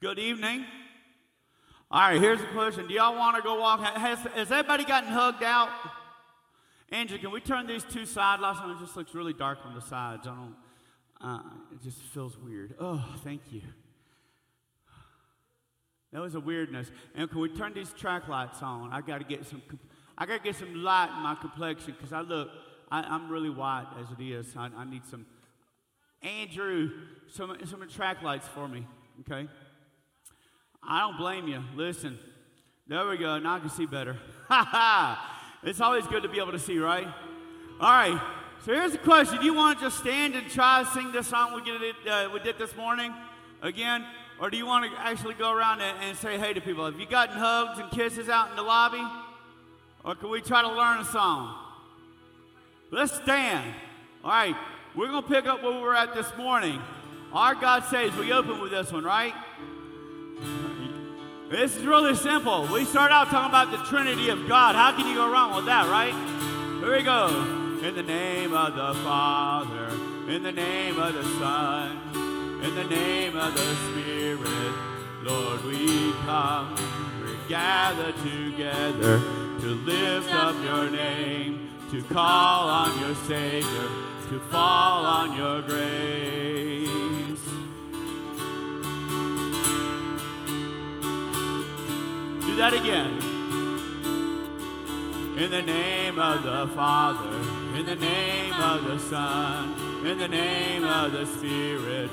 Good 0.00 0.18
evening. 0.18 0.64
All 1.90 2.00
right, 2.00 2.18
here's 2.18 2.40
the 2.40 2.46
question. 2.46 2.88
Do 2.88 2.94
y'all 2.94 3.14
want 3.14 3.36
to 3.36 3.42
go 3.42 3.60
walk? 3.60 3.80
Has, 3.80 4.18
has 4.20 4.50
everybody 4.50 4.86
gotten 4.86 5.10
hugged 5.10 5.42
out? 5.42 5.68
Andrew, 6.88 7.18
can 7.18 7.30
we 7.30 7.40
turn 7.40 7.66
these 7.66 7.84
two 7.84 8.06
side 8.06 8.40
lights 8.40 8.60
on? 8.60 8.70
It 8.70 8.78
just 8.78 8.96
looks 8.96 9.14
really 9.14 9.34
dark 9.34 9.58
on 9.62 9.74
the 9.74 9.82
sides. 9.82 10.26
I 10.26 10.34
don't, 10.34 10.54
uh, 11.20 11.42
it 11.70 11.82
just 11.82 11.98
feels 11.98 12.38
weird. 12.38 12.76
Oh, 12.80 13.04
thank 13.22 13.42
you. 13.50 13.60
That 16.14 16.22
was 16.22 16.34
a 16.34 16.40
weirdness. 16.40 16.90
And 17.14 17.28
can 17.28 17.38
we 17.38 17.50
turn 17.50 17.74
these 17.74 17.92
track 17.92 18.26
lights 18.26 18.62
on? 18.62 18.94
I 18.94 19.02
got 19.02 19.18
to 19.18 19.24
get 19.24 19.44
some, 19.44 19.60
I 20.16 20.24
got 20.24 20.38
to 20.38 20.42
get 20.42 20.56
some 20.56 20.82
light 20.82 21.10
in 21.14 21.22
my 21.22 21.34
complexion 21.34 21.92
because 21.92 22.14
I 22.14 22.22
look, 22.22 22.48
I, 22.90 23.14
am 23.14 23.30
really 23.30 23.50
white 23.50 23.88
as 24.00 24.06
it 24.18 24.22
is. 24.24 24.56
I, 24.56 24.70
I 24.74 24.84
need 24.84 25.04
some, 25.04 25.26
Andrew, 26.22 26.88
some, 27.28 27.54
some 27.66 27.86
track 27.86 28.22
lights 28.22 28.48
for 28.48 28.66
me, 28.66 28.86
okay? 29.20 29.46
I 30.82 31.00
don't 31.00 31.16
blame 31.16 31.48
you. 31.48 31.62
Listen, 31.74 32.18
there 32.86 33.06
we 33.06 33.16
go. 33.16 33.38
Now 33.38 33.56
I 33.56 33.60
can 33.60 33.70
see 33.70 33.86
better. 33.86 34.16
Ha 34.48 34.64
ha! 34.70 35.40
It's 35.62 35.80
always 35.80 36.06
good 36.06 36.22
to 36.22 36.28
be 36.28 36.38
able 36.38 36.52
to 36.52 36.58
see, 36.58 36.78
right? 36.78 37.06
All 37.80 37.90
right. 37.90 38.20
So 38.64 38.72
here's 38.72 38.92
the 38.92 38.98
question: 38.98 39.38
Do 39.38 39.44
you 39.44 39.54
want 39.54 39.78
to 39.78 39.86
just 39.86 39.98
stand 39.98 40.34
and 40.34 40.50
try 40.50 40.82
to 40.82 40.90
sing 40.90 41.12
this 41.12 41.28
song 41.28 41.54
we 41.54 41.62
did, 41.62 41.94
uh, 42.08 42.28
we 42.32 42.40
did 42.40 42.58
this 42.58 42.76
morning 42.76 43.14
again, 43.62 44.04
or 44.40 44.50
do 44.50 44.56
you 44.56 44.66
want 44.66 44.90
to 44.90 45.00
actually 45.00 45.34
go 45.34 45.52
around 45.52 45.80
and, 45.80 45.96
and 46.02 46.16
say 46.16 46.38
hey 46.38 46.52
to 46.52 46.60
people? 46.60 46.84
Have 46.84 46.98
you 46.98 47.06
gotten 47.06 47.36
hugs 47.36 47.78
and 47.78 47.90
kisses 47.90 48.28
out 48.28 48.50
in 48.50 48.56
the 48.56 48.62
lobby, 48.62 49.06
or 50.04 50.14
can 50.14 50.30
we 50.30 50.40
try 50.40 50.62
to 50.62 50.68
learn 50.68 50.98
a 50.98 51.04
song? 51.04 51.56
Let's 52.90 53.14
stand. 53.14 53.74
All 54.24 54.30
right. 54.30 54.56
We're 54.96 55.06
gonna 55.06 55.26
pick 55.26 55.46
up 55.46 55.62
where 55.62 55.72
we 55.72 55.80
were 55.80 55.94
at 55.94 56.14
this 56.14 56.26
morning. 56.36 56.80
Our 57.32 57.54
God 57.54 57.84
Saves 57.84 58.16
we 58.16 58.32
open 58.32 58.60
with 58.60 58.72
this 58.72 58.90
one, 58.90 59.04
right? 59.04 59.34
This 61.50 61.76
is 61.76 61.84
really 61.84 62.14
simple. 62.14 62.68
We 62.72 62.84
start 62.84 63.10
out 63.10 63.26
talking 63.26 63.48
about 63.48 63.72
the 63.72 63.84
Trinity 63.88 64.28
of 64.28 64.46
God. 64.46 64.76
How 64.76 64.92
can 64.92 65.08
you 65.08 65.16
go 65.16 65.28
wrong 65.28 65.56
with 65.56 65.64
that, 65.64 65.90
right? 65.90 66.14
Here 66.78 66.96
we 66.96 67.02
go. 67.02 67.26
In 67.82 67.96
the 67.96 68.04
name 68.04 68.52
of 68.52 68.76
the 68.76 68.94
Father, 69.02 69.88
in 70.32 70.44
the 70.44 70.52
name 70.52 71.00
of 71.00 71.12
the 71.12 71.24
Son, 71.40 72.60
in 72.62 72.72
the 72.76 72.84
name 72.84 73.36
of 73.36 73.52
the 73.52 73.74
Spirit, 73.74 74.74
Lord, 75.24 75.64
we 75.64 76.12
come. 76.24 76.76
We're 77.20 77.48
gathered 77.48 78.14
together 78.18 79.18
to 79.18 79.66
lift 79.66 80.32
up 80.32 80.54
your 80.62 80.88
name, 80.88 81.68
to 81.90 82.00
call 82.14 82.68
on 82.68 83.00
your 83.00 83.16
Savior, 83.26 83.88
to 84.28 84.40
fall 84.52 85.04
on 85.04 85.36
your 85.36 85.62
grace. 85.62 86.99
That 92.60 92.74
again. 92.74 93.16
In 95.38 95.50
the 95.50 95.62
name 95.62 96.18
of 96.18 96.42
the 96.42 96.68
Father, 96.74 97.34
in 97.78 97.86
the 97.86 97.96
name 97.96 98.52
of 98.52 98.84
the 98.84 98.98
Son, 98.98 99.74
in 100.06 100.18
the 100.18 100.28
name 100.28 100.84
of 100.84 101.12
the 101.12 101.24
Spirit, 101.24 102.10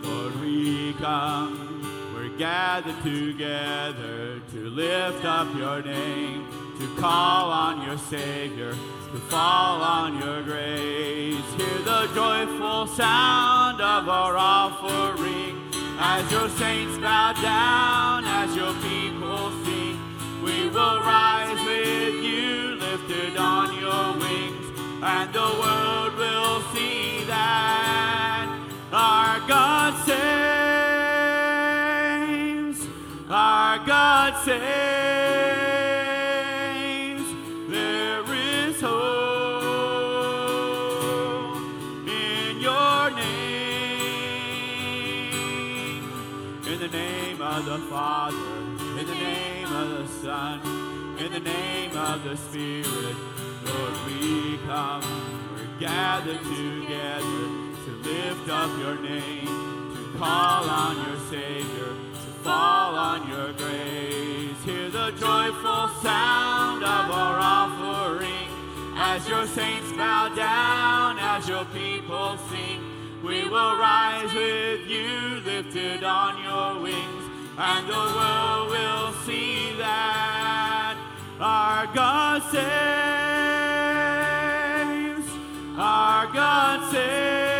Lord, 0.00 0.40
we 0.40 0.94
come. 0.94 2.12
We're 2.14 2.34
gathered 2.38 3.02
together 3.02 4.40
to 4.52 4.70
lift 4.70 5.26
up 5.26 5.54
your 5.54 5.82
name, 5.82 6.46
to 6.78 6.96
call 6.98 7.50
on 7.50 7.86
your 7.86 7.98
Savior, 7.98 8.70
to 8.70 9.18
fall 9.28 9.82
on 9.82 10.18
your 10.18 10.42
grace. 10.42 11.44
Hear 11.58 11.78
the 11.84 12.08
joyful 12.14 12.86
sound 12.86 13.82
of 13.82 14.08
our 14.08 14.34
offering 14.38 15.70
as 15.98 16.32
your 16.32 16.48
saints 16.48 16.96
bow 16.96 17.34
down, 17.34 18.24
as 18.24 18.56
your 18.56 18.72
people 18.80 18.99
will 20.80 21.00
rise 21.00 21.60
with 21.66 22.14
you 22.24 22.74
lifted 22.76 23.36
on 23.36 23.66
your 23.84 24.06
wings, 24.22 24.66
and 25.02 25.32
the 25.32 25.50
world 25.62 26.12
will 26.16 26.62
see 26.72 27.24
that 27.24 28.46
our 28.90 29.40
God 29.46 29.92
saves, 30.08 30.18
our 33.28 33.78
God 33.94 34.32
saves. 34.46 34.60
There 37.68 38.24
is 38.32 38.80
hope 38.80 39.20
in 42.08 42.60
your 42.68 43.10
name, 43.10 43.60
in 46.66 46.78
the 46.84 46.88
name 46.88 47.42
of 47.42 47.64
the 47.66 47.78
Father 47.90 48.60
in 49.00 49.06
the 49.06 49.14
name 49.14 49.72
of 49.72 49.88
the 49.88 50.06
Son, 50.08 50.60
the 51.42 51.50
name 51.50 51.96
of 51.96 52.24
the 52.24 52.36
Spirit, 52.36 53.16
Lord, 53.64 53.94
we 54.06 54.58
come. 54.66 55.02
We're 55.54 55.80
gathered 55.80 56.38
together 56.38 57.46
to 57.84 57.90
lift 58.02 58.48
up 58.48 58.70
your 58.78 58.96
name, 59.00 59.46
to 59.94 60.18
call 60.18 60.68
on 60.68 60.96
your 61.06 61.18
Savior, 61.30 61.94
to 62.12 62.30
fall 62.42 62.94
on 62.94 63.28
your 63.28 63.52
grace. 63.52 64.64
Hear 64.64 64.90
the 64.90 65.10
joyful 65.12 65.88
sound 66.02 66.82
of 66.82 67.10
our 67.10 67.38
offering 67.38 68.48
as 68.96 69.26
your 69.28 69.46
saints 69.46 69.92
bow 69.92 70.28
down, 70.34 71.18
as 71.18 71.48
your 71.48 71.64
people 71.66 72.36
sing. 72.50 72.84
We 73.22 73.44
will 73.44 73.78
rise 73.78 74.32
with 74.32 74.88
you 74.88 75.40
lifted 75.44 76.04
on 76.04 76.42
your 76.42 76.82
wings 76.82 77.24
and 77.58 77.86
the 77.86 77.92
world 77.92 78.70
will 78.70 79.12
see 79.26 79.76
that 79.76 81.09
our 81.40 81.86
God 81.94 82.42
saves, 82.42 82.60
our 85.78 86.26
God 86.32 86.90
saves. 86.92 87.59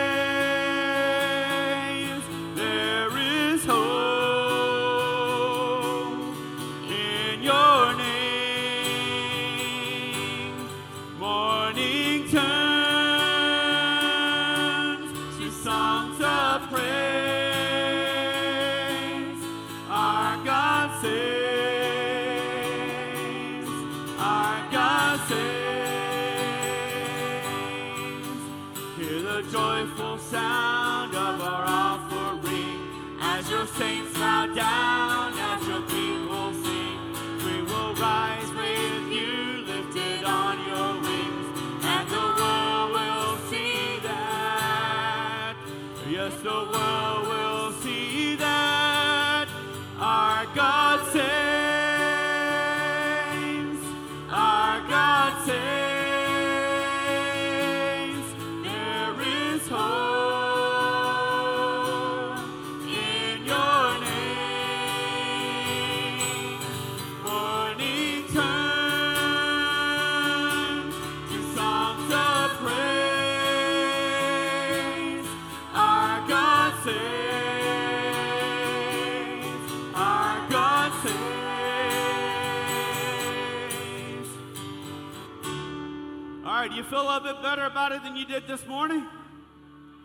Better 87.43 87.65
about 87.65 87.93
it 87.93 88.03
than 88.03 88.17
you 88.17 88.27
did 88.27 88.47
this 88.47 88.67
morning? 88.67 89.07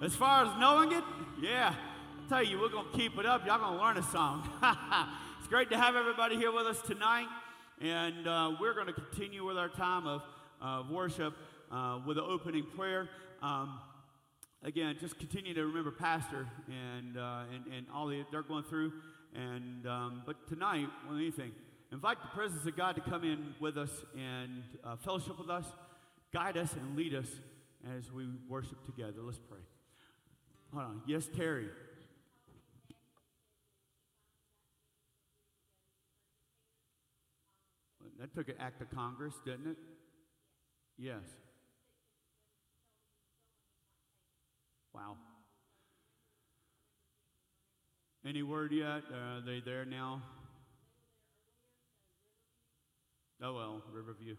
As 0.02 0.16
far 0.16 0.46
as 0.46 0.60
knowing 0.60 0.92
it? 0.94 1.04
Yeah. 1.42 1.74
I 1.74 2.30
tell 2.30 2.44
you, 2.44 2.60
we're 2.60 2.70
going 2.70 2.90
to 2.90 2.98
keep 2.98 3.18
it 3.18 3.26
up. 3.26 3.46
Y'all 3.46 3.60
going 3.60 3.78
to 3.78 3.84
learn 3.84 3.98
a 3.98 4.04
song. 4.04 4.50
it's 5.40 5.48
great 5.48 5.70
to 5.72 5.78
have 5.78 5.96
everybody 5.96 6.38
here 6.38 6.52
with 6.52 6.66
us 6.66 6.82
tonight. 6.82 7.28
And 7.82 8.26
uh, 8.26 8.56
we're 8.60 8.74
going 8.74 8.88
to 8.88 8.94
continue 8.94 9.46
with 9.46 9.58
our 9.58 9.68
time 9.68 10.08
of 10.08 10.22
uh, 10.62 10.84
worship 10.90 11.34
uh, 11.72 12.00
with 12.06 12.18
an 12.18 12.24
opening 12.26 12.66
prayer. 12.76 13.10
Um, 13.42 13.80
again, 14.64 14.96
just 15.00 15.20
continue 15.20 15.54
to 15.54 15.66
remember 15.66 15.92
Pastor 15.92 16.48
and, 16.68 17.18
uh, 17.18 17.44
and, 17.54 17.74
and 17.74 17.86
all 17.94 18.08
the, 18.08 18.24
they're 18.32 18.44
going 18.44 18.64
through. 18.64 18.94
And 19.36 19.86
um, 19.86 20.24
but 20.26 20.48
tonight, 20.48 20.88
more 21.04 21.14
than 21.14 21.22
anything, 21.22 21.52
invite 21.92 22.22
the 22.22 22.30
presence 22.30 22.66
of 22.66 22.78
God 22.78 22.96
to 22.96 23.02
come 23.02 23.26
in 23.26 23.54
with 23.60 23.78
us 23.78 23.92
and 24.16 24.64
uh, 24.86 24.96
fellowship 24.96 25.38
with 25.38 25.50
us, 25.50 25.66
guide 26.34 26.58
us, 26.58 26.74
and 26.74 26.96
lead 26.98 27.14
us 27.14 27.28
as 27.98 28.12
we 28.12 28.28
worship 28.50 28.84
together. 28.86 29.22
Let's 29.24 29.40
pray. 29.40 29.60
Hold 30.74 30.86
on. 30.86 31.02
Yes, 31.08 31.30
Terry. 31.36 31.70
That 38.20 38.34
took 38.34 38.48
an 38.48 38.56
act 38.60 38.82
of 38.82 38.90
Congress, 38.92 39.34
didn't 39.46 39.68
it? 39.72 39.78
Yes. 40.98 41.24
Wow. 44.94 45.18
Any 48.26 48.42
word 48.42 48.72
yet? 48.72 49.04
Uh, 49.12 49.38
are 49.38 49.42
they 49.46 49.62
there 49.64 49.86
now? 49.86 50.22
Oh, 53.44 53.54
well, 53.54 53.84
Riverview. 53.94 54.36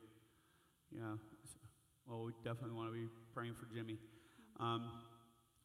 Yeah. 0.90 1.16
Well, 2.08 2.22
we 2.22 2.32
definitely 2.44 2.76
want 2.76 2.88
to 2.88 2.94
be 2.94 3.08
praying 3.34 3.54
for 3.58 3.66
Jimmy. 3.74 3.98
Um, 4.60 4.86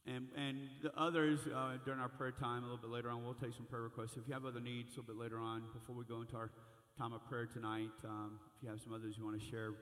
and, 0.07 0.25
and 0.35 0.57
the 0.81 0.89
others, 0.97 1.39
uh, 1.45 1.77
during 1.85 1.99
our 1.99 2.09
prayer 2.09 2.31
time, 2.31 2.63
a 2.63 2.65
little 2.65 2.81
bit 2.81 2.89
later 2.89 3.11
on, 3.11 3.23
we'll 3.23 3.37
take 3.37 3.53
some 3.53 3.67
prayer 3.69 3.83
requests. 3.83 4.17
If 4.17 4.27
you 4.27 4.33
have 4.33 4.45
other 4.45 4.59
needs, 4.59 4.97
a 4.97 5.01
little 5.01 5.13
bit 5.13 5.21
later 5.21 5.37
on, 5.37 5.61
before 5.71 5.95
we 5.95 6.03
go 6.03 6.21
into 6.21 6.35
our 6.35 6.49
time 6.97 7.13
of 7.13 7.21
prayer 7.29 7.45
tonight, 7.45 7.93
um, 8.05 8.39
if 8.57 8.63
you 8.63 8.69
have 8.69 8.81
some 8.81 8.91
others 8.91 9.15
you 9.19 9.23
want 9.23 9.39
to 9.39 9.45
share, 9.45 9.73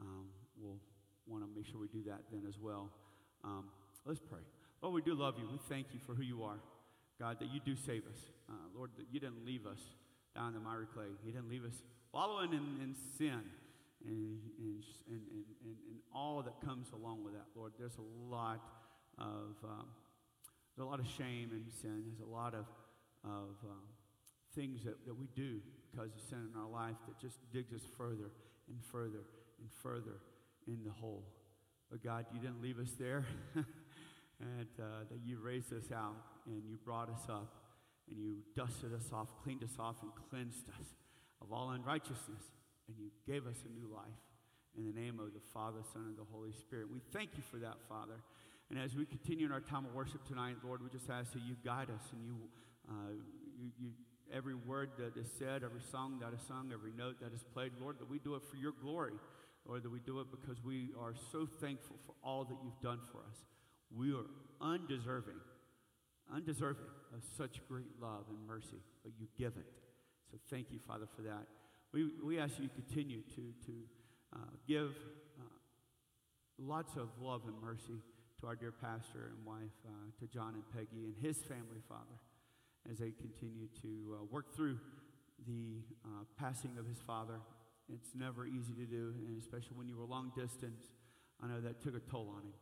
um, 0.00 0.26
we'll 0.60 0.82
want 1.28 1.44
to 1.44 1.50
make 1.54 1.70
sure 1.70 1.78
we 1.78 1.86
do 1.86 2.02
that 2.10 2.18
then 2.32 2.42
as 2.48 2.58
well. 2.58 2.90
Um, 3.44 3.70
let's 4.04 4.18
pray. 4.18 4.42
Lord, 4.82 4.94
we 4.94 5.02
do 5.02 5.14
love 5.14 5.34
you. 5.38 5.46
We 5.52 5.60
thank 5.68 5.86
you 5.94 6.00
for 6.04 6.14
who 6.14 6.24
you 6.24 6.42
are. 6.42 6.58
God, 7.20 7.38
that 7.38 7.54
you 7.54 7.60
do 7.64 7.76
save 7.76 8.02
us. 8.10 8.18
Uh, 8.50 8.54
Lord, 8.74 8.90
that 8.98 9.06
you 9.12 9.20
didn't 9.20 9.46
leave 9.46 9.66
us 9.66 9.78
down 10.34 10.48
in 10.48 10.54
the 10.54 10.60
miry 10.60 10.86
clay. 10.92 11.14
You 11.24 11.30
didn't 11.30 11.48
leave 11.48 11.64
us 11.64 11.78
wallowing 12.12 12.52
in, 12.52 12.82
in 12.82 12.96
sin 13.16 13.42
and, 14.04 14.38
and, 14.58 14.82
and, 15.08 15.20
and, 15.64 15.76
and, 15.88 15.98
all 16.14 16.42
that 16.42 16.60
comes 16.66 16.88
along 16.92 17.24
with 17.24 17.32
that, 17.32 17.46
Lord. 17.56 17.72
There's 17.78 17.96
a 17.96 18.30
lot 18.30 18.60
of 19.18 19.56
um, 19.64 19.86
there's 20.76 20.86
a 20.86 20.90
lot 20.90 21.00
of 21.00 21.06
shame 21.06 21.50
and 21.52 21.64
sin. 21.80 22.04
There's 22.06 22.20
a 22.20 22.30
lot 22.30 22.54
of, 22.54 22.66
of 23.24 23.56
um, 23.64 23.88
things 24.54 24.84
that, 24.84 25.04
that 25.06 25.14
we 25.14 25.28
do 25.34 25.60
because 25.90 26.14
of 26.14 26.20
sin 26.20 26.48
in 26.52 26.60
our 26.60 26.68
life 26.68 26.96
that 27.06 27.18
just 27.18 27.38
digs 27.52 27.72
us 27.72 27.82
further 27.96 28.30
and 28.68 28.78
further 28.90 29.24
and 29.60 29.70
further 29.82 30.20
in 30.66 30.82
the 30.84 30.90
hole. 30.90 31.24
But 31.90 32.02
God, 32.02 32.26
you 32.32 32.40
didn't 32.40 32.62
leave 32.62 32.78
us 32.78 32.92
there. 32.98 33.24
and 33.54 34.68
uh, 34.80 35.04
that 35.10 35.20
you 35.24 35.38
raised 35.38 35.72
us 35.72 35.92
out 35.94 36.16
and 36.46 36.62
you 36.66 36.76
brought 36.84 37.08
us 37.08 37.22
up 37.28 37.54
and 38.08 38.18
you 38.18 38.36
dusted 38.56 38.92
us 38.94 39.12
off, 39.12 39.28
cleaned 39.44 39.62
us 39.62 39.76
off, 39.78 39.96
and 40.02 40.10
cleansed 40.30 40.68
us 40.80 40.86
of 41.40 41.52
all 41.52 41.70
unrighteousness. 41.70 42.42
And 42.92 43.08
you 43.08 43.10
gave 43.26 43.46
us 43.46 43.56
a 43.64 43.72
new 43.72 43.88
life 43.88 44.20
in 44.76 44.84
the 44.84 44.92
name 44.92 45.20
of 45.20 45.32
the 45.32 45.40
Father, 45.52 45.80
Son, 45.92 46.04
and 46.08 46.16
the 46.16 46.28
Holy 46.30 46.52
Spirit. 46.52 46.92
We 46.92 47.00
thank 47.12 47.30
you 47.36 47.42
for 47.50 47.56
that, 47.58 47.76
Father. 47.88 48.20
And 48.70 48.78
as 48.78 48.96
we 48.96 49.04
continue 49.04 49.46
in 49.46 49.52
our 49.52 49.60
time 49.60 49.84
of 49.84 49.94
worship 49.94 50.24
tonight, 50.26 50.56
Lord, 50.64 50.82
we 50.82 50.88
just 50.88 51.08
ask 51.10 51.32
that 51.32 51.42
you 51.42 51.56
guide 51.64 51.88
us 51.88 52.04
and 52.12 52.24
you, 52.24 52.36
uh, 52.88 53.12
you, 53.58 53.70
you 53.78 53.90
every 54.32 54.54
word 54.54 54.90
that 54.98 55.16
is 55.16 55.28
said, 55.38 55.62
every 55.62 55.82
song 55.90 56.18
that 56.20 56.32
is 56.32 56.40
sung, 56.46 56.70
every 56.72 56.92
note 56.96 57.20
that 57.20 57.32
is 57.32 57.44
played, 57.52 57.72
Lord, 57.80 57.98
that 57.98 58.08
we 58.08 58.18
do 58.18 58.34
it 58.34 58.42
for 58.50 58.56
your 58.56 58.72
glory. 58.72 59.12
Lord, 59.66 59.84
that 59.84 59.90
we 59.90 60.00
do 60.00 60.20
it 60.20 60.26
because 60.30 60.62
we 60.64 60.90
are 61.00 61.14
so 61.30 61.46
thankful 61.60 61.96
for 62.04 62.14
all 62.24 62.44
that 62.44 62.56
you've 62.64 62.80
done 62.80 62.98
for 63.12 63.18
us. 63.18 63.44
We 63.94 64.12
are 64.12 64.26
undeserving, 64.60 65.38
undeserving 66.34 66.90
of 67.14 67.22
such 67.36 67.60
great 67.68 67.86
love 68.00 68.24
and 68.28 68.38
mercy, 68.46 68.80
but 69.04 69.12
you 69.20 69.28
give 69.38 69.52
it. 69.56 69.70
So 70.30 70.38
thank 70.50 70.72
you, 70.72 70.80
Father, 70.86 71.06
for 71.14 71.22
that. 71.22 71.46
We, 71.92 72.08
we 72.24 72.38
ask 72.38 72.58
you 72.58 72.70
continue 72.74 73.20
to, 73.34 73.52
to 73.66 73.72
uh, 74.34 74.38
give 74.66 74.96
uh, 75.38 75.44
lots 76.58 76.96
of 76.96 77.08
love 77.20 77.42
and 77.46 77.54
mercy 77.60 78.00
to 78.40 78.46
our 78.46 78.56
dear 78.56 78.72
pastor 78.72 79.30
and 79.36 79.44
wife, 79.44 79.76
uh, 79.86 80.10
to 80.18 80.26
John 80.26 80.54
and 80.54 80.64
Peggy 80.72 81.04
and 81.04 81.14
his 81.20 81.36
family, 81.44 81.82
Father, 81.86 82.16
as 82.90 82.98
they 82.98 83.10
continue 83.10 83.68
to 83.82 84.16
uh, 84.16 84.24
work 84.30 84.56
through 84.56 84.78
the 85.46 85.82
uh, 86.04 86.24
passing 86.38 86.78
of 86.78 86.86
his 86.86 86.98
father. 87.06 87.40
It's 87.92 88.14
never 88.16 88.46
easy 88.46 88.72
to 88.72 88.86
do, 88.86 89.12
and 89.28 89.38
especially 89.38 89.76
when 89.76 89.86
you 89.86 89.98
were 89.98 90.06
long 90.06 90.32
distance. 90.34 90.92
I 91.42 91.46
know 91.46 91.60
that 91.60 91.82
took 91.82 91.94
a 91.94 92.00
toll 92.00 92.32
on 92.34 92.42
him. 92.42 92.54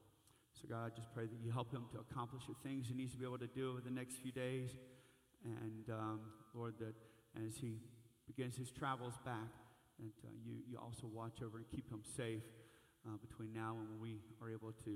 So, 0.60 0.66
God, 0.68 0.90
I 0.90 0.96
just 0.96 1.14
pray 1.14 1.26
that 1.26 1.38
you 1.40 1.52
help 1.52 1.72
him 1.72 1.84
to 1.92 2.00
accomplish 2.00 2.42
the 2.48 2.56
things 2.68 2.88
he 2.88 2.94
needs 2.94 3.12
to 3.12 3.18
be 3.18 3.24
able 3.24 3.38
to 3.38 3.46
do 3.46 3.70
over 3.70 3.80
the 3.80 3.94
next 3.94 4.16
few 4.16 4.32
days. 4.32 4.70
And, 5.44 5.88
um, 5.88 6.20
Lord, 6.52 6.74
that 6.80 6.94
as 7.46 7.56
he 7.56 7.78
begins 8.30 8.54
his 8.54 8.70
travels 8.70 9.18
back, 9.26 9.50
that 9.98 10.14
uh, 10.22 10.30
you, 10.46 10.62
you 10.70 10.78
also 10.78 11.10
watch 11.10 11.42
over 11.42 11.58
and 11.58 11.66
keep 11.66 11.90
him 11.90 12.00
safe 12.06 12.46
uh, 13.02 13.18
between 13.18 13.50
now 13.50 13.74
and 13.74 13.90
when 13.90 13.98
we 13.98 14.22
are 14.38 14.54
able 14.54 14.70
to 14.86 14.94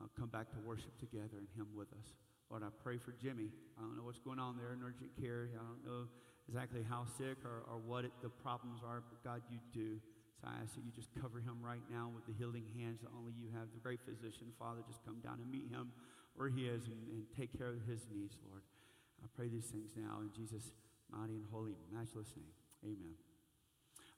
uh, 0.00 0.06
come 0.12 0.28
back 0.28 0.52
to 0.52 0.60
worship 0.60 0.92
together 1.00 1.40
and 1.40 1.48
him 1.56 1.66
with 1.72 1.88
us. 1.96 2.12
Lord, 2.52 2.62
I 2.62 2.68
pray 2.84 3.00
for 3.00 3.16
Jimmy. 3.16 3.48
I 3.80 3.82
don't 3.82 3.96
know 3.96 4.04
what's 4.04 4.20
going 4.20 4.38
on 4.38 4.60
there 4.60 4.76
in 4.76 4.84
urgent 4.84 5.16
care. 5.16 5.48
I 5.56 5.64
don't 5.64 5.80
know 5.80 6.12
exactly 6.44 6.84
how 6.84 7.08
sick 7.16 7.40
or, 7.40 7.64
or 7.64 7.80
what 7.80 8.04
it, 8.04 8.12
the 8.20 8.28
problems 8.28 8.84
are, 8.84 9.00
but 9.00 9.24
God, 9.24 9.40
you 9.48 9.58
do. 9.72 9.96
So 10.36 10.52
I 10.52 10.60
ask 10.60 10.76
that 10.76 10.84
you 10.84 10.92
just 10.92 11.08
cover 11.16 11.40
him 11.40 11.64
right 11.64 11.82
now 11.88 12.12
with 12.12 12.28
the 12.28 12.36
healing 12.36 12.68
hands 12.76 13.00
that 13.00 13.08
only 13.16 13.32
you 13.32 13.48
have. 13.56 13.72
The 13.72 13.80
great 13.80 14.04
physician, 14.04 14.52
Father, 14.60 14.84
just 14.84 15.00
come 15.08 15.24
down 15.24 15.40
and 15.40 15.48
meet 15.48 15.72
him 15.72 15.88
where 16.36 16.52
he 16.52 16.68
is 16.68 16.84
and, 16.84 17.00
and 17.16 17.24
take 17.32 17.56
care 17.56 17.72
of 17.72 17.80
his 17.88 18.04
needs, 18.12 18.36
Lord. 18.44 18.60
I 19.24 19.26
pray 19.32 19.48
these 19.48 19.72
things 19.72 19.96
now 19.96 20.20
in 20.20 20.28
Jesus' 20.36 20.76
mighty 21.08 21.40
and 21.40 21.46
holy, 21.48 21.80
matchless 21.88 22.28
name. 22.36 22.52
Amen. 22.84 23.14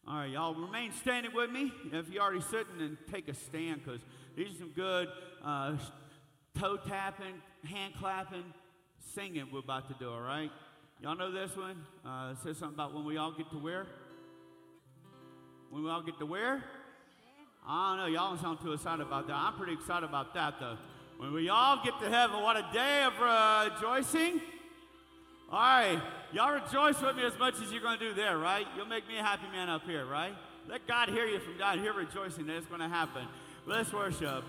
All 0.09 0.17
right, 0.17 0.31
y'all 0.31 0.55
remain 0.55 0.91
standing 0.91 1.33
with 1.33 1.51
me. 1.51 1.73
If 1.93 2.09
you're 2.09 2.23
already 2.23 2.41
sitting, 2.41 2.81
and 2.81 2.97
take 3.13 3.29
a 3.29 3.35
stand 3.35 3.83
because 3.85 4.01
these 4.37 4.57
are 4.57 4.59
some 4.59 4.73
good 4.75 5.07
uh, 5.45 5.77
toe 6.59 6.77
tapping, 6.77 7.35
hand 7.65 7.95
clapping, 8.01 8.43
singing 9.15 9.47
we're 9.53 9.61
about 9.61 9.87
to 9.87 9.95
do, 10.01 10.11
all 10.11 10.21
right? 10.21 10.51
Y'all 11.01 11.15
know 11.15 11.31
this 11.31 11.57
one? 11.57 11.77
Uh, 12.05 12.33
it 12.33 12.39
says 12.43 12.57
something 12.57 12.75
about 12.75 12.93
when 12.93 13.05
we 13.05 13.17
all 13.19 13.31
get 13.31 13.49
to 13.53 13.57
where? 13.59 13.87
When 15.71 15.85
we 15.85 15.91
all 15.91 16.03
get 16.03 16.19
to 16.19 16.27
where? 16.27 16.65
I 17.69 17.91
don't 17.91 17.99
know. 17.99 18.07
Y'all 18.07 18.31
don't 18.31 18.41
sound 18.41 18.61
too 18.61 18.73
excited 18.73 19.07
about 19.07 19.29
that. 19.29 19.37
I'm 19.37 19.55
pretty 19.55 19.75
excited 19.75 20.09
about 20.09 20.35
that, 20.35 20.55
though. 20.59 20.79
When 21.19 21.33
we 21.33 21.49
all 21.49 21.81
get 21.85 22.01
to 22.01 22.09
heaven, 22.09 22.43
what 22.43 22.57
a 22.57 22.67
day 22.73 23.05
of 23.05 23.13
rejoicing. 23.21 24.41
All 25.51 25.59
right. 25.59 26.01
Y'all 26.33 26.53
rejoice 26.53 27.01
with 27.01 27.17
me 27.17 27.25
as 27.25 27.39
much 27.39 27.55
as 27.63 27.71
you're 27.71 27.81
going 27.81 27.99
to 27.99 28.09
do 28.09 28.15
there, 28.15 28.37
right? 28.37 28.67
You'll 28.77 28.87
make 28.87 29.07
me 29.09 29.17
a 29.19 29.23
happy 29.23 29.47
man 29.53 29.69
up 29.69 29.85
here, 29.87 30.05
right? 30.05 30.35
Let 30.69 30.87
God 30.87 31.09
hear 31.09 31.25
you 31.25 31.39
from 31.39 31.57
down 31.57 31.79
here 31.79 31.93
rejoicing 31.93 32.47
that 32.47 32.57
it's 32.57 32.67
going 32.67 32.81
to 32.81 32.89
happen. 32.89 33.27
Let's 33.65 33.93
worship. 33.93 34.45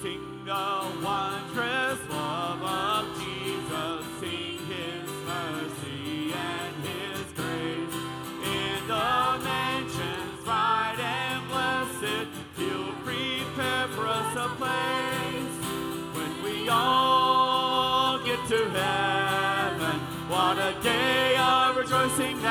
Sing 0.00 0.44
the 0.44 0.86
wondrous 1.02 1.63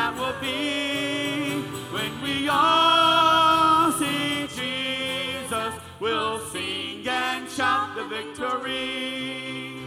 that 0.04 0.20
will 0.20 0.36
be. 0.42 1.62
When 1.96 2.22
we 2.22 2.50
all 2.50 3.92
see 3.94 4.48
Jesus, 4.60 5.74
we'll 6.00 6.40
sing 6.52 7.08
and 7.08 7.50
shout 7.50 7.96
the 7.96 8.04
victory. 8.04 9.78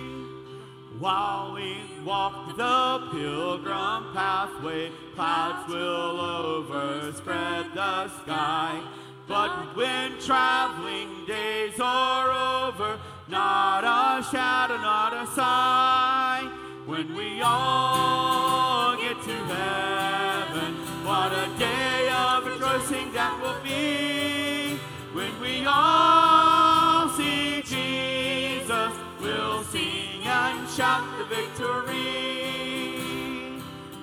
While 0.99 1.53
we 1.55 1.83
walk 2.03 2.57
the 2.57 3.09
pilgrim 3.13 4.15
pathway, 4.15 4.91
clouds 5.15 5.69
will 5.69 6.19
overspread 6.21 7.75
the 7.75 8.09
sky. 8.23 8.81
But 9.29 9.77
when 9.77 10.19
traveling 10.21 11.27
days 11.27 11.79
are 11.79 12.69
over, 12.69 12.99
not 13.29 13.85
a 13.85 14.25
shadow, 14.31 14.79
not 14.79 15.13
a 15.13 15.27
sign. 15.35 16.56
When 16.87 17.17
we 17.17 17.43
all 17.43 18.97
get 18.97 19.21
to 19.21 19.33
heaven, 19.33 20.75
what 21.05 21.33
a 21.33 21.51
day 21.59 22.09
of 22.13 22.47
rejoicing 22.47 23.13
that 23.13 23.43
will 23.43 23.61
be. 23.61 24.79
When 25.13 25.41
we 25.41 25.67
all 25.67 27.09
see 27.09 27.61
Jesus, 27.63 28.93
we'll 29.21 29.65
sing 29.65 30.23
and 30.23 30.69
shout 30.71 31.03
the 31.19 31.25
victory. 31.25 31.97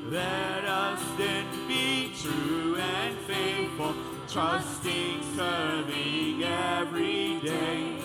Let 0.09 0.65
us 0.65 0.99
then 1.17 1.45
be 1.65 2.11
true 2.21 2.75
and 2.75 3.17
faithful, 3.19 3.95
trusting, 4.27 5.23
serving 5.37 6.43
every 6.43 7.39
day. 7.39 7.95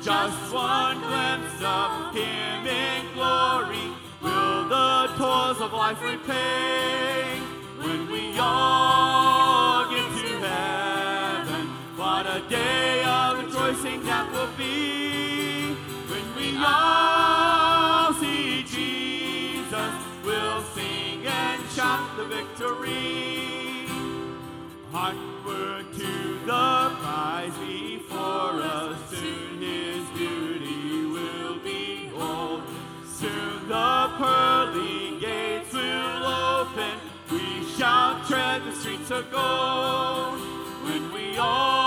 Just 0.00 0.54
one 0.54 1.00
glimpse 1.00 1.60
of 1.60 2.14
Him 2.14 2.66
in 2.68 3.14
glory 3.14 3.77
toils 5.18 5.60
of 5.60 5.72
life 5.72 6.00
repay. 6.00 7.40
When 7.82 8.08
we 8.08 8.38
all 8.38 9.90
get 9.90 10.08
to 10.22 10.28
heaven, 10.46 11.66
what 11.96 12.24
a 12.24 12.40
day 12.48 13.02
of 13.02 13.44
rejoicing 13.44 14.04
that 14.04 14.30
will 14.30 14.52
be. 14.56 15.74
When 16.10 16.26
we 16.36 16.56
all 16.64 18.14
see 18.14 18.62
Jesus, 18.62 19.92
we'll 20.24 20.62
sing 20.76 21.26
and 21.26 21.62
shout 21.74 22.16
the 22.16 22.24
victory. 22.36 23.88
Onward 24.94 25.86
to 25.94 26.38
the 26.46 26.94
prize 27.02 27.58
before 27.58 28.62
us, 28.62 29.10
soon 29.10 29.62
His 29.62 30.08
beauty 30.10 31.06
will 31.06 31.58
behold. 31.58 32.62
Soon 33.04 33.66
the 33.66 34.10
pearly 34.16 34.87
tread 38.28 38.62
the 38.62 38.72
streets 38.72 39.10
of 39.10 39.30
gold. 39.30 40.38
When 40.84 41.10
we 41.14 41.38
all 41.38 41.77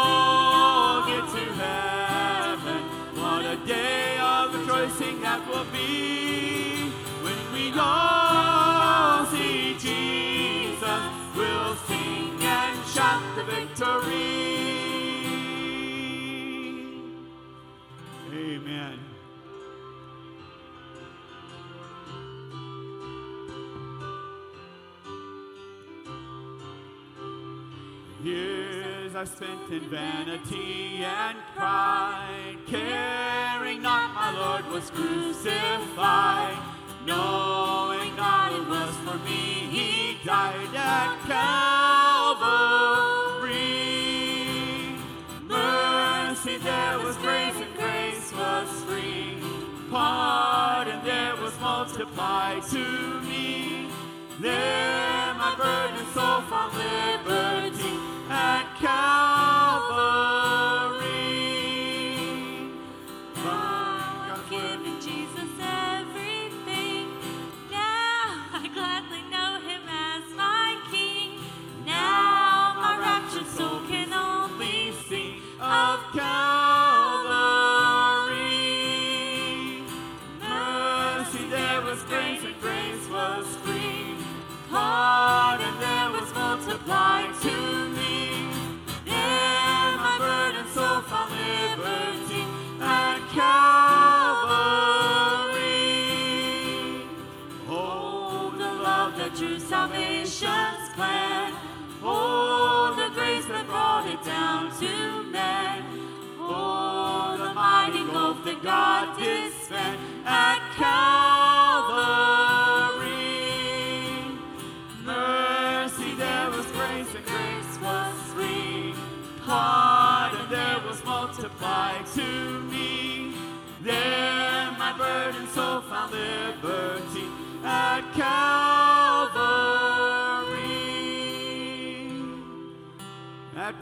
I 29.22 29.24
spent 29.26 29.70
in 29.70 29.82
vanity 29.82 31.06
and 31.06 31.38
pride, 31.56 32.58
caring 32.66 33.84
not 33.84 34.16
my 34.16 34.32
Lord 34.32 34.66
was 34.74 34.90
crucified, 34.90 36.58
knowing 37.06 38.16
not 38.16 38.52
it 38.52 38.68
was 38.68 38.96
for 39.06 39.20
me 39.24 39.70
He 39.70 40.18
died 40.26 40.74
at 40.74 41.20
Calvary. 41.28 42.58
Mercy 45.48 46.58
there 46.58 46.98
was 46.98 47.16
grace 47.18 47.58
and 47.58 47.76
grace 47.76 48.34
was 48.34 48.70
free, 48.86 49.38
pardon 49.92 51.00
there 51.06 51.36
was 51.36 51.54
multiplied 51.60 52.64
to 52.72 53.20
me. 53.22 53.88
There 54.40 55.36
my 55.36 55.54
burden 55.56 56.08
soul 56.12 56.42
found 56.42 56.74
liberty 56.74 58.11
Calvary. 58.42 58.92
I've 63.36 64.50
given 64.50 64.96
Jesus 65.01 65.01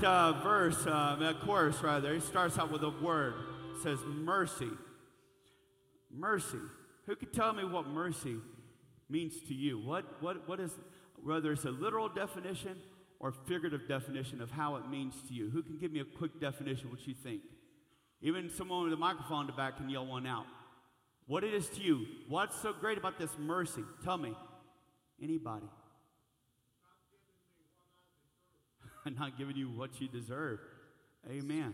Uh, 0.03 0.32
verse, 0.41 0.88
uh, 0.88 1.18
that 1.20 1.41
chorus 1.41 1.84
rather, 1.84 2.13
it 2.13 2.24
starts 2.24 2.58
out 2.58 2.72
with 2.72 2.84
a 2.84 2.89
word. 2.89 3.34
It 3.75 3.84
says 3.84 4.00
mercy. 4.06 4.70
Mercy. 6.10 6.60
Who 7.06 7.15
could 7.15 7.34
tell 7.34 7.51
me 7.53 7.65
what 7.65 7.88
mercy 7.88 8.38
means 9.10 9.34
to 9.48 9.53
you? 9.53 9.77
What, 9.77 10.06
what, 10.22 10.48
what 10.48 10.60
is, 10.60 10.72
whether 11.22 11.51
it's 11.51 11.65
a 11.65 11.72
literal 11.72 12.08
definition 12.08 12.77
or 13.20 13.32
figurative 13.32 13.88
definition 13.88 14.41
of 14.41 14.51
how 14.51 14.77
it 14.77 14.89
means 14.89 15.15
to 15.27 15.34
you? 15.34 15.50
Who 15.50 15.62
can 15.63 15.77
give 15.77 15.91
me 15.91 16.00
a 16.00 16.06
quick 16.06 16.39
definition 16.39 16.89
what 16.89 17.06
you 17.06 17.13
think? 17.13 17.41
Even 18.22 18.50
someone 18.50 18.86
with 18.86 18.94
a 18.94 18.98
microphone 18.98 19.41
in 19.41 19.48
the 19.48 19.53
back 19.53 19.77
can 19.77 19.89
yell 19.89 20.06
one 20.06 20.25
out. 20.25 20.46
What 21.27 21.44
it 21.44 21.53
is 21.53 21.68
to 21.70 21.82
you? 21.82 22.06
What's 22.27 22.60
so 22.62 22.74
great 22.74 22.98
about 22.98 23.20
this 23.20 23.32
mercy? 23.38 23.84
Tell 24.03 24.18
me. 24.18 24.34
Anybody? 25.22 25.65
Not 29.18 29.38
giving 29.38 29.56
you 29.56 29.70
what 29.70 30.00
you 30.00 30.08
deserve. 30.08 30.60
Amen. 31.30 31.74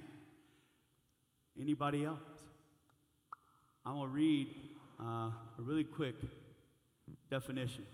Anybody 1.60 2.06
else? 2.06 2.20
I'm 3.86 3.96
going 3.96 4.08
to 4.08 4.13
read 4.13 4.48
uh, 5.00 5.04
a 5.04 5.62
really 5.62 5.84
quick 5.84 6.15
definition 7.30 7.86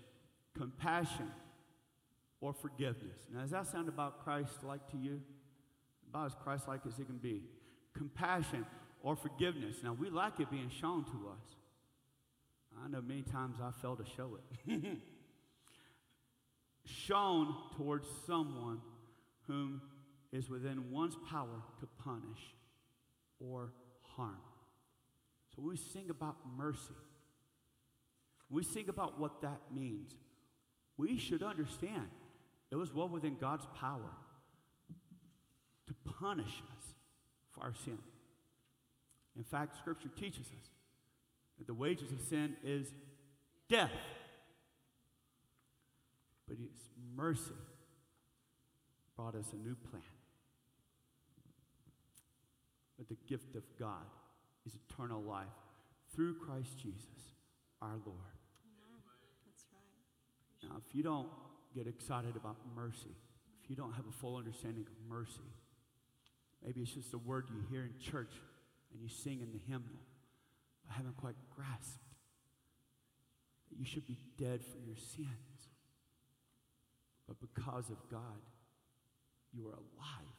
compassion 0.56 1.30
or 2.40 2.52
forgiveness. 2.52 3.18
Now, 3.32 3.40
does 3.40 3.50
that 3.50 3.66
sound 3.68 3.88
about 3.88 4.22
Christ 4.22 4.62
like 4.64 4.90
to 4.90 4.96
you? 4.96 5.20
About 6.10 6.26
as 6.26 6.34
Christ 6.42 6.68
like 6.68 6.80
as 6.86 6.98
it 6.98 7.06
can 7.06 7.16
be. 7.16 7.42
Compassion 7.96 8.66
or 9.02 9.16
forgiveness. 9.16 9.76
Now, 9.82 9.94
we 9.94 10.10
like 10.10 10.40
it 10.40 10.50
being 10.50 10.68
shown 10.68 11.04
to 11.04 11.28
us. 11.30 11.56
I 12.84 12.88
know 12.88 13.00
many 13.00 13.22
times 13.22 13.56
I 13.62 13.70
failed 13.80 13.98
to 13.98 14.10
show 14.16 14.38
it. 14.66 14.82
shown 16.84 17.54
towards 17.76 18.06
someone 18.26 18.80
whom 19.46 19.80
is 20.32 20.48
within 20.48 20.90
one's 20.90 21.16
power 21.28 21.62
to 21.80 21.86
punish 22.02 22.54
or 23.38 23.72
harm. 24.16 24.40
So 25.54 25.62
we 25.62 25.76
sing 25.76 26.08
about 26.10 26.36
mercy, 26.56 26.94
we 28.48 28.62
sing 28.62 28.88
about 28.88 29.20
what 29.20 29.42
that 29.42 29.60
means, 29.74 30.14
we 30.96 31.18
should 31.18 31.42
understand 31.42 32.08
it 32.70 32.76
was 32.76 32.94
well 32.94 33.08
within 33.08 33.36
God's 33.38 33.66
power 33.78 34.10
to 35.86 35.94
punish 36.18 36.46
us 36.46 36.94
for 37.50 37.64
our 37.64 37.74
sin. 37.84 37.98
In 39.36 39.44
fact, 39.44 39.76
Scripture 39.76 40.08
teaches 40.08 40.46
us 40.46 40.70
that 41.58 41.66
the 41.66 41.74
wages 41.74 42.12
of 42.12 42.20
sin 42.20 42.56
is 42.64 42.86
death. 43.68 43.90
But 46.48 46.56
it's 46.62 46.80
mercy 47.14 47.52
brought 49.16 49.34
us 49.34 49.46
a 49.52 49.56
new 49.56 49.74
plan. 49.74 50.02
But 52.98 53.08
the 53.08 53.16
gift 53.26 53.56
of 53.56 53.62
God 53.78 54.06
is 54.66 54.72
eternal 54.88 55.22
life 55.22 55.46
through 56.14 56.34
Christ 56.34 56.78
Jesus, 56.78 57.34
our 57.80 57.98
Lord. 58.04 58.38
That's 59.46 59.64
right. 59.72 60.70
Now, 60.70 60.76
if 60.86 60.94
you 60.94 61.02
don't 61.02 61.28
get 61.74 61.86
excited 61.86 62.36
about 62.36 62.56
mercy, 62.76 63.16
if 63.62 63.70
you 63.70 63.76
don't 63.76 63.92
have 63.92 64.06
a 64.06 64.12
full 64.12 64.36
understanding 64.36 64.84
of 64.86 64.92
mercy, 65.08 65.50
maybe 66.64 66.80
it's 66.80 66.92
just 66.92 67.14
a 67.14 67.18
word 67.18 67.46
you 67.50 67.64
hear 67.70 67.82
in 67.82 67.94
church 67.98 68.34
and 68.92 69.00
you 69.02 69.08
sing 69.08 69.40
in 69.40 69.50
the 69.52 69.60
hymnal, 69.66 70.02
but 70.84 70.94
haven't 70.94 71.16
quite 71.16 71.36
grasped 71.54 71.98
that 73.70 73.78
you 73.78 73.86
should 73.86 74.06
be 74.06 74.18
dead 74.38 74.60
for 74.62 74.78
your 74.78 74.96
sins. 74.96 75.68
But 77.26 77.36
because 77.40 77.88
of 77.88 77.96
God, 78.10 78.42
you 79.54 79.66
are 79.66 79.74
alive. 79.74 80.32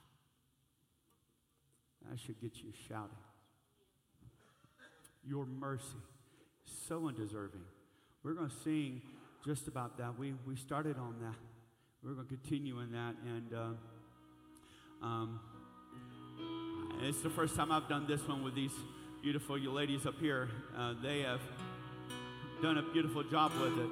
I 2.11 2.15
should 2.15 2.39
get 2.41 2.57
you 2.57 2.71
shouting. 2.87 3.09
Your 5.25 5.45
mercy, 5.45 5.85
so 6.87 7.07
undeserving. 7.07 7.61
We're 8.23 8.33
going 8.33 8.49
to 8.49 8.55
sing 8.63 9.01
just 9.45 9.67
about 9.67 9.97
that. 9.97 10.17
We, 10.17 10.33
we 10.45 10.55
started 10.55 10.97
on 10.97 11.15
that. 11.21 11.35
We're 12.03 12.13
going 12.13 12.27
to 12.27 12.35
continue 12.35 12.79
in 12.79 12.91
that. 12.91 13.15
And 13.25 13.53
uh, 13.53 15.05
um, 15.05 15.39
it's 17.01 17.21
the 17.21 17.29
first 17.29 17.55
time 17.55 17.71
I've 17.71 17.87
done 17.87 18.05
this 18.07 18.27
one 18.27 18.43
with 18.43 18.55
these 18.55 18.73
beautiful 19.21 19.57
ladies 19.57 20.05
up 20.05 20.19
here. 20.19 20.49
Uh, 20.77 20.95
they 21.01 21.21
have 21.21 21.41
done 22.61 22.77
a 22.77 22.83
beautiful 22.91 23.23
job 23.23 23.51
with 23.61 23.77
it. 23.77 23.89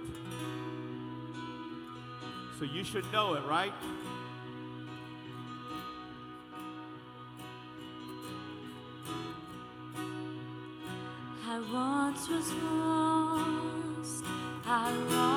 So 2.59 2.65
you 2.65 2.83
should 2.83 3.09
know 3.11 3.35
it, 3.35 3.43
right? 3.45 3.73
was 12.29 12.53
lost, 12.53 14.23
I 14.65 14.91
lost. 15.09 15.30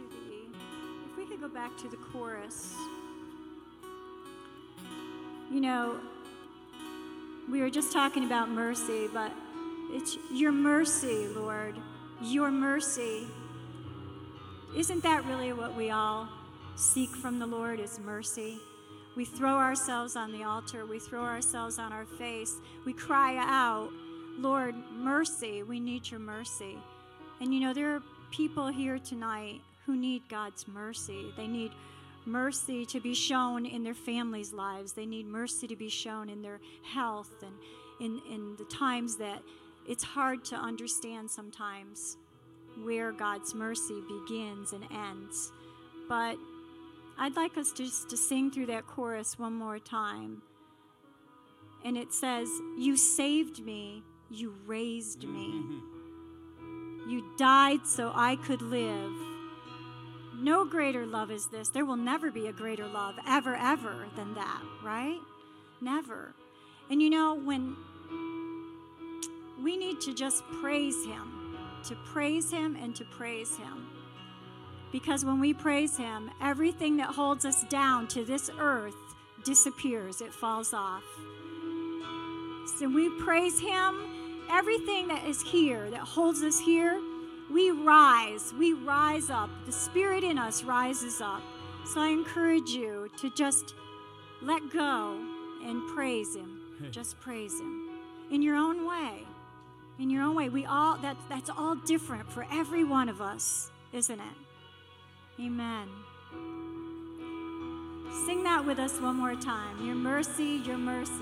If 0.00 1.16
we 1.16 1.24
could 1.26 1.40
go 1.40 1.48
back 1.48 1.76
to 1.78 1.88
the 1.88 1.96
chorus. 1.96 2.74
You 5.50 5.60
know, 5.60 5.96
we 7.50 7.60
were 7.60 7.70
just 7.70 7.92
talking 7.92 8.24
about 8.24 8.48
mercy, 8.48 9.08
but 9.12 9.32
it's 9.90 10.16
your 10.32 10.52
mercy, 10.52 11.28
Lord. 11.28 11.76
Your 12.22 12.50
mercy. 12.50 13.26
Isn't 14.76 15.02
that 15.02 15.24
really 15.26 15.52
what 15.52 15.76
we 15.76 15.90
all 15.90 16.28
seek 16.76 17.10
from 17.10 17.38
the 17.38 17.46
Lord 17.46 17.80
is 17.80 17.98
mercy? 17.98 18.58
We 19.14 19.26
throw 19.26 19.56
ourselves 19.56 20.16
on 20.16 20.32
the 20.32 20.44
altar, 20.44 20.86
we 20.86 20.98
throw 20.98 21.22
ourselves 21.22 21.78
on 21.78 21.92
our 21.92 22.06
face, 22.06 22.56
we 22.86 22.94
cry 22.94 23.36
out, 23.36 23.90
Lord, 24.38 24.74
mercy. 24.94 25.62
We 25.62 25.78
need 25.78 26.10
your 26.10 26.20
mercy. 26.20 26.78
And 27.40 27.52
you 27.52 27.60
know, 27.60 27.74
there 27.74 27.94
are 27.94 28.02
people 28.30 28.68
here 28.68 28.98
tonight 28.98 29.60
who 29.86 29.96
need 29.96 30.28
God's 30.28 30.66
mercy. 30.68 31.32
They 31.36 31.46
need 31.46 31.72
mercy 32.24 32.86
to 32.86 33.00
be 33.00 33.14
shown 33.14 33.66
in 33.66 33.82
their 33.82 33.94
families' 33.94 34.52
lives. 34.52 34.92
They 34.92 35.06
need 35.06 35.26
mercy 35.26 35.66
to 35.66 35.76
be 35.76 35.88
shown 35.88 36.28
in 36.28 36.42
their 36.42 36.60
health 36.82 37.42
and 37.42 37.54
in, 38.00 38.20
in 38.32 38.56
the 38.56 38.64
times 38.64 39.16
that 39.16 39.42
it's 39.86 40.04
hard 40.04 40.44
to 40.46 40.56
understand 40.56 41.30
sometimes 41.30 42.16
where 42.82 43.12
God's 43.12 43.54
mercy 43.54 44.00
begins 44.08 44.72
and 44.72 44.84
ends. 44.92 45.52
But 46.08 46.36
I'd 47.18 47.36
like 47.36 47.56
us 47.56 47.72
just 47.72 48.08
to 48.10 48.16
sing 48.16 48.50
through 48.50 48.66
that 48.66 48.86
chorus 48.86 49.38
one 49.38 49.54
more 49.54 49.78
time. 49.78 50.42
And 51.84 51.96
it 51.96 52.12
says, 52.12 52.48
You 52.78 52.96
saved 52.96 53.64
me, 53.64 54.02
you 54.30 54.54
raised 54.66 55.24
me. 55.24 55.48
Mm-hmm. 55.48 57.10
You 57.10 57.24
died 57.36 57.86
so 57.86 58.12
I 58.14 58.36
could 58.36 58.62
live. 58.62 59.12
No 60.42 60.64
greater 60.64 61.06
love 61.06 61.30
is 61.30 61.46
this. 61.46 61.68
There 61.68 61.84
will 61.84 61.94
never 61.94 62.32
be 62.32 62.48
a 62.48 62.52
greater 62.52 62.88
love, 62.88 63.14
ever, 63.28 63.54
ever, 63.54 64.06
than 64.16 64.34
that, 64.34 64.60
right? 64.82 65.20
Never. 65.80 66.34
And 66.90 67.00
you 67.00 67.10
know, 67.10 67.34
when 67.34 67.76
we 69.62 69.76
need 69.76 70.00
to 70.00 70.12
just 70.12 70.42
praise 70.60 71.04
Him, 71.04 71.56
to 71.84 71.94
praise 72.06 72.50
Him 72.50 72.74
and 72.74 72.92
to 72.96 73.04
praise 73.04 73.56
Him. 73.56 73.86
Because 74.90 75.24
when 75.24 75.38
we 75.38 75.54
praise 75.54 75.96
Him, 75.96 76.28
everything 76.40 76.96
that 76.96 77.10
holds 77.10 77.44
us 77.44 77.62
down 77.68 78.08
to 78.08 78.24
this 78.24 78.50
earth 78.58 78.96
disappears, 79.44 80.20
it 80.20 80.34
falls 80.34 80.74
off. 80.74 81.04
So 82.80 82.88
we 82.88 83.10
praise 83.20 83.60
Him, 83.60 84.44
everything 84.50 85.06
that 85.06 85.24
is 85.24 85.40
here, 85.40 85.88
that 85.90 86.00
holds 86.00 86.42
us 86.42 86.58
here, 86.58 87.00
we 87.52 87.70
rise, 87.70 88.52
we 88.58 88.72
rise 88.72 89.30
up. 89.30 89.50
The 89.66 89.72
Spirit 89.72 90.24
in 90.24 90.38
us 90.38 90.64
rises 90.64 91.20
up. 91.20 91.42
So 91.84 92.00
I 92.00 92.08
encourage 92.08 92.70
you 92.70 93.10
to 93.18 93.30
just 93.30 93.74
let 94.40 94.72
go 94.72 95.20
and 95.64 95.86
praise 95.94 96.34
Him. 96.34 96.58
Just 96.90 97.20
praise 97.20 97.60
Him 97.60 97.90
in 98.32 98.42
your 98.42 98.56
own 98.56 98.88
way. 98.88 99.24
In 100.00 100.10
your 100.10 100.24
own 100.24 100.34
way. 100.34 100.48
We 100.48 100.64
all 100.64 100.96
that 100.98 101.16
that's 101.28 101.48
all 101.50 101.76
different 101.76 102.28
for 102.32 102.44
every 102.50 102.82
one 102.82 103.08
of 103.08 103.20
us, 103.20 103.70
isn't 103.92 104.18
it? 104.18 104.36
Amen. 105.40 105.88
Sing 108.26 108.42
that 108.42 108.64
with 108.66 108.78
us 108.78 109.00
one 109.00 109.16
more 109.16 109.36
time. 109.36 109.86
Your 109.86 109.94
mercy, 109.94 110.60
your 110.64 110.78
mercy. 110.78 111.12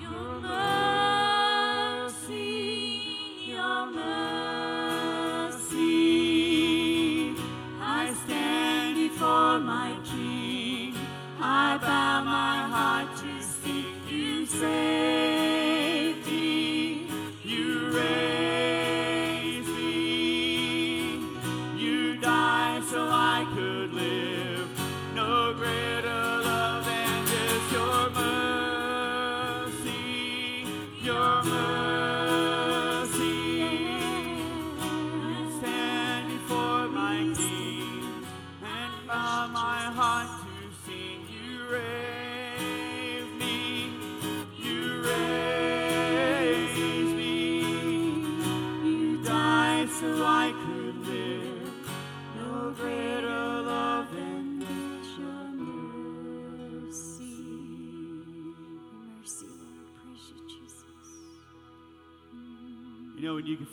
Your 0.00 0.40
mercy, 0.40 2.22
your 3.46 3.86
mercy. 3.86 4.29
You 14.62 15.09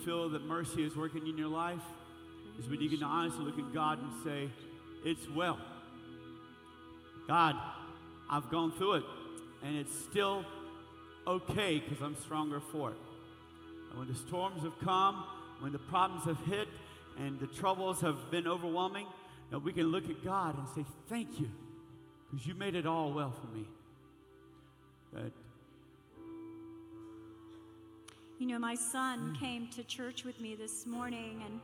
feel 0.07 0.29
that 0.29 0.45
mercy 0.45 0.85
is 0.85 0.95
working 0.95 1.27
in 1.27 1.37
your 1.37 1.49
life, 1.49 1.81
is 2.57 2.69
when 2.69 2.79
you 2.79 2.89
can 2.89 3.03
honestly 3.03 3.43
look 3.43 3.59
at 3.59 3.73
God 3.73 3.99
and 4.01 4.09
say, 4.23 4.49
It's 5.03 5.29
well. 5.35 5.59
God, 7.27 7.57
I've 8.29 8.49
gone 8.49 8.71
through 8.71 8.93
it, 8.93 9.03
and 9.65 9.75
it's 9.75 9.93
still 10.09 10.45
okay 11.27 11.79
because 11.79 12.01
I'm 12.01 12.15
stronger 12.15 12.61
for 12.71 12.91
it. 12.91 12.97
And 13.89 13.99
when 13.99 14.07
the 14.07 14.15
storms 14.15 14.63
have 14.63 14.79
come, 14.79 15.25
when 15.59 15.73
the 15.73 15.79
problems 15.79 16.23
have 16.23 16.39
hit, 16.45 16.69
and 17.19 17.37
the 17.41 17.47
troubles 17.47 17.99
have 17.99 18.31
been 18.31 18.47
overwhelming, 18.47 19.07
know, 19.51 19.57
we 19.57 19.73
can 19.73 19.87
look 19.87 20.09
at 20.09 20.23
God 20.23 20.57
and 20.57 20.67
say, 20.73 20.89
Thank 21.09 21.37
you, 21.37 21.49
because 22.31 22.47
you 22.47 22.55
made 22.55 22.75
it 22.75 22.87
all 22.87 23.11
well 23.11 23.31
for 23.41 23.53
me. 23.53 23.65
That 25.11 25.33
You 28.39 28.45
know, 28.45 28.59
my 28.59 28.75
son 28.75 29.33
mm. 29.33 29.39
came 29.39 29.67
to 29.75 29.83
church 29.83 30.23
with 30.23 30.39
me 30.39 30.53
this 30.53 30.85
morning, 30.85 31.41
and 31.43 31.59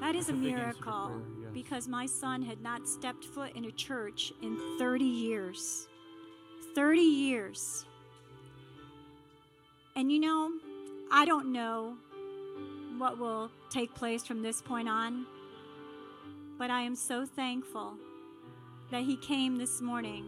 that 0.00 0.14
is 0.14 0.26
That's 0.26 0.38
a 0.38 0.40
a 0.40 0.42
big 0.42 0.52
answer 0.52 0.58
to 0.58 0.62
miracle 0.62 1.06
prayer, 1.08 1.20
yes. 1.42 1.50
because 1.52 1.88
my 1.88 2.06
son 2.06 2.42
had 2.42 2.60
not 2.60 2.86
stepped 2.86 3.24
foot 3.24 3.56
in 3.56 3.64
a 3.64 3.72
church 3.72 4.32
in 4.42 4.56
30 4.78 5.04
years. 5.04 5.88
30 6.76 7.00
years. 7.00 7.84
And 9.96 10.12
you 10.12 10.20
know, 10.20 10.52
I 11.10 11.24
don't 11.24 11.52
know 11.52 11.96
what 12.96 13.18
will 13.18 13.50
take 13.70 13.92
place 13.92 14.24
from 14.24 14.40
this 14.40 14.62
point 14.62 14.88
on, 14.88 15.26
but 16.58 16.70
I 16.70 16.82
am 16.82 16.94
so 16.94 17.26
thankful 17.26 17.94
that 18.92 19.02
he 19.02 19.16
came 19.16 19.58
this 19.58 19.80
morning 19.80 20.24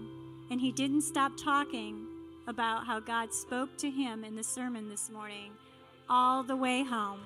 and 0.50 0.61
he 0.61 0.72
didn't 0.72 1.02
stop 1.02 1.33
talking 1.37 2.09
about 2.46 2.87
how 2.87 3.00
God 3.00 3.33
spoke 3.33 3.76
to 3.78 3.90
him 3.90 4.24
in 4.24 4.37
the 4.37 4.44
sermon 4.44 4.88
this 4.88 5.11
morning 5.11 5.52
all 6.09 6.42
the 6.42 6.57
way 6.57 6.83
home. 6.83 7.20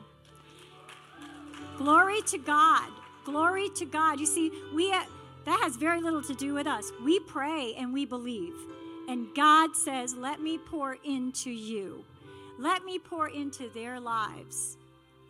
Glory 1.77 2.23
to 2.23 2.39
God. 2.39 2.89
Glory 3.25 3.69
to 3.71 3.85
God. 3.85 4.21
You 4.21 4.27
see, 4.27 4.51
we 4.75 4.93
uh, 4.93 5.03
that 5.45 5.61
has 5.63 5.77
very 5.77 6.01
little 6.01 6.23
to 6.23 6.35
do 6.35 6.55
with 6.55 6.67
us. 6.67 6.93
We 7.05 7.21
pray 7.21 7.75
and 7.77 7.93
we 7.93 8.05
believe. 8.05 8.55
And 9.09 9.29
God 9.35 9.77
says, 9.77 10.15
"Let 10.15 10.41
me 10.41 10.59
pour 10.59 10.97
into 11.05 11.51
you. 11.51 12.05
Let 12.59 12.85
me 12.85 12.99
pour 12.99 13.29
into 13.29 13.69
their 13.69 14.01
lives. 14.01 14.77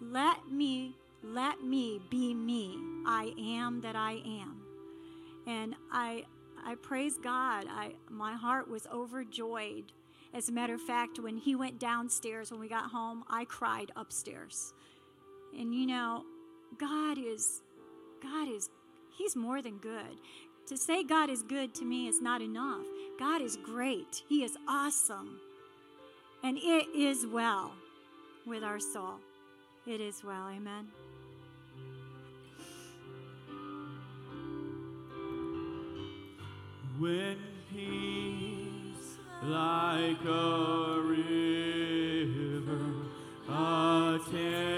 Let 0.00 0.50
me 0.50 0.94
let 1.22 1.62
me 1.62 2.00
be 2.10 2.34
me. 2.34 2.78
I 3.06 3.34
am 3.38 3.80
that 3.80 3.96
I 3.96 4.22
am." 4.24 4.62
And 5.46 5.74
I 5.92 6.24
I 6.66 6.74
praise 6.74 7.16
God. 7.16 7.66
I 7.70 7.92
my 8.10 8.34
heart 8.34 8.68
was 8.68 8.88
overjoyed. 8.92 9.92
As 10.34 10.48
a 10.48 10.52
matter 10.52 10.74
of 10.74 10.80
fact, 10.80 11.20
when 11.20 11.36
he 11.36 11.54
went 11.54 11.78
downstairs 11.78 12.50
when 12.50 12.58
we 12.58 12.68
got 12.68 12.90
home, 12.90 13.24
I 13.30 13.44
cried 13.44 13.92
upstairs. 13.94 14.74
And 15.56 15.72
you 15.72 15.86
know, 15.86 16.24
God 16.76 17.18
is 17.18 17.62
God 18.20 18.48
is 18.48 18.68
he's 19.16 19.36
more 19.36 19.62
than 19.62 19.78
good. 19.78 20.18
To 20.66 20.76
say 20.76 21.04
God 21.04 21.30
is 21.30 21.44
good 21.44 21.72
to 21.76 21.84
me 21.84 22.08
is 22.08 22.20
not 22.20 22.42
enough. 22.42 22.84
God 23.16 23.40
is 23.40 23.56
great. 23.56 24.24
He 24.28 24.42
is 24.42 24.56
awesome. 24.68 25.38
And 26.42 26.58
it 26.58 26.88
is 26.94 27.26
well 27.26 27.72
with 28.44 28.64
our 28.64 28.80
soul. 28.80 29.20
It 29.86 30.00
is 30.00 30.24
well. 30.24 30.48
Amen. 30.48 30.88
When 36.98 37.36
peace 37.70 39.18
like 39.42 40.24
a 40.24 40.98
river 41.04 42.26
attended 43.50 44.76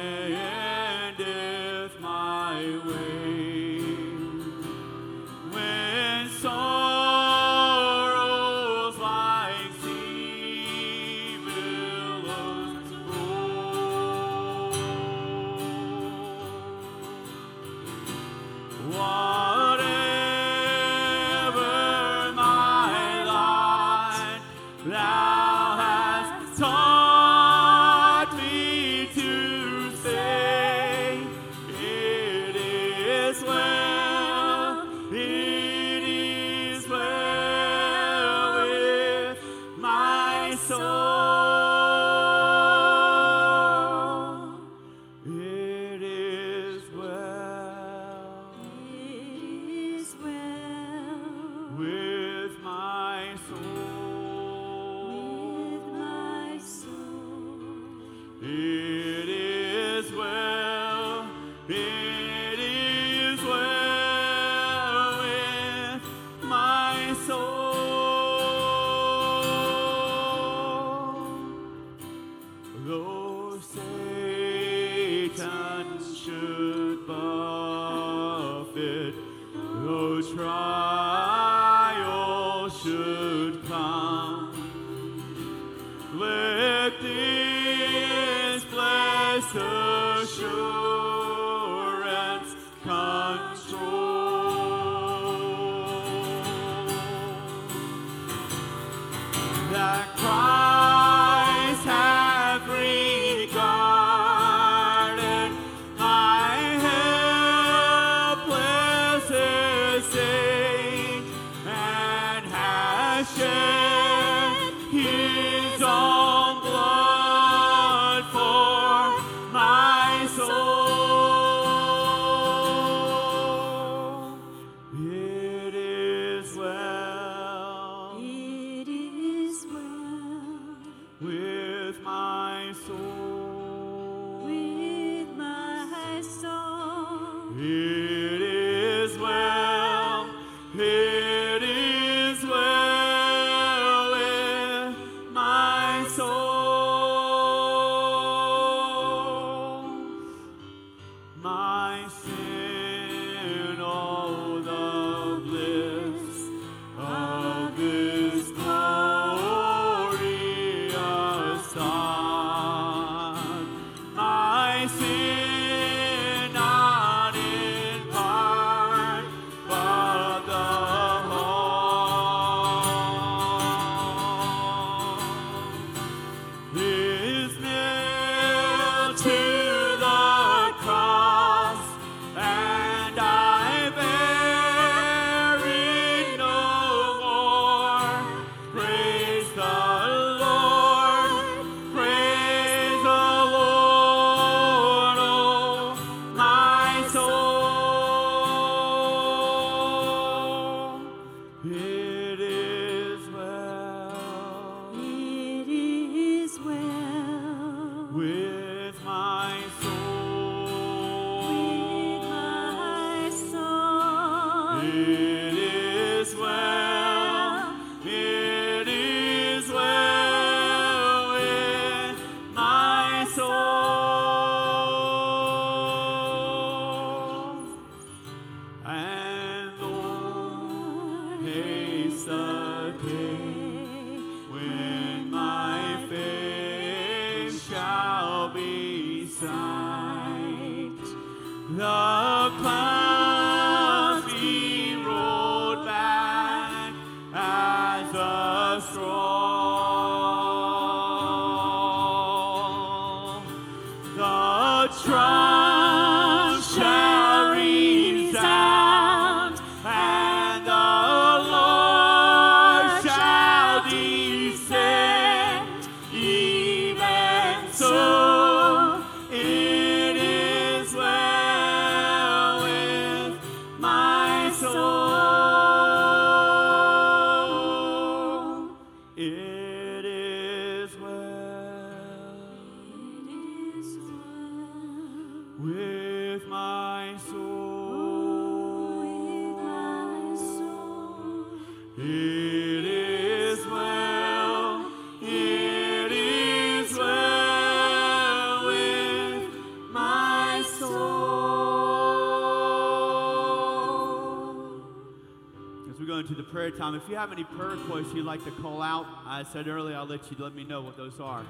into 306.28 306.42
the 306.42 306.48
prayer 306.50 306.70
time, 306.70 306.94
if 306.94 307.08
you 307.08 307.16
have 307.16 307.32
any 307.32 307.44
prayer 307.44 307.70
requests 307.70 308.12
you'd 308.12 308.26
like 308.26 308.44
to 308.44 308.50
call 308.50 308.82
out, 308.82 309.06
I 309.24 309.44
said 309.44 309.66
earlier 309.66 309.96
I'll 309.96 310.06
let 310.06 310.30
you 310.30 310.36
let 310.38 310.54
me 310.54 310.62
know 310.62 310.82
what 310.82 310.96
those 310.96 311.18
are. 311.20 311.42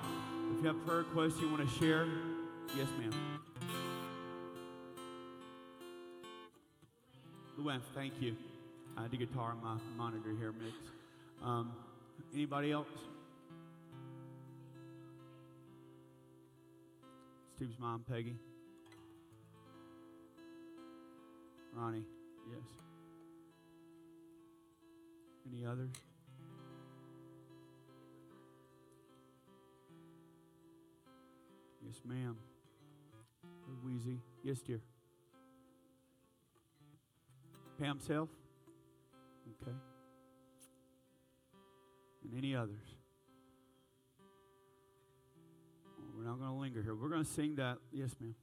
If 0.52 0.62
you 0.62 0.68
have 0.68 0.86
prayer 0.86 0.98
requests 0.98 1.40
you 1.40 1.48
want 1.50 1.68
to 1.68 1.78
share, 1.78 2.06
yes, 2.76 2.86
ma'am. 2.98 3.10
Luan, 7.56 7.82
thank 7.94 8.12
you. 8.20 8.36
I 8.96 9.02
had 9.02 9.10
the 9.10 9.16
guitar 9.16 9.50
on 9.50 9.62
my 9.62 9.78
monitor 9.96 10.30
here, 10.38 10.52
mix. 10.52 10.76
Um, 11.42 11.72
anybody 12.32 12.70
else? 12.70 12.86
Steve's 17.56 17.78
mom, 17.80 18.04
Peggy. 18.08 18.36
Ronnie, 21.74 22.04
yes. 22.48 22.87
Any 25.50 25.64
others? 25.64 25.90
Yes, 31.84 32.00
ma'am. 32.04 32.36
Wheezy. 33.82 34.18
Yes, 34.42 34.60
dear. 34.60 34.80
Pam's 37.80 38.06
health? 38.06 38.28
Okay. 39.62 39.76
And 42.24 42.36
any 42.36 42.54
others? 42.54 42.96
We're 46.16 46.24
not 46.24 46.38
going 46.38 46.50
to 46.50 46.56
linger 46.56 46.82
here. 46.82 46.94
We're 46.94 47.08
going 47.08 47.24
to 47.24 47.30
sing 47.30 47.54
that. 47.56 47.78
Yes, 47.92 48.14
ma'am. 48.20 48.34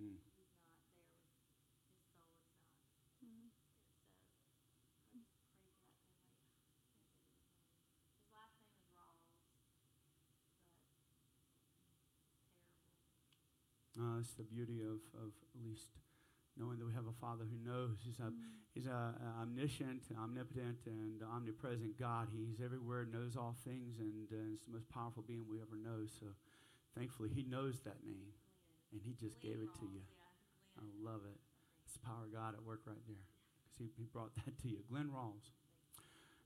Mm. 0.00 0.16
Uh, 14.00 14.18
it's 14.18 14.32
the 14.32 14.48
beauty 14.48 14.80
of, 14.80 15.04
of 15.20 15.28
at 15.52 15.60
least 15.60 15.92
knowing 16.56 16.78
that 16.78 16.86
we 16.88 16.94
have 16.96 17.06
a 17.06 17.16
Father 17.20 17.44
who 17.44 17.60
knows. 17.60 18.00
He's 18.00 18.18
a, 18.18 18.32
he's 18.72 18.86
a, 18.86 19.12
a 19.12 19.42
omniscient, 19.42 20.08
omnipotent, 20.16 20.80
and 20.86 21.20
omnipresent 21.20 21.98
God. 22.00 22.28
He's 22.32 22.64
everywhere, 22.64 23.04
knows 23.04 23.36
all 23.36 23.56
things, 23.64 24.00
and 24.00 24.28
uh, 24.32 24.54
is 24.56 24.64
the 24.64 24.72
most 24.72 24.88
powerful 24.88 25.22
being 25.22 25.44
we 25.44 25.60
ever 25.60 25.76
know. 25.76 26.08
So, 26.08 26.32
thankfully, 26.96 27.28
He 27.28 27.44
knows 27.44 27.80
that 27.84 28.00
name, 28.04 28.32
and 28.92 29.00
He 29.04 29.12
just 29.12 29.40
gave 29.40 29.60
it 29.60 29.72
to 29.80 29.84
you. 29.84 30.00
I 30.80 30.84
love 31.00 31.20
it. 31.28 31.36
It's 31.84 31.94
the 31.94 32.04
power 32.06 32.24
of 32.24 32.32
God 32.32 32.54
at 32.54 32.62
work 32.64 32.80
right 32.86 33.04
there, 33.06 33.24
because 33.60 33.76
he, 33.76 33.90
he 33.96 34.08
brought 34.08 34.34
that 34.44 34.56
to 34.62 34.68
you, 34.68 34.78
Glenn 34.88 35.10
Rawls. 35.12 35.52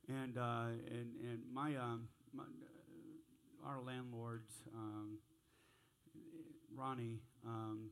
And 0.09 0.37
uh, 0.37 0.75
and 0.91 1.17
and 1.23 1.41
my, 1.53 1.77
um, 1.77 2.09
my 2.35 2.45
uh, 2.45 3.69
our 3.69 3.81
landlords, 3.81 4.53
um, 4.75 5.19
Ronnie, 6.77 7.21
um, 7.47 7.91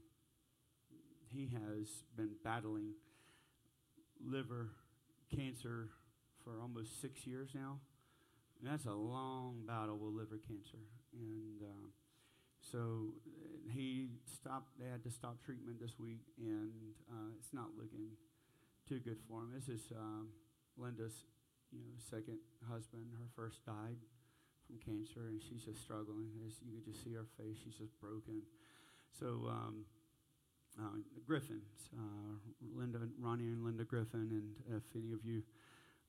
he 1.32 1.50
has 1.52 1.88
been 2.16 2.30
battling 2.44 2.94
liver 4.24 4.70
cancer 5.34 5.88
for 6.44 6.60
almost 6.60 7.00
six 7.00 7.26
years 7.26 7.50
now. 7.54 7.78
And 8.60 8.70
that's 8.70 8.86
a 8.86 8.92
long 8.92 9.62
battle 9.66 9.98
with 9.98 10.14
liver 10.14 10.40
cancer. 10.46 10.78
And 11.12 11.62
uh, 11.62 11.88
so 12.60 13.14
he 13.72 14.10
stopped, 14.24 14.78
they 14.78 14.88
had 14.88 15.02
to 15.04 15.10
stop 15.10 15.42
treatment 15.44 15.80
this 15.80 15.98
week, 15.98 16.20
and 16.38 16.70
uh, 17.10 17.34
it's 17.38 17.52
not 17.52 17.70
looking 17.76 18.08
too 18.88 19.00
good 19.00 19.18
for 19.28 19.40
him. 19.40 19.50
This 19.54 19.68
is 19.68 19.92
um, 19.96 20.28
Linda's 20.76 21.24
you 21.72 21.80
know, 21.80 21.96
second 21.98 22.38
husband. 22.70 23.06
Her 23.12 23.28
first 23.34 23.64
died 23.66 23.98
from 24.72 24.94
cancer, 24.94 25.28
and 25.28 25.42
she's 25.42 25.64
just 25.64 25.82
struggling. 25.82 26.28
As 26.46 26.54
you 26.64 26.80
can 26.80 26.92
just 26.92 27.04
see 27.04 27.12
her 27.14 27.26
face, 27.36 27.58
she's 27.62 27.74
just 27.74 27.98
broken. 28.00 28.42
So, 29.18 29.48
um, 29.48 29.84
uh, 30.80 30.98
Griffins, 31.26 31.90
uh, 31.96 32.36
Linda, 32.74 33.00
Ronnie, 33.20 33.44
and 33.44 33.64
Linda 33.64 33.84
Griffin, 33.84 34.28
and 34.30 34.76
if 34.76 34.82
any 34.96 35.12
of 35.12 35.24
you 35.24 35.42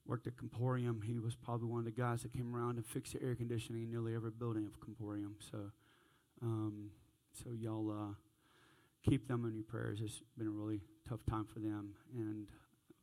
worked 0.06 0.28
at 0.28 0.38
Comporium, 0.38 1.02
he 1.02 1.20
was 1.20 1.36
probably 1.36 1.68
one 1.68 1.80
of 1.80 1.86
the 1.86 1.92
guys 1.92 2.24
that 2.24 2.34
came 2.34 2.56
around 2.56 2.78
and 2.78 2.86
fixed 2.86 3.14
the 3.14 3.22
air 3.22 3.36
conditioning 3.36 3.84
in 3.84 3.92
nearly 3.92 4.16
every 4.16 4.32
building 4.32 4.66
of 4.66 4.80
Comporium. 4.80 5.36
So, 5.52 5.72
um, 6.42 6.92
so 7.34 7.52
y'all 7.52 7.92
uh, 7.92 8.14
keep 9.10 9.28
them 9.28 9.46
in 9.46 9.56
your 9.56 9.64
prayers. 9.64 10.00
It's 10.02 10.22
been 10.38 10.48
a 10.48 10.52
really 10.52 10.82
tough 11.08 11.20
time 11.30 11.46
for 11.54 11.60
them. 11.60 11.96
And 12.16 12.48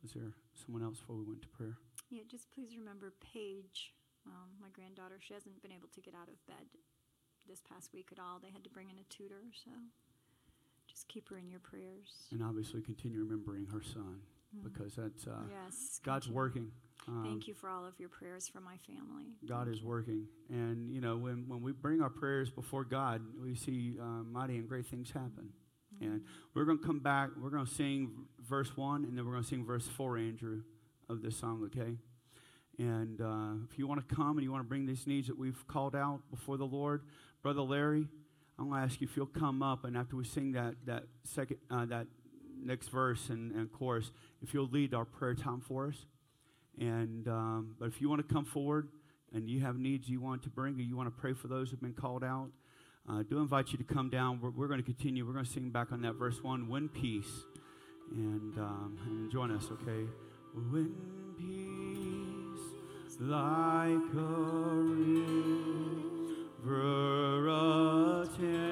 was 0.02 0.12
there 0.12 0.32
someone 0.54 0.82
else 0.82 0.98
before 0.98 1.16
we 1.16 1.24
went 1.24 1.42
to 1.42 1.48
prayer? 1.48 1.76
Yeah, 2.10 2.22
just 2.28 2.50
please 2.52 2.76
remember 2.78 3.12
Paige, 3.20 3.92
um, 4.30 4.48
my 4.60 4.68
granddaughter. 4.72 5.18
She 5.20 5.34
hasn't 5.34 5.60
been 5.62 5.72
able 5.72 5.88
to 5.94 6.00
get 6.00 6.14
out 6.14 6.28
of 6.28 6.38
bed 6.46 6.66
this 7.48 7.60
past 7.68 7.92
week 7.92 8.08
at 8.12 8.18
all. 8.18 8.38
They 8.42 8.50
had 8.50 8.64
to 8.64 8.70
bring 8.70 8.88
in 8.90 8.96
a 8.98 9.04
tutor, 9.10 9.42
so 9.64 9.70
just 10.86 11.08
keep 11.08 11.28
her 11.30 11.36
in 11.38 11.48
your 11.50 11.60
prayers. 11.60 12.28
And 12.32 12.42
obviously 12.42 12.80
continue 12.80 13.20
remembering 13.20 13.66
her 13.72 13.82
son 13.82 14.20
Mm. 14.50 14.64
because 14.64 14.96
that's 14.96 15.28
uh, 15.28 15.42
yes. 15.48 16.00
God's 16.04 16.26
continue. 16.26 16.36
working. 16.36 16.70
Um, 17.06 17.22
Thank 17.24 17.46
you 17.46 17.54
for 17.54 17.70
all 17.70 17.86
of 17.86 17.94
your 18.00 18.08
prayers 18.08 18.48
for 18.48 18.60
my 18.60 18.78
family. 18.78 19.26
God 19.48 19.66
Thank 19.66 19.76
is 19.76 19.80
you. 19.82 19.86
working. 19.88 20.26
And, 20.48 20.90
you 20.92 21.00
know, 21.00 21.16
when, 21.16 21.44
when 21.46 21.62
we 21.62 21.70
bring 21.70 22.02
our 22.02 22.10
prayers 22.10 22.50
before 22.50 22.82
God, 22.82 23.22
we 23.40 23.54
see 23.54 23.94
uh, 24.00 24.24
mighty 24.24 24.56
and 24.56 24.68
great 24.68 24.86
things 24.88 25.12
happen. 25.12 25.50
And 26.00 26.22
we're 26.52 26.64
going 26.64 26.78
to 26.80 26.84
come 26.84 26.98
back. 26.98 27.30
We're 27.40 27.50
going 27.50 27.64
to 27.64 27.72
sing 27.72 28.10
verse 28.48 28.76
1, 28.76 29.04
and 29.04 29.16
then 29.16 29.24
we're 29.24 29.32
going 29.34 29.44
to 29.44 29.48
sing 29.48 29.64
verse 29.64 29.86
4, 29.86 30.18
Andrew, 30.18 30.62
of 31.08 31.22
this 31.22 31.36
song, 31.36 31.62
okay? 31.66 31.94
And 32.80 33.20
uh, 33.20 33.66
if 33.70 33.78
you 33.78 33.86
want 33.86 34.08
to 34.08 34.14
come 34.14 34.38
and 34.38 34.42
you 34.42 34.50
want 34.50 34.64
to 34.64 34.68
bring 34.68 34.86
these 34.86 35.06
needs 35.06 35.26
that 35.26 35.38
we've 35.38 35.66
called 35.68 35.94
out 35.94 36.22
before 36.30 36.56
the 36.56 36.64
Lord, 36.64 37.02
Brother 37.42 37.60
Larry, 37.60 38.08
I'm 38.58 38.70
going 38.70 38.80
to 38.80 38.86
ask 38.86 39.02
you 39.02 39.06
if 39.06 39.18
you'll 39.18 39.26
come 39.26 39.62
up, 39.62 39.84
and 39.84 39.98
after 39.98 40.16
we 40.16 40.24
sing 40.24 40.52
that, 40.52 40.76
that, 40.86 41.04
second, 41.22 41.58
uh, 41.70 41.84
that 41.86 42.06
next 42.58 42.88
verse 42.88 43.28
and, 43.28 43.52
and 43.52 43.70
chorus, 43.70 44.10
if 44.40 44.54
you'll 44.54 44.68
lead 44.68 44.94
our 44.94 45.04
prayer 45.04 45.34
time 45.34 45.60
for 45.60 45.88
us. 45.88 46.06
And 46.78 47.28
um, 47.28 47.76
but 47.78 47.88
if 47.88 48.00
you 48.00 48.08
want 48.08 48.26
to 48.26 48.34
come 48.34 48.46
forward 48.46 48.88
and 49.34 49.46
you 49.46 49.60
have 49.60 49.76
needs 49.76 50.08
you 50.08 50.22
want 50.22 50.42
to 50.44 50.48
bring, 50.48 50.74
or 50.76 50.80
you 50.80 50.96
want 50.96 51.14
to 51.14 51.20
pray 51.20 51.34
for 51.34 51.48
those 51.48 51.70
who've 51.70 51.82
been 51.82 51.92
called 51.92 52.24
out, 52.24 52.48
uh, 53.06 53.22
do 53.28 53.40
invite 53.40 53.72
you 53.72 53.78
to 53.78 53.84
come 53.84 54.08
down. 54.08 54.40
We're, 54.40 54.50
we're 54.50 54.68
going 54.68 54.80
to 54.80 54.86
continue. 54.86 55.26
We're 55.26 55.34
going 55.34 55.44
to 55.44 55.50
sing 55.50 55.68
back 55.68 55.92
on 55.92 56.00
that 56.02 56.14
verse 56.14 56.42
one, 56.42 56.68
"When 56.68 56.88
peace," 56.88 57.44
and 58.10 58.56
um, 58.56 58.98
and 59.06 59.30
join 59.30 59.50
us, 59.50 59.66
okay? 59.70 60.06
When 60.54 60.94
peace 61.36 61.79
like 63.20 64.14
a 64.16 64.80
river 66.64 67.48
attendeth 68.24 68.69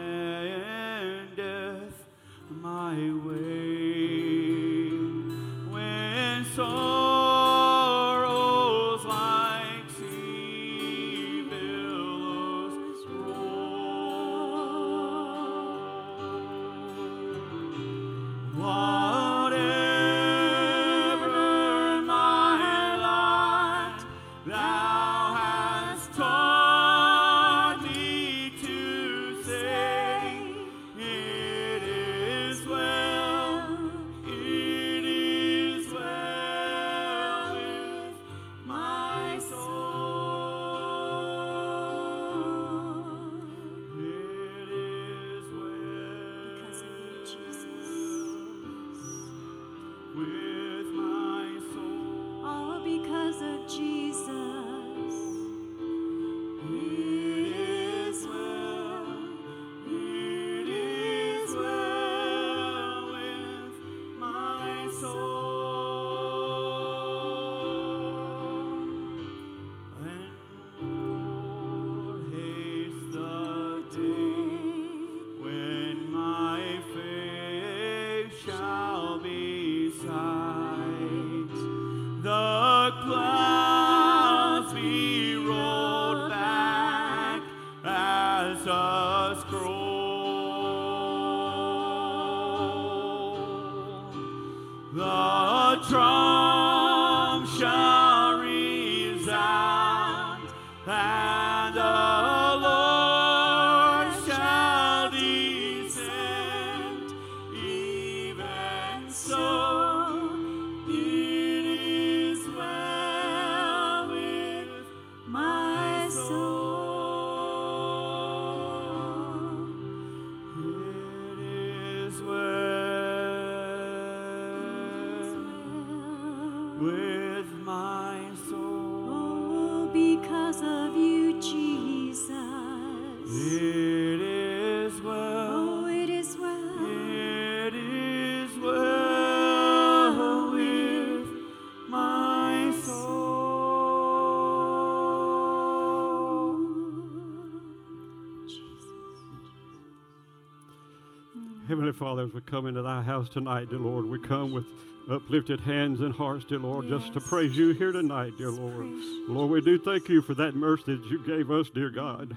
Father, 151.98 152.22
as 152.22 152.32
we 152.32 152.40
come 152.42 152.66
into 152.68 152.80
thy 152.80 153.02
house 153.02 153.28
tonight, 153.28 153.70
dear 153.70 153.80
Lord, 153.80 154.04
we 154.04 154.20
come 154.20 154.52
with 154.52 154.66
uplifted 155.10 155.58
hands 155.58 155.98
and 156.00 156.14
hearts, 156.14 156.44
dear 156.44 156.60
Lord, 156.60 156.86
just 156.86 157.12
to 157.14 157.20
praise 157.20 157.56
you 157.56 157.70
here 157.70 157.90
tonight, 157.90 158.34
dear 158.38 158.50
Lord. 158.50 158.86
Lord, 159.26 159.50
we 159.50 159.60
do 159.60 159.80
thank 159.80 160.08
you 160.08 160.22
for 160.22 160.34
that 160.34 160.54
mercy 160.54 160.94
that 160.94 161.04
you 161.06 161.18
gave 161.26 161.50
us, 161.50 161.68
dear 161.70 161.90
God. 161.90 162.36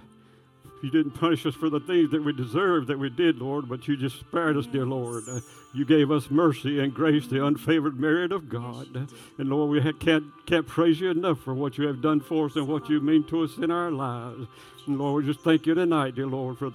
You 0.81 0.89
didn't 0.89 1.11
punish 1.11 1.45
us 1.45 1.53
for 1.53 1.69
the 1.69 1.79
things 1.79 2.09
that 2.09 2.23
we 2.23 2.33
deserved 2.33 2.87
that 2.87 2.97
we 2.97 3.11
did, 3.11 3.37
Lord, 3.37 3.69
but 3.69 3.87
you 3.87 3.95
just 3.95 4.19
spared 4.19 4.57
us, 4.57 4.65
dear 4.65 4.87
Lord. 4.87 5.25
Uh, 5.29 5.41
you 5.75 5.85
gave 5.85 6.09
us 6.09 6.31
mercy 6.31 6.79
and 6.79 6.91
grace, 6.91 7.27
the 7.27 7.35
unfavored 7.35 7.97
merit 7.97 8.31
of 8.31 8.49
God. 8.49 8.87
And 9.37 9.49
Lord, 9.49 9.69
we 9.69 9.79
ha- 9.79 9.91
can't, 9.99 10.25
can't 10.47 10.65
praise 10.65 10.99
you 10.99 11.11
enough 11.11 11.39
for 11.41 11.53
what 11.53 11.77
you 11.77 11.85
have 11.85 12.01
done 12.01 12.19
for 12.19 12.47
us 12.47 12.55
and 12.55 12.67
what 12.67 12.89
you 12.89 12.99
mean 12.99 13.25
to 13.25 13.43
us 13.43 13.57
in 13.57 13.69
our 13.69 13.91
lives. 13.91 14.47
And 14.87 14.97
Lord, 14.97 15.23
we 15.23 15.31
just 15.31 15.43
thank 15.45 15.67
you 15.67 15.75
tonight, 15.75 16.15
dear 16.15 16.25
Lord, 16.25 16.57
for 16.57 16.73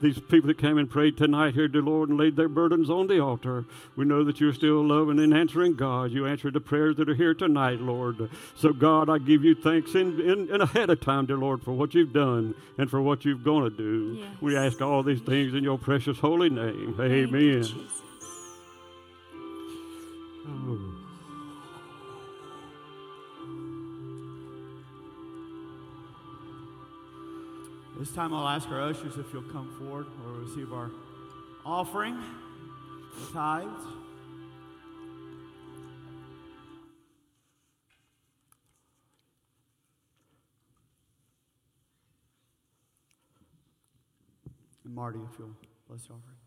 these 0.00 0.18
people 0.18 0.48
that 0.48 0.58
came 0.58 0.78
and 0.78 0.88
prayed 0.88 1.16
tonight 1.16 1.54
here, 1.54 1.68
dear 1.68 1.82
Lord, 1.82 2.08
and 2.08 2.18
laid 2.18 2.36
their 2.36 2.48
burdens 2.48 2.88
on 2.88 3.06
the 3.06 3.20
altar. 3.20 3.64
We 3.96 4.04
know 4.04 4.24
that 4.24 4.40
you're 4.40 4.52
still 4.52 4.86
loving 4.86 5.18
and 5.18 5.34
answering 5.34 5.74
God. 5.74 6.12
You 6.12 6.26
answered 6.26 6.54
the 6.54 6.60
prayers 6.60 6.96
that 6.96 7.08
are 7.08 7.14
here 7.14 7.34
tonight, 7.34 7.80
Lord. 7.80 8.30
So, 8.54 8.72
God, 8.72 9.10
I 9.10 9.18
give 9.18 9.44
you 9.44 9.54
thanks 9.54 9.94
in, 9.94 10.20
in, 10.20 10.48
in 10.54 10.60
ahead 10.60 10.90
of 10.90 11.00
time, 11.00 11.26
dear 11.26 11.38
Lord, 11.38 11.62
for 11.62 11.72
what 11.72 11.94
you've 11.94 12.12
done 12.12 12.54
and 12.76 12.90
for 12.90 13.02
what 13.02 13.24
you're 13.24 13.34
going 13.34 13.64
to 13.64 13.76
do. 13.76 14.24
We 14.40 14.56
ask 14.56 14.80
all 14.80 15.02
these 15.02 15.20
things 15.20 15.54
in 15.54 15.64
your 15.64 15.78
precious 15.78 16.18
holy 16.18 16.50
name. 16.50 16.94
You, 16.98 17.02
Amen. 17.02 17.62
Jesus. 17.62 18.02
Oh. 20.46 20.97
This 27.98 28.12
time 28.12 28.32
I'll 28.32 28.46
ask 28.46 28.68
our 28.68 28.80
ushers 28.80 29.16
if 29.18 29.32
you'll 29.32 29.42
come 29.42 29.74
forward 29.76 30.06
or 30.24 30.32
receive 30.34 30.72
our 30.72 30.88
offering, 31.66 32.16
the 32.16 33.32
tithes. 33.32 33.66
And 44.84 44.94
Marty, 44.94 45.18
if 45.18 45.36
you'll 45.36 45.50
bless 45.88 46.02
the 46.02 46.14
offering. 46.14 46.37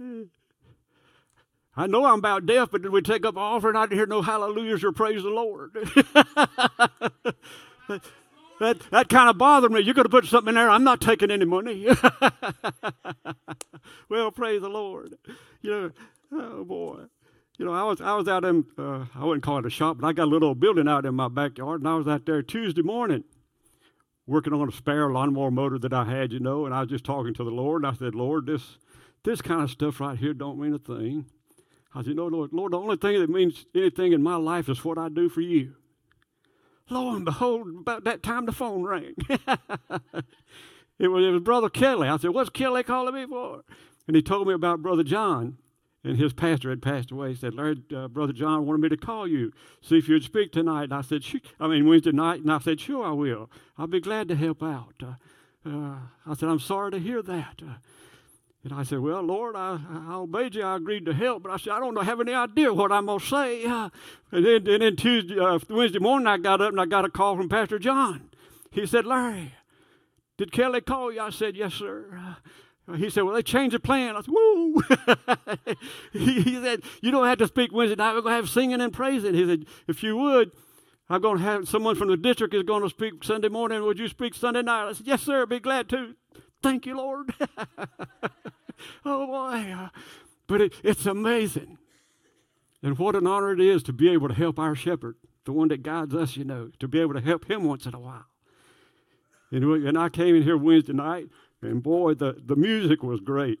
I 1.76 1.86
know 1.86 2.04
I'm 2.04 2.18
about 2.18 2.46
deaf, 2.46 2.70
but 2.72 2.82
did 2.82 2.90
we 2.90 3.00
take 3.00 3.24
up 3.24 3.36
an 3.36 3.42
offering? 3.42 3.76
I 3.76 3.84
didn't 3.84 3.98
hear 3.98 4.06
no 4.06 4.22
hallelujahs 4.22 4.82
or 4.82 4.92
praise 4.92 5.22
the 5.22 5.30
Lord. 5.30 5.72
that 8.60 8.80
that 8.90 9.08
kind 9.08 9.30
of 9.30 9.38
bothered 9.38 9.72
me. 9.72 9.80
You're 9.80 9.94
going 9.94 10.04
to 10.04 10.10
put 10.10 10.26
something 10.26 10.50
in 10.50 10.56
there. 10.56 10.68
I'm 10.68 10.84
not 10.84 11.00
taking 11.00 11.30
any 11.30 11.44
money. 11.44 11.86
well, 14.08 14.30
praise 14.32 14.62
the 14.62 14.68
Lord. 14.68 15.14
You 15.62 15.70
know, 15.70 15.90
oh 16.32 16.64
boy. 16.64 17.02
You 17.56 17.66
know, 17.66 17.72
I 17.72 17.84
was 17.84 18.00
I 18.00 18.14
was 18.14 18.26
out 18.26 18.44
in 18.44 18.64
uh, 18.76 19.04
I 19.14 19.24
wouldn't 19.24 19.44
call 19.44 19.58
it 19.58 19.66
a 19.66 19.70
shop, 19.70 19.98
but 20.00 20.06
I 20.06 20.12
got 20.12 20.24
a 20.24 20.30
little 20.30 20.54
building 20.54 20.88
out 20.88 21.06
in 21.06 21.14
my 21.14 21.28
backyard, 21.28 21.82
and 21.82 21.88
I 21.88 21.94
was 21.94 22.08
out 22.08 22.26
there 22.26 22.42
Tuesday 22.42 22.82
morning 22.82 23.24
working 24.30 24.52
on 24.52 24.68
a 24.68 24.72
spare 24.72 25.10
lawnmower 25.10 25.50
motor 25.50 25.78
that 25.78 25.92
I 25.92 26.04
had, 26.04 26.32
you 26.32 26.38
know, 26.38 26.64
and 26.64 26.74
I 26.74 26.80
was 26.80 26.88
just 26.88 27.04
talking 27.04 27.34
to 27.34 27.44
the 27.44 27.50
Lord, 27.50 27.82
and 27.82 27.92
I 27.92 27.98
said, 27.98 28.14
Lord, 28.14 28.46
this 28.46 28.78
this 29.24 29.42
kind 29.42 29.62
of 29.62 29.70
stuff 29.70 30.00
right 30.00 30.16
here 30.16 30.32
don't 30.32 30.58
mean 30.58 30.72
a 30.72 30.78
thing. 30.78 31.26
I 31.94 32.02
said, 32.02 32.16
No, 32.16 32.26
Lord, 32.28 32.52
Lord, 32.52 32.72
the 32.72 32.78
only 32.78 32.96
thing 32.96 33.20
that 33.20 33.28
means 33.28 33.66
anything 33.74 34.12
in 34.12 34.22
my 34.22 34.36
life 34.36 34.68
is 34.68 34.84
what 34.84 34.98
I 34.98 35.08
do 35.08 35.28
for 35.28 35.40
you. 35.40 35.74
Lo 36.88 37.14
and 37.14 37.24
behold, 37.24 37.68
about 37.80 38.04
that 38.04 38.22
time 38.22 38.46
the 38.46 38.52
phone 38.52 38.84
rang. 38.84 39.14
it, 39.28 41.08
was, 41.08 41.24
it 41.24 41.30
was 41.30 41.42
Brother 41.42 41.68
Kelly. 41.68 42.08
I 42.08 42.16
said, 42.16 42.30
What's 42.30 42.50
Kelly 42.50 42.84
calling 42.84 43.14
me 43.14 43.26
for? 43.26 43.64
And 44.06 44.16
he 44.16 44.22
told 44.22 44.46
me 44.46 44.54
about 44.54 44.82
Brother 44.82 45.04
John. 45.04 45.58
And 46.02 46.16
his 46.16 46.32
pastor 46.32 46.70
had 46.70 46.80
passed 46.80 47.10
away. 47.10 47.30
He 47.30 47.34
said, 47.34 47.54
Larry, 47.54 47.82
uh, 47.94 48.08
Brother 48.08 48.32
John 48.32 48.64
wanted 48.64 48.80
me 48.80 48.88
to 48.88 48.96
call 48.96 49.28
you, 49.28 49.52
see 49.82 49.98
if 49.98 50.08
you'd 50.08 50.24
speak 50.24 50.50
tonight. 50.50 50.84
And 50.84 50.94
I 50.94 51.02
said, 51.02 51.22
"Sure." 51.22 51.40
I 51.58 51.68
mean, 51.68 51.86
Wednesday 51.86 52.12
night. 52.12 52.40
And 52.40 52.50
I 52.50 52.58
said, 52.58 52.80
Sure, 52.80 53.04
I 53.04 53.10
will. 53.10 53.50
I'll 53.76 53.86
be 53.86 54.00
glad 54.00 54.28
to 54.28 54.34
help 54.34 54.62
out. 54.62 54.94
Uh, 55.02 55.14
uh, 55.68 55.96
I 56.26 56.34
said, 56.34 56.48
I'm 56.48 56.58
sorry 56.58 56.90
to 56.92 56.98
hear 56.98 57.22
that. 57.22 57.60
Uh, 57.62 57.74
and 58.64 58.72
I 58.72 58.82
said, 58.82 59.00
Well, 59.00 59.20
Lord, 59.20 59.56
I, 59.56 59.78
I 60.08 60.14
obeyed 60.14 60.54
you. 60.54 60.62
I 60.62 60.76
agreed 60.76 61.04
to 61.04 61.12
help. 61.12 61.42
But 61.42 61.52
I 61.52 61.58
said, 61.58 61.74
I 61.74 61.80
don't 61.80 62.02
have 62.02 62.20
any 62.20 62.32
idea 62.32 62.72
what 62.72 62.92
I'm 62.92 63.04
going 63.04 63.20
to 63.20 63.26
say. 63.26 63.64
Uh, 63.66 63.90
and, 64.32 64.46
then, 64.46 64.66
and 64.68 64.82
then 64.82 64.96
Tuesday, 64.96 65.38
uh, 65.38 65.58
Wednesday 65.68 65.98
morning, 65.98 66.26
I 66.26 66.38
got 66.38 66.62
up 66.62 66.70
and 66.70 66.80
I 66.80 66.86
got 66.86 67.04
a 67.04 67.10
call 67.10 67.36
from 67.36 67.50
Pastor 67.50 67.78
John. 67.78 68.30
He 68.70 68.86
said, 68.86 69.04
Larry, 69.04 69.54
did 70.38 70.50
Kelly 70.50 70.80
call 70.80 71.12
you? 71.12 71.20
I 71.20 71.28
said, 71.28 71.56
Yes, 71.56 71.74
sir. 71.74 72.36
He 72.96 73.10
said, 73.10 73.22
Well, 73.22 73.34
they 73.34 73.42
changed 73.42 73.74
the 73.74 73.80
plan. 73.80 74.16
I 74.16 74.20
said, 74.20 74.32
Woo! 74.32 74.82
he, 76.12 76.54
said, 76.62 76.82
You 77.02 77.10
don't 77.10 77.26
have 77.26 77.38
to 77.38 77.46
speak 77.46 77.72
Wednesday 77.72 77.96
night. 77.96 78.14
We're 78.14 78.22
going 78.22 78.32
to 78.32 78.36
have 78.36 78.48
singing 78.48 78.80
and 78.80 78.92
praising. 78.92 79.34
He 79.34 79.46
said, 79.46 79.66
If 79.86 80.02
you 80.02 80.16
would, 80.16 80.52
I'm 81.08 81.20
going 81.20 81.38
to 81.38 81.44
have 81.44 81.68
someone 81.68 81.96
from 81.96 82.08
the 82.08 82.16
district 82.16 82.54
is 82.54 82.62
going 82.62 82.82
to 82.82 82.90
speak 82.90 83.24
Sunday 83.24 83.48
morning. 83.48 83.82
Would 83.82 83.98
you 83.98 84.08
speak 84.08 84.34
Sunday 84.34 84.62
night? 84.62 84.88
I 84.88 84.92
said, 84.92 85.06
Yes, 85.06 85.22
sir. 85.22 85.42
I'd 85.42 85.48
be 85.48 85.60
glad 85.60 85.88
to. 85.90 86.14
Thank 86.62 86.86
you, 86.86 86.96
Lord. 86.96 87.34
oh, 89.04 89.26
boy. 89.26 89.88
But 90.46 90.60
it, 90.60 90.74
it's 90.82 91.06
amazing. 91.06 91.78
And 92.82 92.98
what 92.98 93.14
an 93.14 93.26
honor 93.26 93.52
it 93.52 93.60
is 93.60 93.82
to 93.84 93.92
be 93.92 94.10
able 94.10 94.28
to 94.28 94.34
help 94.34 94.58
our 94.58 94.74
shepherd, 94.74 95.16
the 95.44 95.52
one 95.52 95.68
that 95.68 95.82
guides 95.82 96.14
us, 96.14 96.36
you 96.36 96.44
know, 96.44 96.70
to 96.78 96.88
be 96.88 97.00
able 97.00 97.14
to 97.14 97.20
help 97.20 97.50
him 97.50 97.64
once 97.64 97.86
in 97.86 97.94
a 97.94 98.00
while. 98.00 98.26
And, 99.50 99.68
we, 99.68 99.86
and 99.86 99.98
I 99.98 100.08
came 100.08 100.34
in 100.34 100.42
here 100.42 100.56
Wednesday 100.56 100.92
night, 100.92 101.28
and 101.62 101.82
boy, 101.82 102.14
the, 102.14 102.36
the 102.44 102.56
music 102.56 103.02
was 103.02 103.20
great. 103.20 103.58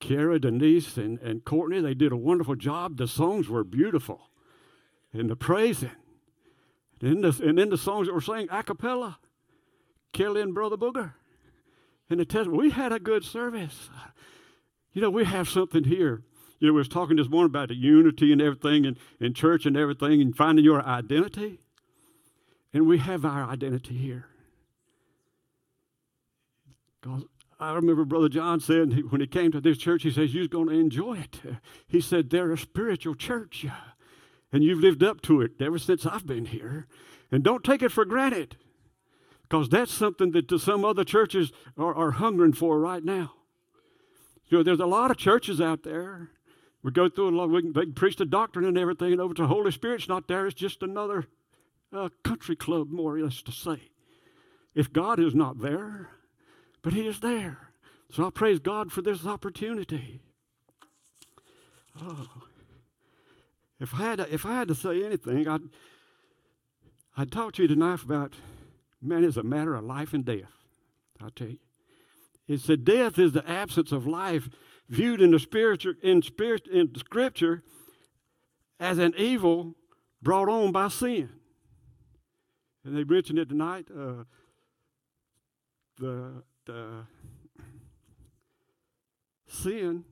Kara, 0.00 0.38
Denise, 0.38 0.96
and, 0.96 1.18
and 1.20 1.44
Courtney, 1.44 1.80
they 1.80 1.94
did 1.94 2.12
a 2.12 2.16
wonderful 2.16 2.56
job. 2.56 2.98
The 2.98 3.08
songs 3.08 3.48
were 3.48 3.64
beautiful. 3.64 4.28
And 5.12 5.30
the 5.30 5.36
praising. 5.36 5.92
And, 7.00 7.24
the, 7.24 7.46
and 7.46 7.58
then 7.58 7.70
the 7.70 7.78
songs 7.78 8.06
that 8.06 8.14
were 8.14 8.20
sang 8.20 8.48
a 8.50 8.62
cappella. 8.62 9.18
Kelly 10.12 10.40
and 10.40 10.54
Brother 10.54 10.76
Booger. 10.76 11.14
And 12.10 12.20
the 12.20 12.24
test, 12.24 12.50
we 12.50 12.70
had 12.70 12.92
a 12.92 12.98
good 12.98 13.24
service. 13.24 13.88
You 14.92 15.00
know, 15.00 15.10
we 15.10 15.24
have 15.24 15.48
something 15.48 15.84
here. 15.84 16.22
You 16.60 16.68
know, 16.68 16.74
we 16.74 16.78
was 16.78 16.88
talking 16.88 17.16
this 17.16 17.28
morning 17.28 17.50
about 17.50 17.68
the 17.68 17.74
unity 17.74 18.32
and 18.32 18.40
everything 18.40 18.86
and, 18.86 18.96
and 19.20 19.34
church 19.34 19.66
and 19.66 19.76
everything 19.76 20.20
and 20.20 20.36
finding 20.36 20.64
your 20.64 20.82
identity. 20.82 21.60
And 22.72 22.86
we 22.86 22.98
have 22.98 23.24
our 23.24 23.44
identity 23.44 23.96
here. 23.96 24.26
Because 27.04 27.24
I 27.60 27.74
remember 27.74 28.06
Brother 28.06 28.30
John 28.30 28.60
said 28.60 29.10
when 29.10 29.20
he 29.20 29.26
came 29.26 29.52
to 29.52 29.60
this 29.60 29.76
church, 29.76 30.04
he 30.04 30.10
says, 30.10 30.32
You're 30.32 30.48
going 30.48 30.68
to 30.68 30.74
enjoy 30.74 31.18
it. 31.18 31.38
He 31.86 32.00
said, 32.00 32.30
They're 32.30 32.52
a 32.52 32.58
spiritual 32.58 33.14
church, 33.14 33.66
and 34.50 34.64
you've 34.64 34.80
lived 34.80 35.02
up 35.02 35.20
to 35.22 35.42
it 35.42 35.60
ever 35.60 35.78
since 35.78 36.06
I've 36.06 36.26
been 36.26 36.46
here. 36.46 36.86
And 37.30 37.44
don't 37.44 37.62
take 37.62 37.82
it 37.82 37.92
for 37.92 38.06
granted, 38.06 38.56
because 39.42 39.68
that's 39.68 39.92
something 39.92 40.32
that 40.32 40.58
some 40.58 40.82
other 40.82 41.04
churches 41.04 41.52
are, 41.76 41.94
are 41.94 42.12
hungering 42.12 42.54
for 42.54 42.78
right 42.78 43.04
now. 43.04 43.32
You 44.46 44.58
know, 44.58 44.64
there's 44.64 44.80
a 44.80 44.86
lot 44.86 45.10
of 45.10 45.18
churches 45.18 45.60
out 45.60 45.82
there. 45.82 46.30
We 46.82 46.90
go 46.90 47.10
through 47.10 47.30
a 47.30 47.36
lot, 47.36 47.50
we 47.50 47.62
can, 47.62 47.72
they 47.74 47.82
can 47.82 47.92
preach 47.92 48.16
the 48.16 48.24
doctrine 48.24 48.64
and 48.64 48.78
everything, 48.78 49.12
and 49.12 49.20
over 49.20 49.34
to 49.34 49.42
the 49.42 49.48
Holy 49.48 49.72
Spirit's 49.72 50.08
not 50.08 50.26
there. 50.26 50.46
It's 50.46 50.54
just 50.54 50.82
another 50.82 51.26
uh, 51.92 52.08
country 52.22 52.56
club, 52.56 52.90
more 52.90 53.16
or 53.16 53.20
less 53.20 53.42
to 53.42 53.52
say. 53.52 53.90
If 54.74 54.92
God 54.92 55.20
is 55.20 55.34
not 55.34 55.60
there, 55.60 56.10
but 56.84 56.92
He 56.92 57.08
is 57.08 57.18
there. 57.18 57.58
So 58.12 58.24
I 58.24 58.30
praise 58.30 58.60
God 58.60 58.92
for 58.92 59.02
this 59.02 59.26
opportunity. 59.26 60.20
Oh. 62.00 62.28
If 63.80 63.94
I 63.94 63.98
had 63.98 64.18
to, 64.18 64.32
if 64.32 64.46
I 64.46 64.54
had 64.54 64.68
to 64.68 64.74
say 64.74 65.04
anything, 65.04 65.48
I'd, 65.48 65.62
I'd 67.16 67.32
talk 67.32 67.54
to 67.54 67.62
you 67.62 67.68
tonight 67.68 68.02
about, 68.02 68.34
man, 69.02 69.24
it's 69.24 69.36
a 69.36 69.42
matter 69.42 69.74
of 69.74 69.84
life 69.84 70.12
and 70.12 70.24
death. 70.24 70.52
I'll 71.20 71.30
tell 71.30 71.48
you. 71.48 71.58
It 72.46 72.60
said 72.60 72.84
death 72.84 73.18
is 73.18 73.32
the 73.32 73.48
absence 73.48 73.90
of 73.90 74.06
life 74.06 74.48
viewed 74.88 75.22
in 75.22 75.30
the 75.30 75.38
spiritual 75.38 75.94
in 76.02 76.22
spirit 76.22 76.68
in 76.68 76.94
scripture 76.94 77.62
as 78.78 78.98
an 78.98 79.14
evil 79.16 79.74
brought 80.22 80.48
on 80.48 80.70
by 80.70 80.88
sin. 80.88 81.30
And 82.84 82.96
they 82.96 83.04
mentioned 83.04 83.38
it 83.38 83.48
tonight. 83.48 83.86
Uh, 83.90 84.24
the 85.98 86.42
the 86.66 87.04
sin 89.46 90.04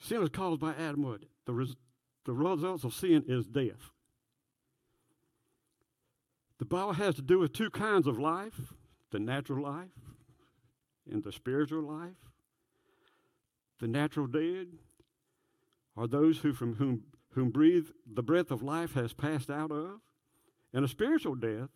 sin 0.00 0.22
is 0.22 0.28
caused 0.28 0.60
by 0.60 0.72
Adam 0.72 1.02
Wood. 1.02 1.26
The, 1.46 1.52
res, 1.52 1.74
the 2.24 2.32
results 2.32 2.84
of 2.84 2.94
sin 2.94 3.24
is 3.26 3.46
death. 3.46 3.90
The 6.58 6.64
Bible 6.64 6.94
has 6.94 7.14
to 7.16 7.22
do 7.22 7.38
with 7.38 7.52
two 7.52 7.70
kinds 7.70 8.06
of 8.06 8.18
life 8.18 8.72
the 9.12 9.18
natural 9.18 9.62
life 9.62 9.88
and 11.10 11.22
the 11.22 11.32
spiritual 11.32 11.82
life. 11.82 12.16
The 13.80 13.88
natural 13.88 14.26
dead 14.26 14.68
are 15.96 16.06
those 16.06 16.38
who 16.38 16.52
from 16.52 16.74
whom, 16.74 17.04
whom 17.32 17.50
breathe 17.50 17.86
the 18.06 18.22
breath 18.22 18.50
of 18.50 18.62
life 18.62 18.94
has 18.94 19.12
passed 19.12 19.50
out 19.50 19.70
of. 19.70 20.00
And 20.72 20.84
a 20.84 20.88
spiritual 20.88 21.34
death 21.34 21.70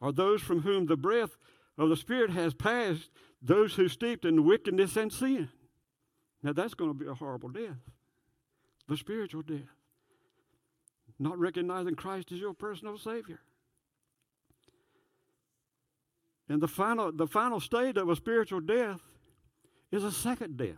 are 0.00 0.12
those 0.12 0.42
from 0.42 0.62
whom 0.62 0.86
the 0.86 0.96
breath 0.96 1.36
of 1.76 1.88
the 1.88 1.96
Spirit 1.96 2.30
has 2.30 2.54
passed, 2.54 3.10
those 3.42 3.74
who 3.74 3.88
steeped 3.88 4.24
in 4.24 4.44
wickedness 4.44 4.96
and 4.96 5.12
sin. 5.12 5.48
Now 6.42 6.52
that's 6.52 6.74
going 6.74 6.90
to 6.90 6.98
be 6.98 7.06
a 7.06 7.14
horrible 7.14 7.48
death. 7.48 7.78
The 8.88 8.96
spiritual 8.96 9.42
death. 9.42 9.76
Not 11.18 11.38
recognizing 11.38 11.94
Christ 11.94 12.32
as 12.32 12.38
your 12.38 12.54
personal 12.54 12.96
Savior. 12.96 13.40
And 16.48 16.62
the 16.62 16.68
final, 16.68 17.12
the 17.12 17.26
final 17.26 17.60
state 17.60 17.96
of 17.96 18.08
a 18.08 18.16
spiritual 18.16 18.60
death 18.60 19.00
is 19.90 20.04
a 20.04 20.12
second 20.12 20.56
death. 20.56 20.76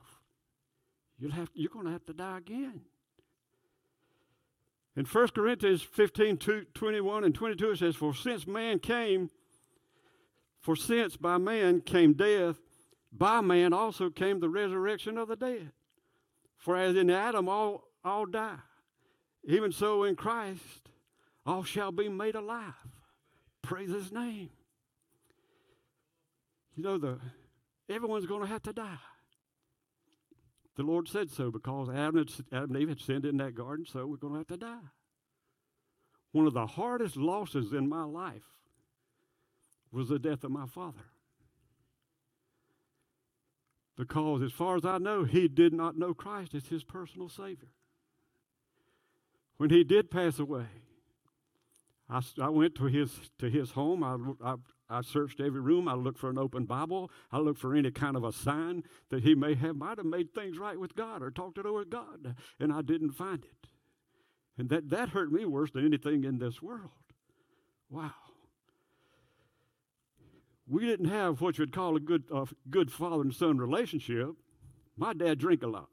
You'll 1.19 1.33
have, 1.33 1.51
you're 1.55 1.71
going 1.71 1.87
to 1.87 1.93
have 1.93 2.05
to 2.07 2.15
die 2.15 2.39
again. 2.39 2.81
In 4.97 5.05
1 5.05 5.29
Corinthians 5.29 5.83
15, 5.83 6.37
21 6.75 7.25
and 7.25 7.35
22, 7.35 7.71
it 7.71 7.79
says, 7.79 7.97
For 7.97 8.15
since 8.15 8.47
man 8.47 8.79
came, 8.79 9.31
for 10.61 10.75
since 10.75 11.17
by 11.17 11.39
man 11.39 11.81
came 11.81 12.13
death, 12.13 12.57
by 13.13 13.41
man 13.41 13.73
also 13.73 14.11
came 14.11 14.41
the 14.41 14.49
resurrection 14.49 15.17
of 15.17 15.29
the 15.29 15.37
dead. 15.37 15.71
For 16.59 16.77
as 16.77 16.97
in 16.97 17.09
Adam 17.09 17.49
all, 17.49 17.85
all 18.05 18.27
die, 18.27 18.59
even 19.45 19.73
so 19.73 20.05
in 20.05 20.17
Christ 20.17 20.91
all 21.47 21.65
shall 21.65 21.93
be 21.93 22.09
made 22.09 22.35
alive. 22.35 22.75
Praise 23.63 23.91
his 23.91 24.13
name. 24.13 24.51
You 26.77 26.83
know, 26.83 26.99
the, 26.99 27.19
everyone's 27.89 28.27
going 28.27 28.43
to 28.43 28.47
have 28.47 28.63
to 28.65 28.73
die. 28.73 28.99
The 30.81 30.87
Lord 30.87 31.09
said 31.09 31.31
so 31.31 31.51
because 31.51 31.91
Adam, 31.91 32.17
had, 32.17 32.31
Adam 32.51 32.71
and 32.71 32.79
Eve 32.79 32.89
had 32.89 33.01
sinned 33.03 33.27
in 33.27 33.37
that 33.37 33.55
garden, 33.55 33.85
so 33.85 34.07
we're 34.07 34.17
going 34.17 34.33
to 34.33 34.39
have 34.39 34.47
to 34.47 34.57
die. 34.57 34.89
One 36.33 36.47
of 36.47 36.55
the 36.55 36.67
hardest 36.67 37.19
losses 37.19 37.75
in 37.75 37.87
my 37.87 38.05
life 38.05 38.47
was 39.93 40.09
the 40.09 40.19
death 40.19 40.43
of 40.43 40.51
my 40.51 40.65
father. 40.65 41.05
Because, 43.99 44.41
as 44.41 44.53
far 44.53 44.77
as 44.77 44.87
I 44.87 44.97
know, 44.97 45.25
he 45.25 45.49
did 45.49 45.75
not 45.75 45.99
know 45.99 46.15
Christ 46.15 46.55
as 46.55 46.69
his 46.69 46.83
personal 46.83 47.29
Savior. 47.29 47.69
When 49.59 49.69
he 49.69 49.85
did 49.85 50.11
pass 50.11 50.39
away, 50.39 50.65
I, 52.09 52.23
I 52.41 52.49
went 52.49 52.75
to 52.77 52.85
his, 52.85 53.13
to 53.39 53.51
his 53.51 53.73
home. 53.73 54.03
I, 54.03 54.17
I, 54.43 54.55
I 54.91 55.03
searched 55.03 55.41
every 55.41 55.61
room. 55.61 55.87
I 55.87 55.95
looked 55.95 56.19
for 56.19 56.29
an 56.29 56.39
open 56.39 56.65
Bible. 56.65 57.11
I 57.31 57.39
looked 57.39 57.61
for 57.61 57.75
any 57.75 57.91
kind 57.93 58.17
of 58.17 58.25
a 58.25 58.33
sign 58.33 58.83
that 59.11 59.23
he 59.23 59.35
may 59.35 59.55
have, 59.55 59.77
might 59.77 59.99
have 59.99 60.07
made 60.07 60.35
things 60.35 60.59
right 60.59 60.79
with 60.79 60.97
God 60.97 61.23
or 61.23 61.31
talked 61.31 61.59
it 61.59 61.67
over 61.67 61.79
with 61.79 61.91
God, 61.91 62.35
and 62.59 62.73
I 62.73 62.83
didn't 62.83 63.13
find 63.13 63.45
it. 63.45 63.69
And 64.59 64.69
that, 64.69 64.91
that 64.91 65.11
hurt 65.11 65.33
me 65.33 65.45
worse 65.47 65.71
than 65.71 65.87
anything 65.87 66.25
in 66.25 66.39
this 66.39 66.61
world. 66.61 66.91
Wow. 67.89 68.13
We 70.69 70.85
didn't 70.87 71.09
have 71.09 71.41
what 71.41 71.59
you'd 71.59 71.73
call 71.73 71.97
a 71.97 72.01
good, 72.01 72.25
uh, 72.33 72.47
good 72.69 72.93
father 72.93 73.23
and 73.23 73.35
son 73.35 73.59
relationship. 73.59 74.31
My 74.97 75.15
dad 75.15 75.39
drank 75.39 75.63
a 75.63 75.67
lot. 75.67 75.89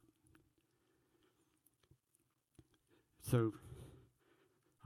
So 3.21 3.53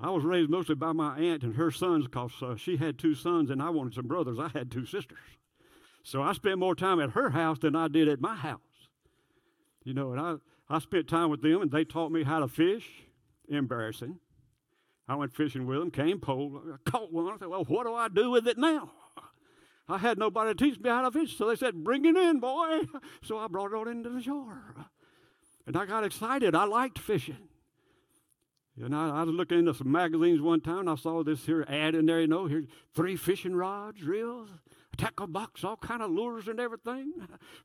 I 0.02 0.10
was 0.10 0.24
raised 0.24 0.50
mostly 0.50 0.76
by 0.76 0.94
my 0.94 1.18
aunt 1.20 1.44
and 1.44 1.56
her 1.56 1.70
sons 1.70 2.06
because 2.06 2.32
uh, 2.42 2.56
she 2.56 2.78
had 2.78 2.98
two 2.98 3.14
sons 3.14 3.52
and 3.52 3.62
I 3.62 3.70
wanted 3.70 3.94
some 3.94 4.08
brothers. 4.08 4.40
I 4.40 4.50
had 4.50 4.72
two 4.72 4.86
sisters. 4.86 5.20
So 6.04 6.24
I 6.24 6.34
spent 6.34 6.58
more 6.58 6.74
time 6.74 7.00
at 7.00 7.12
her 7.12 7.30
house 7.30 7.60
than 7.60 7.76
I 7.76 7.88
did 7.88 8.08
at 8.08 8.20
my 8.20 8.36
house. 8.36 8.60
You 9.84 9.94
know, 9.94 10.12
and 10.12 10.20
I, 10.20 10.36
I 10.68 10.80
spent 10.80 11.08
time 11.08 11.30
with 11.30 11.44
them 11.44 11.62
and 11.62 11.72
they 11.72 11.86
taught 11.86 12.12
me 12.12 12.24
how 12.24 12.40
to 12.40 12.48
fish. 12.48 12.88
Embarrassing. 13.48 14.18
I 15.08 15.16
went 15.16 15.34
fishing 15.34 15.68
with 15.68 15.80
them, 15.80 15.92
came 15.92 16.20
pole, 16.20 16.62
I 16.74 16.90
caught 16.90 17.12
one. 17.12 17.34
I 17.34 17.38
said, 17.38 17.50
Well, 17.50 17.66
what 17.66 17.86
do 17.86 17.94
I 17.94 18.08
do 18.08 18.32
with 18.32 18.48
it 18.48 18.58
now? 18.58 18.92
I 19.90 19.98
had 19.98 20.18
nobody 20.18 20.54
to 20.54 20.64
teach 20.64 20.80
me 20.80 20.90
how 20.90 21.02
to 21.02 21.12
fish, 21.12 21.38
so 21.38 21.48
they 21.48 21.56
said, 21.56 21.84
Bring 21.84 22.06
it 22.06 22.16
in, 22.16 22.40
boy. 22.40 22.82
So 23.24 23.38
I 23.38 23.48
brought 23.48 23.74
it 23.74 23.76
on 23.76 23.88
into 23.88 24.10
the 24.10 24.22
shore. 24.22 24.76
And 25.68 25.76
I 25.76 25.86
got 25.86 26.04
excited. 26.04 26.56
I 26.56 26.64
liked 26.64 26.98
fishing. 26.98 27.50
And 28.78 28.92
know, 28.92 29.14
I, 29.14 29.24
was 29.24 29.34
looking 29.36 29.60
into 29.60 29.74
some 29.74 29.92
magazines 29.92 30.42
one 30.42 30.62
time, 30.62 30.80
and 30.80 30.90
I 30.90 30.96
saw 30.96 31.24
this 31.24 31.46
here 31.46 31.66
ad 31.68 31.94
in 31.94 32.06
there, 32.06 32.22
you 32.22 32.28
know, 32.28 32.46
here 32.46 32.66
three 32.96 33.16
fishing 33.16 33.56
rods, 33.56 34.02
reels, 34.02 34.50
a 34.94 34.98
tackle 34.98 35.28
box, 35.28 35.64
all 35.64 35.78
kind 35.78 36.02
of 36.02 36.10
lures 36.12 36.48
and 36.48 36.60
everything. 36.60 37.14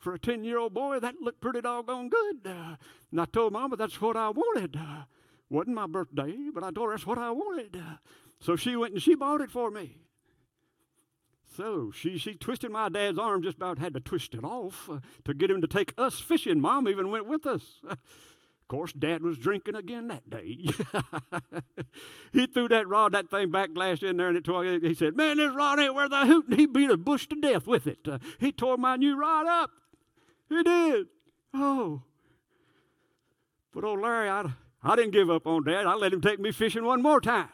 For 0.00 0.14
a 0.14 0.18
10-year-old 0.18 0.74
boy, 0.74 0.98
that 1.00 1.20
looked 1.20 1.40
pretty 1.40 1.60
doggone 1.60 2.08
good. 2.08 2.38
Uh, 2.44 2.76
and 3.10 3.20
I 3.20 3.24
told 3.26 3.52
Mama 3.52 3.76
that's 3.76 4.00
what 4.00 4.16
I 4.16 4.30
wanted. 4.30 4.76
Uh, 4.76 5.04
wasn't 5.48 5.76
my 5.76 5.86
birthday, 5.86 6.34
but 6.52 6.64
I 6.64 6.70
told 6.70 6.88
her 6.88 6.96
that's 6.96 7.06
what 7.06 7.18
I 7.18 7.30
wanted. 7.30 7.76
Uh, 7.76 7.96
so 8.40 8.56
she 8.56 8.74
went 8.74 8.94
and 8.94 9.02
she 9.02 9.14
bought 9.14 9.40
it 9.40 9.50
for 9.50 9.70
me. 9.70 9.98
So 11.56 11.90
she, 11.94 12.18
she 12.18 12.34
twisted 12.34 12.70
my 12.70 12.88
dad's 12.88 13.18
arm, 13.18 13.42
just 13.42 13.56
about 13.56 13.78
had 13.78 13.94
to 13.94 14.00
twist 14.00 14.34
it 14.34 14.44
off 14.44 14.90
to 15.24 15.34
get 15.34 15.50
him 15.50 15.62
to 15.62 15.66
take 15.66 15.94
us 15.96 16.20
fishing. 16.20 16.60
Mom 16.60 16.88
even 16.88 17.10
went 17.10 17.26
with 17.26 17.46
us. 17.46 17.80
Of 18.66 18.68
course, 18.68 18.92
Dad 18.92 19.22
was 19.22 19.38
drinking 19.38 19.76
again 19.76 20.08
that 20.08 20.28
day. 20.28 20.66
he 22.32 22.48
threw 22.48 22.66
that 22.66 22.88
rod, 22.88 23.12
that 23.12 23.30
thing 23.30 23.52
back 23.52 23.72
glass 23.72 24.02
in 24.02 24.16
there, 24.16 24.26
and 24.26 24.36
it 24.36 24.42
tore. 24.42 24.64
He 24.64 24.92
said, 24.92 25.16
"Man, 25.16 25.36
this 25.36 25.54
rod 25.54 25.78
ain't 25.78 25.94
worth 25.94 26.10
a 26.10 26.26
hoot." 26.26 26.48
And 26.48 26.58
he 26.58 26.66
beat 26.66 26.90
a 26.90 26.96
bush 26.96 27.28
to 27.28 27.36
death 27.40 27.68
with 27.68 27.86
it. 27.86 28.00
Uh, 28.08 28.18
he 28.40 28.50
tore 28.50 28.76
my 28.76 28.96
new 28.96 29.16
rod 29.16 29.46
up. 29.46 29.70
He 30.48 30.64
did. 30.64 31.06
Oh, 31.54 32.02
but 33.72 33.84
old 33.84 34.00
Larry, 34.00 34.28
I, 34.28 34.50
I 34.82 34.96
didn't 34.96 35.12
give 35.12 35.30
up 35.30 35.46
on 35.46 35.62
Dad. 35.62 35.86
I 35.86 35.94
let 35.94 36.12
him 36.12 36.20
take 36.20 36.40
me 36.40 36.50
fishing 36.50 36.84
one 36.84 37.02
more 37.02 37.20
time. 37.20 37.50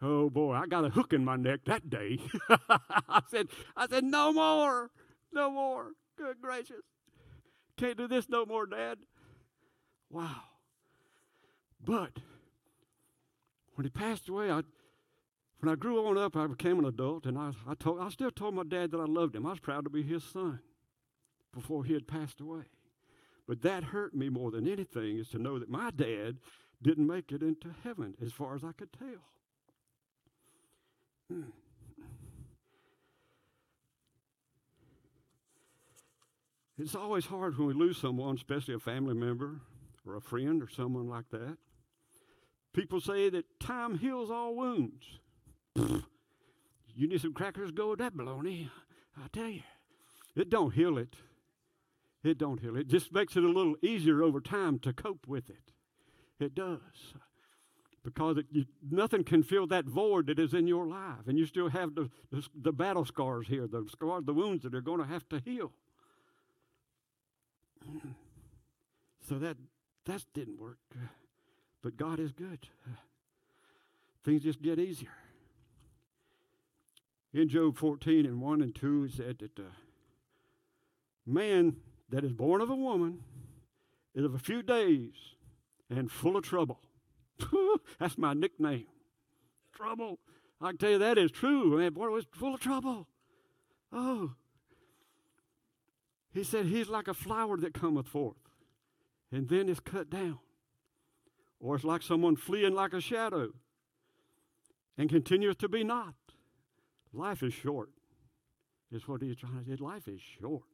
Oh 0.00 0.30
boy, 0.30 0.54
I 0.54 0.66
got 0.66 0.86
a 0.86 0.88
hook 0.88 1.12
in 1.12 1.26
my 1.26 1.36
neck 1.36 1.60
that 1.66 1.90
day. 1.90 2.20
I 2.48 3.20
said, 3.28 3.48
I 3.76 3.86
said, 3.86 4.04
no 4.04 4.32
more, 4.32 4.90
no 5.30 5.50
more. 5.50 5.88
Good 6.16 6.40
gracious. 6.40 6.84
Can't 7.76 7.98
do 7.98 8.08
this 8.08 8.30
no 8.30 8.46
more, 8.46 8.64
Dad. 8.64 8.96
Wow. 10.10 10.42
But 11.84 12.18
when 13.74 13.84
he 13.84 13.90
passed 13.90 14.28
away, 14.28 14.50
I 14.50 14.62
when 15.60 15.72
I 15.72 15.74
grew 15.74 16.06
on 16.06 16.18
up, 16.18 16.36
I 16.36 16.46
became 16.46 16.78
an 16.78 16.84
adult, 16.84 17.24
and 17.24 17.38
I, 17.38 17.52
I 17.66 17.74
told 17.74 18.00
I 18.00 18.08
still 18.10 18.30
told 18.30 18.54
my 18.54 18.62
dad 18.62 18.90
that 18.90 19.00
I 19.00 19.04
loved 19.04 19.34
him. 19.34 19.46
I 19.46 19.50
was 19.50 19.60
proud 19.60 19.84
to 19.84 19.90
be 19.90 20.02
his 20.02 20.22
son 20.22 20.60
before 21.54 21.84
he 21.84 21.94
had 21.94 22.06
passed 22.06 22.40
away. 22.40 22.64
But 23.48 23.62
that 23.62 23.84
hurt 23.84 24.14
me 24.14 24.28
more 24.28 24.50
than 24.50 24.68
anything 24.68 25.18
is 25.18 25.28
to 25.30 25.38
know 25.38 25.58
that 25.58 25.70
my 25.70 25.90
dad 25.90 26.36
didn't 26.82 27.06
make 27.06 27.32
it 27.32 27.42
into 27.42 27.74
heaven 27.84 28.14
as 28.22 28.32
far 28.32 28.54
as 28.54 28.64
I 28.64 28.72
could 28.72 28.92
tell. 28.92 29.08
Hmm. 31.30 31.42
It's 36.78 36.94
always 36.94 37.24
hard 37.24 37.56
when 37.56 37.68
we 37.68 37.74
lose 37.74 37.96
someone, 37.96 38.34
especially 38.34 38.74
a 38.74 38.78
family 38.78 39.14
member 39.14 39.60
or 40.06 40.16
a 40.16 40.20
friend 40.20 40.62
or 40.62 40.68
someone 40.68 41.08
like 41.08 41.28
that. 41.30 41.58
People 42.72 43.00
say 43.00 43.30
that 43.30 43.58
time 43.58 43.98
heals 43.98 44.30
all 44.30 44.54
wounds. 44.54 45.04
You 45.74 47.08
need 47.08 47.20
some 47.20 47.34
crackers, 47.34 47.70
go 47.70 47.90
with 47.90 47.98
that 47.98 48.14
baloney. 48.14 48.70
I 49.16 49.28
tell 49.32 49.48
you, 49.48 49.62
it 50.34 50.50
don't 50.50 50.74
heal 50.74 50.98
it. 50.98 51.16
It 52.22 52.38
don't 52.38 52.60
heal 52.60 52.76
it. 52.76 52.80
It 52.80 52.88
just 52.88 53.12
makes 53.12 53.36
it 53.36 53.44
a 53.44 53.48
little 53.48 53.76
easier 53.82 54.22
over 54.22 54.40
time 54.40 54.78
to 54.80 54.92
cope 54.92 55.26
with 55.26 55.48
it. 55.48 55.72
It 56.38 56.54
does. 56.54 57.14
Because 58.02 58.38
it, 58.38 58.46
you, 58.50 58.66
nothing 58.90 59.24
can 59.24 59.42
fill 59.42 59.66
that 59.68 59.84
void 59.86 60.26
that 60.28 60.38
is 60.38 60.54
in 60.54 60.66
your 60.66 60.86
life. 60.86 61.26
And 61.26 61.38
you 61.38 61.46
still 61.46 61.68
have 61.68 61.94
the, 61.94 62.10
the, 62.30 62.46
the 62.54 62.72
battle 62.72 63.04
scars 63.04 63.48
here, 63.48 63.66
the 63.66 63.86
scars, 63.90 64.24
the 64.24 64.34
wounds 64.34 64.62
that 64.62 64.74
are 64.74 64.80
going 64.80 65.00
to 65.00 65.06
have 65.06 65.28
to 65.30 65.40
heal. 65.44 65.72
So 69.28 69.40
that 69.40 69.56
that 70.06 70.24
didn't 70.34 70.60
work. 70.60 70.78
But 71.82 71.96
God 71.96 72.18
is 72.18 72.32
good. 72.32 72.66
Things 74.24 74.42
just 74.42 74.62
get 74.62 74.78
easier. 74.78 75.12
In 77.32 77.48
Job 77.48 77.76
14 77.76 78.24
and 78.24 78.40
1 78.40 78.62
and 78.62 78.74
2, 78.74 79.04
it 79.04 79.12
said 79.12 79.38
that 79.38 79.58
uh, 79.58 79.68
man 81.26 81.76
that 82.08 82.24
is 82.24 82.32
born 82.32 82.60
of 82.60 82.70
a 82.70 82.74
woman 82.74 83.20
is 84.14 84.24
of 84.24 84.34
a 84.34 84.38
few 84.38 84.62
days 84.62 85.12
and 85.90 86.10
full 86.10 86.36
of 86.36 86.44
trouble. 86.44 86.80
That's 87.98 88.16
my 88.16 88.32
nickname. 88.32 88.86
Trouble. 89.74 90.18
I 90.60 90.70
can 90.70 90.78
tell 90.78 90.90
you 90.90 90.98
that 90.98 91.18
is 91.18 91.30
true. 91.30 91.78
Man, 91.78 91.92
boy, 91.92 92.06
it 92.06 92.12
was 92.12 92.26
full 92.32 92.54
of 92.54 92.60
trouble. 92.60 93.06
Oh. 93.92 94.32
He 96.32 96.42
said 96.42 96.66
he's 96.66 96.88
like 96.88 97.08
a 97.08 97.14
flower 97.14 97.56
that 97.58 97.74
cometh 97.74 98.08
forth 98.08 98.36
and 99.32 99.48
then 99.48 99.68
is 99.68 99.80
cut 99.80 100.10
down. 100.10 100.38
Or 101.60 101.76
it's 101.76 101.84
like 101.84 102.02
someone 102.02 102.36
fleeing 102.36 102.74
like 102.74 102.92
a 102.92 103.00
shadow 103.00 103.50
and 104.98 105.08
continues 105.08 105.56
to 105.56 105.68
be 105.68 105.84
not. 105.84 106.14
Life 107.12 107.42
is 107.42 107.54
short, 107.54 107.90
is 108.92 109.08
what 109.08 109.22
he's 109.22 109.36
trying 109.36 109.64
to 109.64 109.70
say. 109.70 109.82
Life 109.82 110.06
is 110.06 110.20
short. 110.20 110.64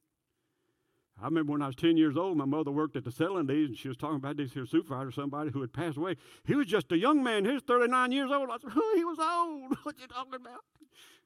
I 1.20 1.26
remember 1.26 1.52
when 1.52 1.62
I 1.62 1.66
was 1.66 1.76
10 1.76 1.96
years 1.96 2.16
old, 2.16 2.36
my 2.36 2.44
mother 2.44 2.70
worked 2.70 2.96
at 2.96 3.04
the 3.04 3.10
Celanese, 3.10 3.66
and 3.66 3.76
she 3.76 3.88
was 3.88 3.96
talking 3.96 4.16
about 4.16 4.36
this 4.36 4.52
here 4.52 4.66
supervisor, 4.66 5.12
somebody 5.12 5.50
who 5.50 5.60
had 5.60 5.72
passed 5.72 5.98
away. 5.98 6.16
He 6.44 6.54
was 6.54 6.66
just 6.66 6.90
a 6.90 6.98
young 6.98 7.22
man. 7.22 7.44
He 7.44 7.52
was 7.52 7.62
39 7.62 8.12
years 8.12 8.30
old. 8.30 8.48
I 8.50 8.56
said, 8.58 8.72
oh, 8.74 8.92
he 8.96 9.04
was 9.04 9.18
old. 9.18 9.78
What 9.82 10.00
you 10.00 10.06
talking 10.06 10.34
about? 10.34 10.60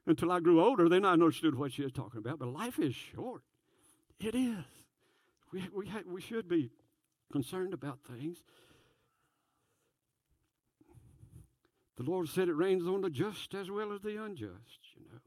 Until 0.07 0.33
I 0.33 0.41
grew 0.41 0.63
older, 0.63 0.89
then 0.89 1.05
I 1.05 1.13
understood 1.13 1.57
what 1.57 1.73
she 1.73 1.83
was 1.83 1.93
talking 1.93 2.19
about. 2.19 2.39
But 2.39 2.49
life 2.49 2.79
is 2.79 2.95
short. 2.95 3.43
It 4.21 4.35
is. 4.35 4.65
We, 5.53 5.69
we, 5.75 5.91
we 6.07 6.21
should 6.21 6.49
be 6.49 6.71
concerned 7.33 7.75
about 7.75 8.01
things. 8.01 8.39
The 11.97 12.03
Lord 12.03 12.29
said 12.29 12.49
it 12.49 12.55
rains 12.55 12.87
on 12.87 13.01
the 13.01 13.11
just 13.11 13.55
as 13.55 13.71
well 13.71 13.93
as 13.93 14.03
the 14.03 14.23
unjust, 14.23 14.81
you 14.95 15.07
know. 15.11 15.21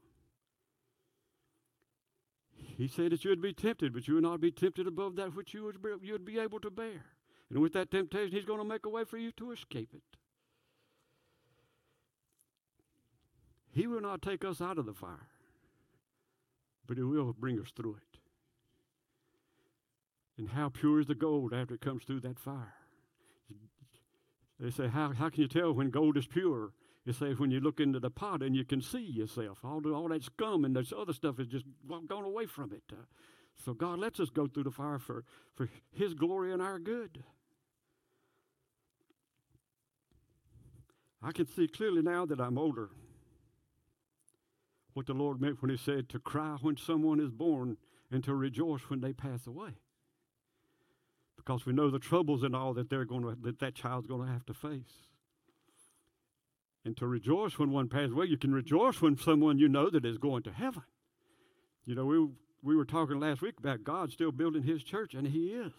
He 2.76 2.86
said 2.86 3.12
that 3.12 3.24
you 3.24 3.30
would 3.30 3.42
be 3.42 3.52
tempted, 3.52 3.92
but 3.92 4.06
you 4.06 4.14
would 4.14 4.22
not 4.22 4.40
be 4.40 4.52
tempted 4.52 4.86
above 4.86 5.16
that 5.16 5.34
which 5.34 5.52
you 5.52 5.64
would 5.64 5.82
be, 5.82 5.90
you 6.02 6.12
would 6.12 6.24
be 6.24 6.38
able 6.38 6.60
to 6.60 6.70
bear. 6.70 7.06
And 7.50 7.58
with 7.58 7.72
that 7.72 7.90
temptation, 7.90 8.32
He's 8.32 8.44
going 8.44 8.60
to 8.60 8.64
make 8.64 8.86
a 8.86 8.88
way 8.88 9.04
for 9.04 9.18
you 9.18 9.32
to 9.32 9.50
escape 9.50 9.90
it. 9.92 10.16
He 13.72 13.86
will 13.86 14.00
not 14.00 14.22
take 14.22 14.44
us 14.44 14.60
out 14.60 14.78
of 14.78 14.86
the 14.86 14.94
fire, 14.94 15.28
but 16.86 16.96
He 16.96 17.02
will 17.02 17.32
bring 17.32 17.60
us 17.60 17.72
through 17.74 17.96
it. 17.96 18.19
And 20.40 20.48
how 20.48 20.70
pure 20.70 21.00
is 21.00 21.06
the 21.06 21.14
gold 21.14 21.52
after 21.52 21.74
it 21.74 21.82
comes 21.82 22.02
through 22.02 22.20
that 22.20 22.38
fire? 22.38 22.72
They 24.58 24.70
say, 24.70 24.88
how, 24.88 25.12
how 25.12 25.28
can 25.28 25.42
you 25.42 25.48
tell 25.48 25.74
when 25.74 25.90
gold 25.90 26.16
is 26.16 26.26
pure? 26.26 26.72
You 27.04 27.12
say, 27.12 27.34
when 27.34 27.50
you 27.50 27.60
look 27.60 27.78
into 27.78 28.00
the 28.00 28.08
pot 28.08 28.42
and 28.42 28.56
you 28.56 28.64
can 28.64 28.80
see 28.80 29.04
yourself. 29.04 29.58
All, 29.62 29.86
all 29.92 30.08
that 30.08 30.24
scum 30.24 30.64
and 30.64 30.74
this 30.74 30.94
other 30.96 31.12
stuff 31.12 31.38
is 31.40 31.46
just 31.46 31.66
gone 31.86 32.24
away 32.24 32.46
from 32.46 32.72
it. 32.72 32.82
Uh, 32.90 33.02
so 33.54 33.74
God 33.74 33.98
lets 33.98 34.18
us 34.18 34.30
go 34.30 34.46
through 34.46 34.64
the 34.64 34.70
fire 34.70 34.98
for, 34.98 35.24
for 35.54 35.68
His 35.92 36.14
glory 36.14 36.54
and 36.54 36.62
our 36.62 36.78
good. 36.78 37.22
I 41.22 41.32
can 41.32 41.46
see 41.46 41.68
clearly 41.68 42.00
now 42.00 42.24
that 42.24 42.40
I'm 42.40 42.56
older 42.56 42.88
what 44.94 45.04
the 45.04 45.12
Lord 45.12 45.38
meant 45.38 45.60
when 45.60 45.70
He 45.70 45.76
said 45.76 46.08
to 46.08 46.18
cry 46.18 46.56
when 46.62 46.78
someone 46.78 47.20
is 47.20 47.30
born 47.30 47.76
and 48.10 48.24
to 48.24 48.34
rejoice 48.34 48.88
when 48.88 49.02
they 49.02 49.12
pass 49.12 49.46
away 49.46 49.74
because 51.44 51.66
we 51.66 51.72
know 51.72 51.90
the 51.90 51.98
troubles 51.98 52.42
and 52.42 52.54
all 52.54 52.74
that 52.74 52.90
they're 52.90 53.04
going 53.04 53.22
to 53.22 53.36
that 53.42 53.58
that 53.60 53.74
child's 53.74 54.06
going 54.06 54.26
to 54.26 54.32
have 54.32 54.46
to 54.46 54.54
face. 54.54 55.08
And 56.84 56.96
to 56.96 57.06
rejoice 57.06 57.58
when 57.58 57.72
one 57.72 57.88
passes 57.88 58.12
away, 58.12 58.26
you 58.26 58.38
can 58.38 58.54
rejoice 58.54 59.02
when 59.02 59.16
someone 59.16 59.58
you 59.58 59.68
know 59.68 59.90
that 59.90 60.04
is 60.04 60.18
going 60.18 60.42
to 60.44 60.52
heaven. 60.52 60.82
You 61.84 61.94
know, 61.94 62.06
we 62.06 62.28
we 62.62 62.76
were 62.76 62.84
talking 62.84 63.20
last 63.20 63.42
week 63.42 63.58
about 63.58 63.84
God 63.84 64.12
still 64.12 64.32
building 64.32 64.62
His 64.62 64.82
church, 64.82 65.14
and 65.14 65.26
He 65.26 65.48
is. 65.48 65.72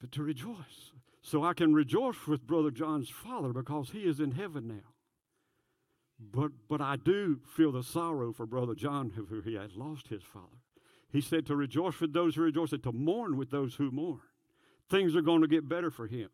But 0.00 0.12
to 0.12 0.22
rejoice, 0.22 0.92
so 1.22 1.42
I 1.42 1.54
can 1.54 1.74
rejoice 1.74 2.26
with 2.26 2.46
Brother 2.46 2.70
John's 2.70 3.08
father 3.08 3.52
because 3.52 3.90
he 3.90 4.00
is 4.00 4.20
in 4.20 4.32
heaven 4.32 4.68
now. 4.68 4.92
But 6.18 6.52
but 6.68 6.80
I 6.80 6.96
do 6.96 7.40
feel 7.56 7.72
the 7.72 7.82
sorrow 7.82 8.32
for 8.32 8.46
Brother 8.46 8.74
John 8.74 9.10
who 9.10 9.40
he 9.40 9.54
has 9.54 9.76
lost 9.76 10.08
his 10.08 10.22
father. 10.22 10.62
He 11.16 11.22
said 11.22 11.46
to 11.46 11.56
rejoice 11.56 11.98
with 11.98 12.12
those 12.12 12.34
who 12.34 12.42
rejoice 12.42 12.72
and 12.72 12.82
to 12.82 12.92
mourn 12.92 13.38
with 13.38 13.50
those 13.50 13.74
who 13.74 13.90
mourn. 13.90 14.20
Things 14.90 15.16
are 15.16 15.22
going 15.22 15.40
to 15.40 15.48
get 15.48 15.66
better 15.66 15.90
for 15.90 16.06
him, 16.06 16.28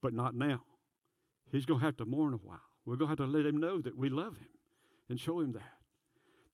but 0.00 0.14
not 0.14 0.36
now. 0.36 0.62
He's 1.50 1.66
going 1.66 1.80
to 1.80 1.86
have 1.86 1.96
to 1.96 2.04
mourn 2.04 2.32
a 2.32 2.36
while. 2.36 2.62
We're 2.86 2.94
going 2.94 3.08
to 3.08 3.20
have 3.20 3.28
to 3.28 3.36
let 3.36 3.44
him 3.44 3.56
know 3.56 3.80
that 3.80 3.98
we 3.98 4.08
love 4.10 4.36
him 4.36 4.46
and 5.08 5.18
show 5.18 5.40
him 5.40 5.54
that. 5.54 5.72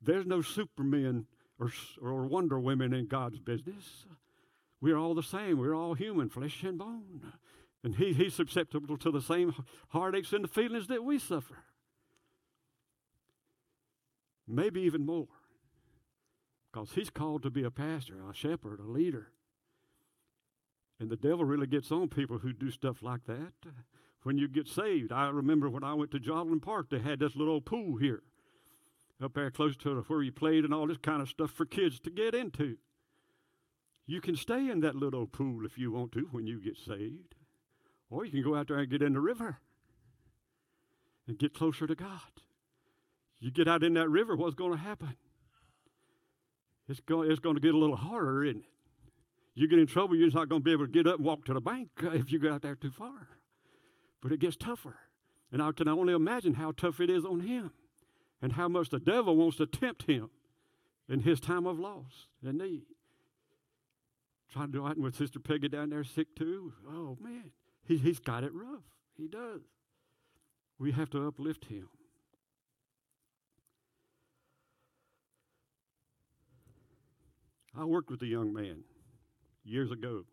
There's 0.00 0.24
no 0.24 0.40
supermen 0.40 1.26
or, 1.58 1.70
or 2.00 2.24
wonder 2.24 2.58
women 2.58 2.94
in 2.94 3.08
God's 3.08 3.40
business. 3.40 4.06
We're 4.80 4.96
all 4.96 5.14
the 5.14 5.22
same. 5.22 5.58
We're 5.58 5.76
all 5.76 5.92
human, 5.92 6.30
flesh 6.30 6.62
and 6.62 6.78
bone. 6.78 7.30
And 7.84 7.94
he, 7.94 8.14
he's 8.14 8.32
susceptible 8.32 8.96
to 8.96 9.10
the 9.10 9.20
same 9.20 9.52
heartaches 9.90 10.32
and 10.32 10.44
the 10.44 10.48
feelings 10.48 10.86
that 10.86 11.04
we 11.04 11.18
suffer. 11.18 11.58
Maybe 14.48 14.80
even 14.80 15.04
more. 15.04 15.28
Because 16.72 16.92
he's 16.92 17.10
called 17.10 17.42
to 17.42 17.50
be 17.50 17.64
a 17.64 17.70
pastor, 17.70 18.22
a 18.28 18.34
shepherd, 18.34 18.80
a 18.80 18.90
leader. 18.90 19.32
And 21.00 21.10
the 21.10 21.16
devil 21.16 21.44
really 21.44 21.66
gets 21.66 21.90
on 21.90 22.08
people 22.08 22.38
who 22.38 22.52
do 22.52 22.70
stuff 22.70 23.02
like 23.02 23.24
that. 23.26 23.52
When 24.22 24.36
you 24.36 24.48
get 24.48 24.68
saved, 24.68 25.12
I 25.12 25.28
remember 25.28 25.70
when 25.70 25.82
I 25.82 25.94
went 25.94 26.10
to 26.10 26.20
Joslin 26.20 26.60
Park, 26.60 26.90
they 26.90 26.98
had 26.98 27.18
this 27.18 27.34
little 27.34 27.60
pool 27.60 27.96
here 27.96 28.22
up 29.22 29.34
there 29.34 29.50
close 29.50 29.76
to 29.76 30.02
where 30.08 30.22
you 30.22 30.32
played 30.32 30.64
and 30.64 30.72
all 30.72 30.86
this 30.86 30.98
kind 30.98 31.20
of 31.20 31.28
stuff 31.28 31.50
for 31.50 31.66
kids 31.66 32.00
to 32.00 32.10
get 32.10 32.34
into. 32.34 32.76
You 34.06 34.20
can 34.20 34.36
stay 34.36 34.68
in 34.68 34.80
that 34.80 34.94
little 34.94 35.26
pool 35.26 35.64
if 35.64 35.78
you 35.78 35.92
want 35.92 36.12
to 36.12 36.28
when 36.32 36.46
you 36.46 36.60
get 36.60 36.76
saved. 36.76 37.34
Or 38.10 38.24
you 38.24 38.32
can 38.32 38.42
go 38.42 38.56
out 38.56 38.68
there 38.68 38.78
and 38.78 38.90
get 38.90 39.02
in 39.02 39.12
the 39.12 39.20
river 39.20 39.58
and 41.28 41.38
get 41.38 41.54
closer 41.54 41.86
to 41.86 41.94
God. 41.94 42.42
You 43.38 43.50
get 43.50 43.68
out 43.68 43.84
in 43.84 43.94
that 43.94 44.08
river, 44.08 44.36
what's 44.36 44.54
going 44.54 44.72
to 44.72 44.78
happen? 44.78 45.16
It's 46.90 47.00
going, 47.00 47.30
it's 47.30 47.40
going 47.40 47.54
to 47.54 47.60
get 47.60 47.74
a 47.74 47.78
little 47.78 47.96
harder, 47.96 48.44
isn't 48.44 48.60
it? 48.60 48.64
You 49.54 49.68
get 49.68 49.78
in 49.78 49.86
trouble, 49.86 50.16
you're 50.16 50.30
not 50.30 50.48
going 50.48 50.62
to 50.62 50.64
be 50.64 50.72
able 50.72 50.86
to 50.86 50.92
get 50.92 51.06
up 51.06 51.16
and 51.16 51.24
walk 51.24 51.44
to 51.46 51.54
the 51.54 51.60
bank 51.60 51.88
uh, 52.02 52.10
if 52.10 52.32
you 52.32 52.38
get 52.38 52.52
out 52.52 52.62
there 52.62 52.74
too 52.74 52.90
far. 52.90 53.28
But 54.22 54.32
it 54.32 54.40
gets 54.40 54.56
tougher. 54.56 54.96
And 55.52 55.62
I 55.62 55.72
can 55.72 55.88
only 55.88 56.14
imagine 56.14 56.54
how 56.54 56.72
tough 56.72 57.00
it 57.00 57.10
is 57.10 57.24
on 57.24 57.40
him 57.40 57.72
and 58.40 58.52
how 58.52 58.68
much 58.68 58.90
the 58.90 59.00
devil 59.00 59.36
wants 59.36 59.56
to 59.58 59.66
tempt 59.66 60.04
him 60.04 60.30
in 61.08 61.20
his 61.20 61.40
time 61.40 61.66
of 61.66 61.78
loss 61.78 62.28
and 62.44 62.58
need. 62.58 62.84
Trying 64.52 64.66
to 64.66 64.72
do 64.72 64.86
it 64.86 64.98
with 64.98 65.16
Sister 65.16 65.40
Peggy 65.40 65.68
down 65.68 65.90
there 65.90 66.04
sick 66.04 66.34
too. 66.36 66.72
Oh, 66.88 67.16
man. 67.20 67.50
He, 67.86 67.98
he's 67.98 68.18
got 68.18 68.44
it 68.44 68.52
rough. 68.54 68.84
He 69.16 69.28
does. 69.28 69.60
We 70.78 70.92
have 70.92 71.10
to 71.10 71.26
uplift 71.26 71.66
him. 71.66 71.88
I 77.76 77.84
worked 77.84 78.10
with 78.10 78.22
a 78.22 78.26
young 78.26 78.52
man 78.52 78.84
years 79.64 79.90
ago. 79.90 80.24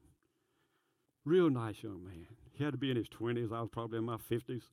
Real 1.26 1.50
nice 1.50 1.84
young 1.84 2.04
man. 2.04 2.28
He 2.54 2.64
had 2.64 2.72
to 2.72 2.78
be 2.78 2.90
in 2.90 2.98
his 2.98 3.08
20s. 3.10 3.52
I 3.52 3.62
was 3.62 3.70
probably 3.72 4.00
in 4.00 4.06
my 4.06 4.18
50s. 4.18 4.64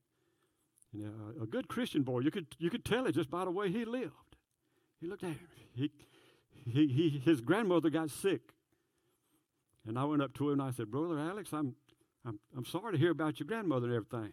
And, 0.93 1.07
uh, 1.07 1.43
a 1.43 1.47
good 1.47 1.69
Christian 1.69 2.03
boy. 2.03 2.21
You 2.21 2.31
could, 2.31 2.47
you 2.59 2.71
could 2.71 2.85
tell 2.85 3.07
it 3.07 3.13
just 3.13 3.31
by 3.31 3.45
the 3.45 3.51
way 3.51 3.71
he 3.71 3.85
lived. 3.85 4.13
He 5.01 5.07
looked 5.07 5.25
at 5.25 5.31
him. 5.31 5.41
He, 5.75 5.91
he, 6.65 6.87
he, 6.87 7.23
his 7.25 7.41
grandmother 7.41 7.91
got 7.91 8.11
sick. 8.11 8.41
And 9.87 9.99
I 9.99 10.05
went 10.05 10.23
up 10.23 10.33
to 10.35 10.51
him 10.51 10.61
and 10.61 10.63
I 10.63 10.71
said, 10.71 10.91
Brother 10.91 11.19
Alex, 11.19 11.53
I'm, 11.53 11.75
I'm, 12.25 12.39
I'm 12.57 12.65
sorry 12.65 12.93
to 12.93 12.99
hear 12.99 13.11
about 13.11 13.39
your 13.39 13.47
grandmother 13.47 13.87
and 13.87 13.97
everything. 13.97 14.33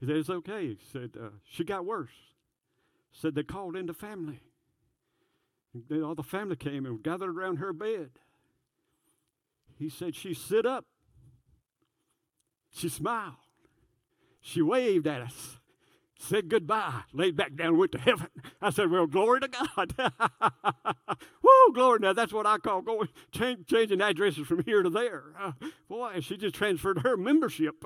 He 0.00 0.06
said, 0.06 0.16
It's 0.16 0.30
okay. 0.30 0.68
He 0.68 0.78
said, 0.92 1.10
uh, 1.20 1.28
She 1.44 1.64
got 1.64 1.84
worse. 1.84 2.10
Said 3.12 3.34
they 3.34 3.42
called 3.42 3.76
in 3.76 3.86
the 3.86 3.92
family. 3.92 4.40
And 5.74 6.04
all 6.04 6.14
the 6.14 6.22
family 6.22 6.56
came 6.56 6.84
and 6.86 7.02
gathered 7.02 7.36
around 7.36 7.56
her 7.56 7.72
bed. 7.72 8.10
He 9.78 9.88
said, 9.88 10.14
She 10.14 10.34
sit 10.34 10.66
up. 10.66 10.84
She 12.70 12.88
smiled. 12.88 13.34
She 14.40 14.60
waved 14.60 15.06
at 15.06 15.22
us 15.22 15.58
said 16.22 16.48
goodbye, 16.48 17.02
laid 17.12 17.36
back 17.36 17.56
down, 17.56 17.76
went 17.76 17.92
to 17.92 17.98
heaven. 17.98 18.28
I 18.60 18.70
said, 18.70 18.90
Well, 18.90 19.06
glory 19.06 19.40
to 19.40 19.48
God. 19.48 19.94
Woo, 21.42 21.74
glory. 21.74 21.98
Now, 22.00 22.12
that's 22.12 22.32
what 22.32 22.46
I 22.46 22.58
call 22.58 22.82
going, 22.82 23.08
change, 23.32 23.66
changing 23.66 24.00
addresses 24.00 24.46
from 24.46 24.62
here 24.64 24.82
to 24.82 24.90
there. 24.90 25.24
Uh, 25.38 25.52
boy, 25.88 26.20
she 26.20 26.36
just 26.36 26.54
transferred 26.54 27.00
her 27.00 27.16
membership. 27.16 27.84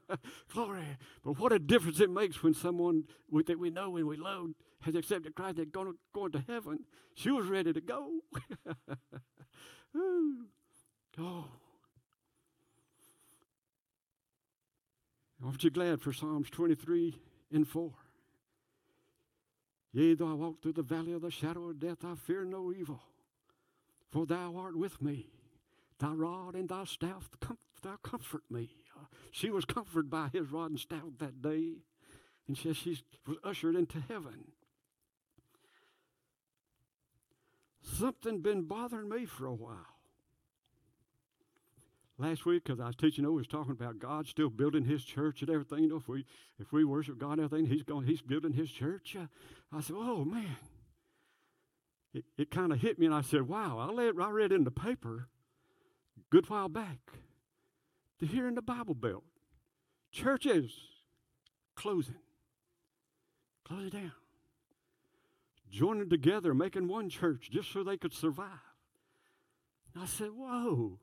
glory. 0.52 0.82
But 1.24 1.38
what 1.38 1.52
a 1.52 1.58
difference 1.58 2.00
it 2.00 2.10
makes 2.10 2.42
when 2.42 2.54
someone 2.54 3.04
that 3.46 3.58
we 3.58 3.70
know 3.70 3.96
and 3.96 4.06
we 4.06 4.16
love 4.16 4.50
has 4.82 4.94
accepted 4.94 5.34
Christ, 5.34 5.56
they're 5.56 5.64
going, 5.64 5.94
to 6.32 6.44
heaven. 6.46 6.80
She 7.14 7.30
was 7.30 7.46
ready 7.46 7.72
to 7.72 7.80
go. 7.80 8.20
oh. 11.18 11.44
Aren't 15.44 15.64
you 15.64 15.70
glad 15.70 16.00
for 16.00 16.12
Psalms 16.12 16.50
23 16.50 17.16
and 17.52 17.66
4. 17.66 17.90
Yea, 19.92 20.14
though 20.14 20.30
I 20.30 20.34
walk 20.34 20.62
through 20.62 20.74
the 20.74 20.82
valley 20.82 21.12
of 21.12 21.22
the 21.22 21.30
shadow 21.30 21.68
of 21.68 21.80
death, 21.80 22.04
I 22.04 22.14
fear 22.14 22.44
no 22.44 22.72
evil, 22.72 23.00
for 24.10 24.26
thou 24.26 24.56
art 24.56 24.76
with 24.76 25.00
me. 25.00 25.28
Thy 25.98 26.12
rod 26.12 26.54
and 26.54 26.68
thy 26.68 26.84
staff, 26.84 27.30
thou 27.82 27.96
comfort 28.02 28.42
me. 28.50 28.70
She 29.30 29.50
was 29.50 29.64
comforted 29.64 30.10
by 30.10 30.28
his 30.32 30.50
rod 30.50 30.70
and 30.70 30.78
staff 30.78 31.02
that 31.18 31.40
day, 31.42 31.78
and 32.46 32.56
she 32.56 32.68
was 32.68 33.38
ushered 33.42 33.76
into 33.76 34.00
heaven. 34.00 34.52
Something 37.96 38.40
been 38.40 38.62
bothering 38.62 39.08
me 39.08 39.24
for 39.24 39.46
a 39.46 39.54
while. 39.54 39.86
Last 42.18 42.44
week 42.44 42.64
because 42.64 42.80
I 42.80 42.86
was 42.86 42.96
teaching 42.96 43.24
over, 43.24 43.36
was 43.36 43.46
talking 43.46 43.72
about 43.72 44.00
God 44.00 44.26
still 44.26 44.50
building 44.50 44.84
His 44.84 45.04
church 45.04 45.40
and 45.40 45.50
everything. 45.50 45.84
You 45.84 45.88
know, 45.88 45.96
if 45.96 46.08
we 46.08 46.24
if 46.58 46.72
we 46.72 46.84
worship 46.84 47.18
God 47.18 47.38
and 47.38 47.42
everything, 47.42 47.66
He's 47.66 47.84
going, 47.84 48.06
He's 48.06 48.22
building 48.22 48.52
His 48.52 48.70
church. 48.70 49.16
Uh, 49.18 49.26
I 49.72 49.80
said, 49.80 49.96
oh 49.96 50.24
man, 50.24 50.56
it, 52.12 52.24
it 52.36 52.50
kind 52.50 52.72
of 52.72 52.80
hit 52.80 52.98
me, 52.98 53.06
and 53.06 53.14
I 53.14 53.20
said, 53.20 53.42
wow, 53.48 53.78
I 53.78 53.94
read, 53.94 54.14
I 54.20 54.30
read 54.30 54.52
in 54.52 54.64
the 54.64 54.70
paper 54.72 55.28
a 56.16 56.20
good 56.30 56.48
while 56.50 56.68
back 56.68 56.98
to 58.18 58.26
here 58.26 58.48
in 58.48 58.56
the 58.56 58.62
Bible 58.62 58.94
Belt, 58.94 59.24
churches 60.10 60.72
closing, 61.76 62.16
closing 63.64 63.90
down, 63.90 64.12
joining 65.70 66.08
together, 66.08 66.54
making 66.54 66.88
one 66.88 67.08
church 67.08 67.48
just 67.50 67.72
so 67.72 67.82
they 67.82 67.96
could 67.96 68.14
survive. 68.14 68.48
I 70.00 70.06
said, 70.06 70.30
whoa. 70.36 70.98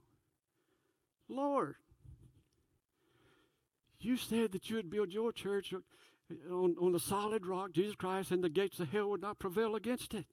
Lord, 1.27 1.75
you 3.99 4.17
said 4.17 4.51
that 4.51 4.69
you 4.69 4.75
would 4.75 4.89
build 4.89 5.11
your 5.11 5.31
church 5.31 5.73
on, 6.51 6.75
on 6.79 6.91
the 6.91 6.99
solid 6.99 7.45
rock, 7.45 7.71
Jesus 7.73 7.95
Christ, 7.95 8.31
and 8.31 8.43
the 8.43 8.49
gates 8.49 8.79
of 8.79 8.91
hell 8.91 9.09
would 9.09 9.21
not 9.21 9.39
prevail 9.39 9.75
against 9.75 10.13
it. 10.13 10.25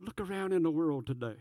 Look 0.00 0.20
around 0.20 0.52
in 0.52 0.62
the 0.62 0.70
world 0.70 1.06
today. 1.06 1.36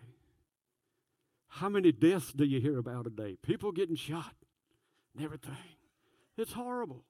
How 1.47 1.69
many 1.69 1.91
deaths 1.91 2.33
do 2.33 2.43
you 2.43 2.59
hear 2.59 2.77
about 2.77 3.07
a 3.07 3.09
day? 3.09 3.37
People 3.41 3.71
getting 3.71 3.95
shot 3.95 4.33
and 5.15 5.23
everything. 5.23 5.55
It's 6.37 6.53
horrible. 6.53 7.03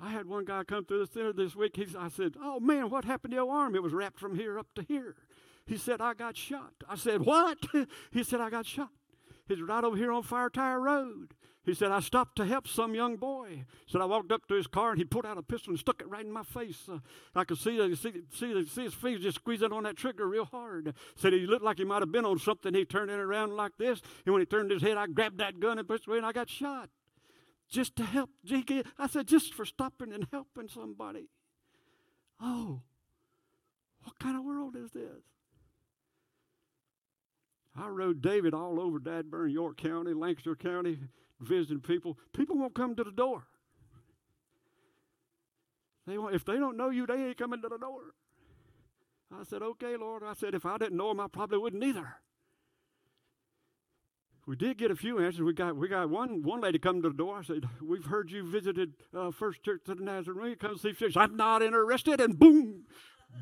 I 0.00 0.10
had 0.10 0.26
one 0.26 0.44
guy 0.44 0.64
come 0.64 0.84
through 0.84 1.06
the 1.06 1.12
center 1.12 1.32
this 1.32 1.54
week. 1.54 1.76
He, 1.76 1.86
I 1.98 2.08
said, 2.08 2.34
Oh 2.42 2.60
man, 2.60 2.90
what 2.90 3.04
happened 3.04 3.32
to 3.32 3.36
your 3.36 3.50
arm? 3.50 3.74
It 3.74 3.82
was 3.82 3.92
wrapped 3.92 4.18
from 4.18 4.36
here 4.36 4.58
up 4.58 4.66
to 4.74 4.82
here. 4.82 5.14
He 5.66 5.78
said, 5.78 6.00
I 6.00 6.14
got 6.14 6.36
shot. 6.36 6.72
I 6.88 6.96
said, 6.96 7.22
What? 7.22 7.58
he 8.10 8.22
said, 8.22 8.40
I 8.40 8.50
got 8.50 8.66
shot. 8.66 8.90
He's 9.46 9.60
right 9.60 9.84
over 9.84 9.96
here 9.96 10.12
on 10.12 10.22
Fire 10.22 10.50
Tower 10.50 10.80
Road. 10.80 11.34
He 11.64 11.72
said, 11.72 11.90
I 11.90 12.00
stopped 12.00 12.36
to 12.36 12.44
help 12.44 12.68
some 12.68 12.94
young 12.94 13.16
boy. 13.16 13.64
He 13.86 13.92
said, 13.92 14.02
I 14.02 14.04
walked 14.04 14.30
up 14.30 14.46
to 14.48 14.54
his 14.54 14.66
car 14.66 14.90
and 14.90 14.98
he 14.98 15.04
pulled 15.04 15.24
out 15.24 15.38
a 15.38 15.42
pistol 15.42 15.70
and 15.70 15.78
stuck 15.78 16.00
it 16.02 16.08
right 16.08 16.24
in 16.24 16.30
my 16.30 16.42
face. 16.42 16.88
Uh, 16.90 16.98
I 17.34 17.44
could 17.44 17.56
see, 17.56 17.78
see, 17.94 18.12
see, 18.30 18.66
see 18.66 18.84
his 18.84 18.94
fingers 18.94 19.22
just 19.22 19.36
squeezing 19.36 19.72
on 19.72 19.84
that 19.84 19.96
trigger 19.96 20.28
real 20.28 20.44
hard. 20.44 20.94
Said 21.16 21.32
he 21.32 21.46
looked 21.46 21.64
like 21.64 21.78
he 21.78 21.84
might 21.84 22.02
have 22.02 22.12
been 22.12 22.26
on 22.26 22.38
something. 22.38 22.74
He 22.74 22.84
turned 22.84 23.10
it 23.10 23.18
around 23.18 23.56
like 23.56 23.72
this. 23.78 24.02
And 24.26 24.34
when 24.34 24.42
he 24.42 24.46
turned 24.46 24.70
his 24.70 24.82
head, 24.82 24.98
I 24.98 25.06
grabbed 25.06 25.38
that 25.38 25.58
gun 25.58 25.78
and 25.78 25.88
pushed 25.88 26.06
away 26.06 26.18
and 26.18 26.26
I 26.26 26.32
got 26.32 26.50
shot. 26.50 26.90
Just 27.74 27.96
to 27.96 28.04
help. 28.04 28.30
I 29.00 29.08
said, 29.08 29.26
just 29.26 29.52
for 29.52 29.64
stopping 29.64 30.12
and 30.12 30.28
helping 30.30 30.68
somebody. 30.68 31.28
Oh, 32.40 32.82
what 34.04 34.16
kind 34.20 34.36
of 34.36 34.44
world 34.44 34.76
is 34.76 34.92
this? 34.92 35.24
I 37.76 37.88
rode 37.88 38.22
David 38.22 38.54
all 38.54 38.80
over 38.80 39.00
Dadburn, 39.00 39.52
York 39.52 39.76
County, 39.76 40.14
Lancaster 40.14 40.54
County, 40.54 41.00
visiting 41.40 41.80
people. 41.80 42.16
People 42.32 42.56
won't 42.56 42.76
come 42.76 42.94
to 42.94 43.02
the 43.02 43.10
door. 43.10 43.48
They 46.06 46.16
won't, 46.16 46.36
if 46.36 46.44
they 46.44 46.58
don't 46.58 46.76
know 46.76 46.90
you, 46.90 47.08
they 47.08 47.14
ain't 47.14 47.38
coming 47.38 47.60
to 47.60 47.68
the 47.68 47.78
door. 47.78 48.14
I 49.36 49.42
said, 49.42 49.62
okay, 49.62 49.96
Lord. 49.96 50.22
I 50.22 50.34
said, 50.34 50.54
if 50.54 50.64
I 50.64 50.78
didn't 50.78 50.96
know 50.96 51.10
him, 51.10 51.18
I 51.18 51.26
probably 51.26 51.58
wouldn't 51.58 51.82
either. 51.82 52.18
We 54.46 54.56
did 54.56 54.76
get 54.76 54.90
a 54.90 54.96
few 54.96 55.18
answers. 55.18 55.40
We 55.40 55.54
got 55.54 55.76
we 55.76 55.88
got 55.88 56.10
one 56.10 56.42
one 56.42 56.60
lady 56.60 56.78
come 56.78 57.02
to 57.02 57.08
the 57.08 57.14
door. 57.14 57.38
I 57.38 57.42
said, 57.42 57.64
"We've 57.82 58.04
heard 58.04 58.30
you 58.30 58.44
visited 58.44 58.92
uh, 59.16 59.30
First 59.30 59.62
Church 59.62 59.88
of 59.88 59.98
the 59.98 60.04
Nazarene. 60.04 60.56
Come 60.56 60.76
see 60.76 60.92
fish." 60.92 61.16
I'm 61.16 61.36
not 61.36 61.62
interested. 61.62 62.20
And 62.20 62.38
boom, 62.38 62.84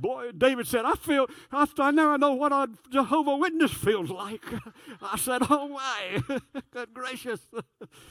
Boy, 0.00 0.32
David 0.32 0.66
said, 0.66 0.84
I 0.84 0.94
feel, 0.94 1.26
I, 1.50 1.66
I 1.78 1.90
now 1.90 2.10
I 2.10 2.16
know 2.16 2.32
what 2.32 2.52
a 2.52 2.68
Jehovah 2.90 3.36
Witness 3.36 3.72
feels 3.72 4.10
like. 4.10 4.42
I 5.02 5.16
said, 5.18 5.42
oh 5.50 5.68
my, 5.68 6.38
good 6.70 6.94
gracious. 6.94 7.40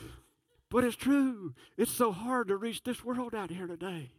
but 0.69 0.83
it's 0.83 0.95
true. 0.95 1.53
It's 1.77 1.91
so 1.91 2.11
hard 2.11 2.49
to 2.49 2.57
reach 2.57 2.83
this 2.83 3.03
world 3.03 3.33
out 3.33 3.49
here 3.49 3.67
today. 3.67 4.11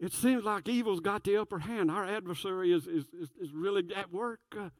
It 0.00 0.12
seems 0.12 0.42
like 0.42 0.68
evil's 0.68 1.00
got 1.00 1.22
the 1.22 1.36
upper 1.36 1.60
hand. 1.60 1.90
Our 1.90 2.04
adversary 2.04 2.72
is, 2.72 2.88
is, 2.88 3.04
is, 3.14 3.30
is 3.40 3.52
really 3.52 3.84
at 3.94 4.12
work. 4.12 4.40
Uh, 4.58 4.70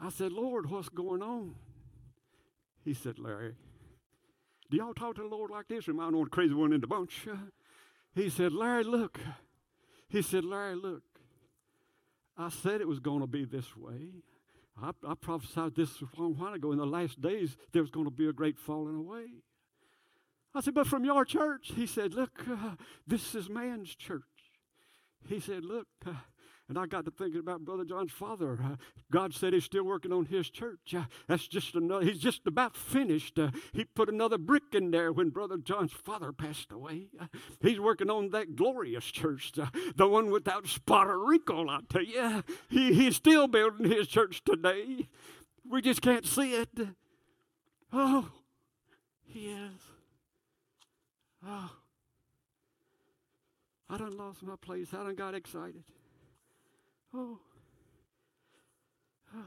I 0.00 0.10
said, 0.10 0.32
Lord, 0.32 0.70
what's 0.70 0.88
going 0.88 1.22
on? 1.22 1.54
He 2.84 2.94
said, 2.94 3.18
Larry, 3.18 3.54
do 4.70 4.76
y'all 4.76 4.94
talk 4.94 5.16
to 5.16 5.22
the 5.22 5.28
Lord 5.28 5.50
like 5.50 5.68
this? 5.68 5.88
Am 5.88 6.00
I 6.00 6.10
the 6.10 6.24
crazy 6.30 6.54
one 6.54 6.72
in 6.72 6.80
the 6.80 6.86
bunch? 6.86 7.26
He 8.14 8.28
said, 8.28 8.52
Larry, 8.52 8.84
look. 8.84 9.20
He 10.08 10.22
said, 10.22 10.44
Larry, 10.44 10.74
look. 10.74 11.02
I 12.36 12.48
said 12.48 12.80
it 12.80 12.88
was 12.88 12.98
going 12.98 13.20
to 13.20 13.26
be 13.26 13.44
this 13.44 13.76
way. 13.76 14.08
I, 14.82 14.90
I 15.06 15.14
prophesied 15.14 15.74
this 15.74 16.00
a 16.00 16.20
long 16.20 16.34
while 16.34 16.54
ago. 16.54 16.72
In 16.72 16.78
the 16.78 16.86
last 16.86 17.20
days, 17.20 17.56
there 17.72 17.82
was 17.82 17.90
going 17.90 18.06
to 18.06 18.10
be 18.10 18.28
a 18.28 18.32
great 18.32 18.58
falling 18.58 18.96
away. 18.96 19.26
I 20.54 20.60
said, 20.60 20.74
but 20.74 20.86
from 20.86 21.04
your 21.04 21.24
church? 21.24 21.72
He 21.74 21.86
said, 21.86 22.14
look, 22.14 22.42
uh, 22.50 22.76
this 23.06 23.34
is 23.34 23.48
man's 23.48 23.94
church. 23.94 24.22
He 25.26 25.40
said, 25.40 25.64
look, 25.64 25.86
uh, 26.06 26.12
and 26.72 26.78
I 26.78 26.86
got 26.86 27.04
to 27.04 27.10
thinking 27.10 27.40
about 27.40 27.66
Brother 27.66 27.84
John's 27.84 28.12
father. 28.12 28.58
Uh, 28.64 28.76
God 29.10 29.34
said 29.34 29.52
he's 29.52 29.64
still 29.64 29.84
working 29.84 30.10
on 30.10 30.24
his 30.24 30.48
church. 30.48 30.94
Uh, 30.96 31.04
that's 31.28 31.46
just 31.46 31.74
another, 31.74 32.02
he's 32.02 32.18
just 32.18 32.46
about 32.46 32.78
finished. 32.78 33.38
Uh, 33.38 33.50
he 33.74 33.84
put 33.84 34.08
another 34.08 34.38
brick 34.38 34.62
in 34.72 34.90
there 34.90 35.12
when 35.12 35.28
Brother 35.28 35.58
John's 35.58 35.92
father 35.92 36.32
passed 36.32 36.72
away. 36.72 37.08
Uh, 37.20 37.26
he's 37.60 37.78
working 37.78 38.08
on 38.08 38.30
that 38.30 38.56
glorious 38.56 39.04
church, 39.04 39.52
uh, 39.58 39.66
the 39.96 40.08
one 40.08 40.30
without 40.30 40.66
spot 40.66 41.08
or 41.08 41.22
wrinkle, 41.22 41.68
I 41.68 41.80
tell 41.90 42.04
you. 42.04 42.42
He, 42.70 42.94
he's 42.94 43.16
still 43.16 43.48
building 43.48 43.90
his 43.90 44.08
church 44.08 44.42
today. 44.42 45.10
We 45.68 45.82
just 45.82 46.00
can't 46.00 46.24
see 46.24 46.54
it. 46.54 46.70
Oh, 47.92 48.30
he 49.24 49.50
is. 49.50 49.80
Oh. 51.46 51.70
I 53.90 53.98
done 53.98 54.16
lost 54.16 54.42
my 54.42 54.56
place. 54.56 54.94
I 54.94 55.04
done 55.04 55.16
got 55.16 55.34
excited. 55.34 55.84
Oh. 57.14 57.38
oh. 59.34 59.38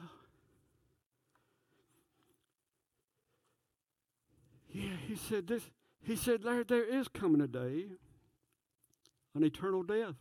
Yeah, 4.72 4.98
he 5.08 5.16
said 5.16 5.48
this. 5.48 5.64
He 6.04 6.16
said 6.16 6.44
there, 6.44 6.64
there 6.64 6.84
is 6.84 7.08
coming 7.08 7.42
a 7.42 7.48
day, 7.48 7.86
an 9.34 9.44
eternal 9.44 9.84
death. 9.84 10.16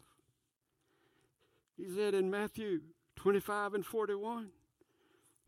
He 1.77 1.87
said 1.95 2.15
in 2.15 2.31
Matthew 2.31 2.81
25 3.17 3.75
and 3.75 3.85
41, 3.85 4.49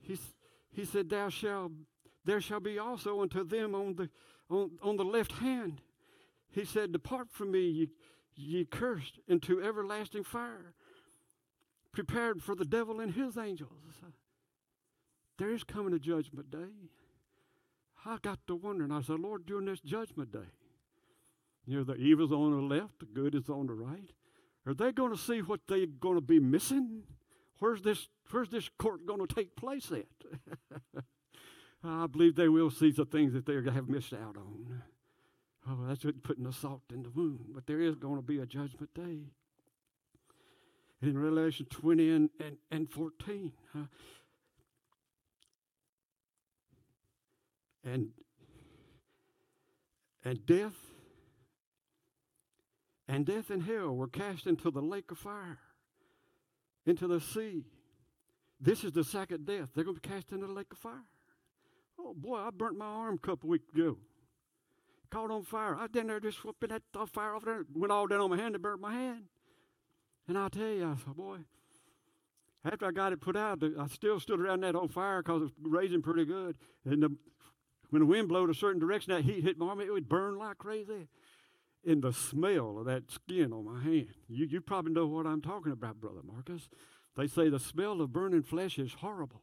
he, 0.00 0.18
he 0.72 0.84
said, 0.84 1.08
Thou 1.08 1.28
shalt, 1.28 1.72
there 2.24 2.40
shall 2.40 2.60
be 2.60 2.78
also 2.78 3.22
unto 3.22 3.44
them 3.44 3.74
on 3.74 3.94
the, 3.94 4.10
on, 4.50 4.72
on 4.82 4.96
the 4.96 5.04
left 5.04 5.32
hand. 5.32 5.80
He 6.50 6.64
said, 6.64 6.92
Depart 6.92 7.30
from 7.30 7.52
me, 7.52 7.60
ye, 7.60 7.88
ye 8.34 8.64
cursed, 8.64 9.20
into 9.28 9.62
everlasting 9.62 10.24
fire, 10.24 10.74
prepared 11.96 12.42
for 12.42 12.54
the 12.54 12.66
devil 12.66 13.00
and 13.00 13.14
his 13.14 13.38
angels. 13.38 13.70
There 15.38 15.50
is 15.50 15.64
coming 15.64 15.94
a 15.94 15.98
judgment 15.98 16.50
day. 16.50 16.90
I 18.04 18.18
got 18.20 18.38
to 18.46 18.54
wondering, 18.54 18.92
I 18.92 19.00
said, 19.00 19.18
Lord, 19.18 19.46
during 19.46 19.64
this 19.64 19.80
judgment 19.80 20.30
day, 20.30 20.50
you 21.66 21.78
know, 21.78 21.84
the 21.84 21.96
evil's 21.96 22.32
on 22.32 22.50
the 22.50 22.74
left, 22.74 23.00
the 23.00 23.06
good 23.06 23.34
is 23.34 23.48
on 23.48 23.66
the 23.66 23.72
right. 23.72 24.10
Are 24.66 24.74
they 24.74 24.92
going 24.92 25.10
to 25.10 25.18
see 25.18 25.40
what 25.40 25.60
they're 25.68 25.86
going 25.86 26.16
to 26.16 26.20
be 26.20 26.38
missing? 26.38 27.02
Where's 27.60 27.80
this, 27.80 28.08
where's 28.30 28.50
this 28.50 28.68
court 28.78 29.06
going 29.06 29.26
to 29.26 29.34
take 29.34 29.56
place 29.56 29.90
at? 29.90 31.02
I 31.82 32.06
believe 32.06 32.36
they 32.36 32.48
will 32.48 32.70
see 32.70 32.90
the 32.90 33.06
things 33.06 33.32
that 33.32 33.46
they 33.46 33.54
have 33.54 33.88
missed 33.88 34.12
out 34.12 34.36
on. 34.36 34.82
Oh, 35.68 35.78
that's 35.88 36.04
what 36.04 36.22
putting 36.22 36.44
the 36.44 36.52
salt 36.52 36.82
in 36.92 37.02
the 37.02 37.10
wound. 37.10 37.46
But 37.54 37.66
there 37.66 37.80
is 37.80 37.96
going 37.96 38.16
to 38.16 38.22
be 38.22 38.38
a 38.38 38.46
judgment 38.46 38.90
day. 38.94 39.30
In 41.02 41.18
Revelation 41.18 41.66
20 41.70 42.10
and, 42.10 42.30
and, 42.40 42.56
and 42.70 42.90
14, 42.90 43.52
uh, 43.74 43.78
and 47.84 48.10
and 50.24 50.44
death 50.44 50.74
and 53.06 53.24
death 53.24 53.50
and 53.50 53.62
hell 53.62 53.94
were 53.94 54.08
cast 54.08 54.46
into 54.46 54.70
the 54.70 54.80
lake 54.80 55.10
of 55.12 55.18
fire 55.18 55.58
into 56.84 57.06
the 57.06 57.20
sea. 57.20 57.64
This 58.60 58.84
is 58.84 58.92
the 58.92 59.04
second 59.04 59.44
death. 59.46 59.68
They're 59.74 59.84
going 59.84 59.96
to 59.96 60.00
be 60.00 60.08
cast 60.08 60.32
into 60.32 60.46
the 60.46 60.52
lake 60.52 60.72
of 60.72 60.78
fire. 60.78 61.04
Oh 61.98 62.14
boy 62.14 62.38
i 62.38 62.50
burnt 62.50 62.78
my 62.78 62.86
arm 62.86 63.16
a 63.22 63.26
couple 63.26 63.48
weeks 63.48 63.68
ago. 63.74 63.98
Caught 65.10 65.30
on 65.30 65.42
fire. 65.44 65.76
I 65.76 65.82
was 65.82 65.90
down 65.90 66.08
there 66.08 66.20
just 66.20 66.44
whooping 66.44 66.70
that 66.70 66.82
fire 67.08 67.34
off 67.34 67.44
there 67.44 67.64
went 67.72 67.92
all 67.92 68.06
down 68.06 68.20
on 68.20 68.30
my 68.30 68.36
hand 68.36 68.54
and 68.54 68.62
burnt 68.62 68.80
my 68.80 68.92
hand 68.92 69.24
and 70.28 70.38
i 70.38 70.48
tell 70.48 70.68
you 70.68 70.84
i 70.86 70.94
said 70.96 71.16
boy 71.16 71.38
after 72.64 72.86
I 72.86 72.90
got 72.90 73.12
it 73.12 73.20
put 73.20 73.36
out, 73.36 73.62
I 73.62 73.86
still 73.86 74.18
stood 74.18 74.40
around 74.40 74.64
that 74.64 74.74
on 74.74 74.88
fire 74.88 75.22
because 75.22 75.42
it 75.42 75.44
was 75.44 75.52
raising 75.62 76.02
pretty 76.02 76.24
good. 76.24 76.56
And 76.84 77.00
the 77.00 77.16
when 77.90 78.00
the 78.00 78.06
wind 78.06 78.28
blowed 78.28 78.50
a 78.50 78.54
certain 78.54 78.80
direction, 78.80 79.12
that 79.12 79.22
heat 79.22 79.44
hit 79.44 79.58
my 79.58 79.68
arm, 79.68 79.80
it 79.80 79.92
would 79.92 80.08
burn 80.08 80.36
like 80.36 80.58
crazy. 80.58 81.08
And 81.86 82.02
the 82.02 82.12
smell 82.12 82.78
of 82.78 82.86
that 82.86 83.10
skin 83.10 83.52
on 83.52 83.64
my 83.64 83.80
hand. 83.80 84.08
You, 84.28 84.46
you 84.46 84.60
probably 84.60 84.92
know 84.92 85.06
what 85.06 85.26
I'm 85.26 85.40
talking 85.40 85.70
about, 85.70 86.00
Brother 86.00 86.20
Marcus. 86.24 86.68
They 87.16 87.28
say 87.28 87.48
the 87.48 87.60
smell 87.60 88.00
of 88.00 88.12
burning 88.12 88.42
flesh 88.42 88.78
is 88.78 88.94
horrible. 88.94 89.42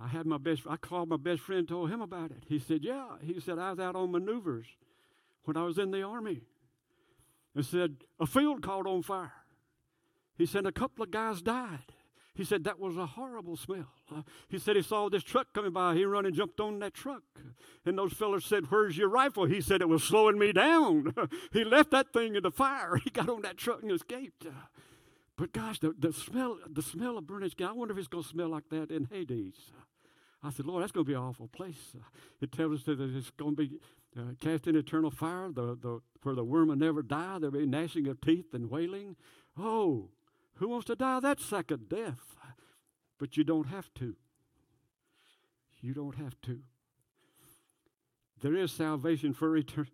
I 0.00 0.08
had 0.08 0.26
my 0.26 0.38
best, 0.38 0.62
I 0.68 0.76
called 0.76 1.08
my 1.08 1.16
best 1.16 1.40
friend, 1.40 1.66
told 1.68 1.90
him 1.90 2.00
about 2.00 2.32
it. 2.32 2.44
He 2.48 2.58
said, 2.58 2.80
Yeah. 2.82 3.06
He 3.22 3.38
said, 3.40 3.58
I 3.58 3.70
was 3.70 3.78
out 3.78 3.94
on 3.94 4.10
maneuvers 4.10 4.66
when 5.44 5.56
I 5.56 5.62
was 5.62 5.78
in 5.78 5.92
the 5.92 6.02
army. 6.02 6.42
And 7.58 7.66
said, 7.66 7.96
A 8.20 8.26
field 8.26 8.62
caught 8.62 8.86
on 8.86 9.02
fire. 9.02 9.32
He 10.36 10.46
said, 10.46 10.64
A 10.64 10.70
couple 10.70 11.02
of 11.02 11.10
guys 11.10 11.42
died. 11.42 11.92
He 12.32 12.44
said 12.44 12.62
that 12.62 12.78
was 12.78 12.96
a 12.96 13.04
horrible 13.04 13.56
smell. 13.56 13.88
He 14.48 14.60
said 14.60 14.76
he 14.76 14.82
saw 14.82 15.08
this 15.08 15.24
truck 15.24 15.48
coming 15.52 15.72
by. 15.72 15.96
He 15.96 16.04
run 16.04 16.24
and 16.24 16.36
jumped 16.36 16.60
on 16.60 16.78
that 16.78 16.94
truck. 16.94 17.24
And 17.84 17.98
those 17.98 18.12
fellows 18.12 18.44
said, 18.44 18.70
Where's 18.70 18.96
your 18.96 19.08
rifle? 19.08 19.46
He 19.46 19.60
said 19.60 19.80
it 19.80 19.88
was 19.88 20.04
slowing 20.04 20.38
me 20.38 20.52
down. 20.52 21.12
he 21.52 21.64
left 21.64 21.90
that 21.90 22.12
thing 22.12 22.36
in 22.36 22.44
the 22.44 22.52
fire. 22.52 22.94
He 23.02 23.10
got 23.10 23.28
on 23.28 23.42
that 23.42 23.56
truck 23.56 23.82
and 23.82 23.90
escaped. 23.90 24.46
But 25.36 25.52
gosh, 25.52 25.80
the, 25.80 25.92
the 25.98 26.12
smell, 26.12 26.58
the 26.70 26.80
smell 26.80 27.18
of 27.18 27.26
burning 27.26 27.50
skin, 27.50 27.66
I 27.66 27.72
wonder 27.72 27.90
if 27.92 27.98
it's 27.98 28.06
going 28.06 28.22
to 28.22 28.30
smell 28.30 28.50
like 28.50 28.68
that 28.70 28.92
in 28.92 29.08
Hades. 29.10 29.72
I 30.44 30.50
said, 30.50 30.66
Lord, 30.66 30.84
that's 30.84 30.92
going 30.92 31.06
to 31.06 31.10
be 31.10 31.16
an 31.16 31.22
awful 31.22 31.48
place. 31.48 31.96
It 32.40 32.52
tells 32.52 32.78
us 32.78 32.84
that 32.84 33.00
it's 33.00 33.30
going 33.30 33.56
to 33.56 33.62
be 33.62 33.80
uh, 34.16 34.32
cast 34.40 34.66
in 34.66 34.76
eternal 34.76 35.10
fire, 35.10 35.50
the, 35.52 35.76
the, 35.80 36.00
where 36.22 36.34
the 36.34 36.44
worm 36.44 36.68
will 36.68 36.76
never 36.76 37.02
die. 37.02 37.38
There'll 37.38 37.52
be 37.52 37.66
gnashing 37.66 38.06
of 38.08 38.20
teeth 38.20 38.52
and 38.52 38.70
wailing. 38.70 39.16
Oh, 39.56 40.10
who 40.54 40.68
wants 40.68 40.86
to 40.86 40.96
die 40.96 41.20
that 41.20 41.40
second 41.40 41.88
death? 41.88 42.36
But 43.18 43.36
you 43.36 43.44
don't 43.44 43.68
have 43.68 43.92
to. 43.94 44.16
You 45.80 45.94
don't 45.94 46.16
have 46.16 46.40
to. 46.42 46.60
There 48.40 48.54
is 48.54 48.72
salvation 48.72 49.34
for 49.34 49.60
etern- 49.60 49.88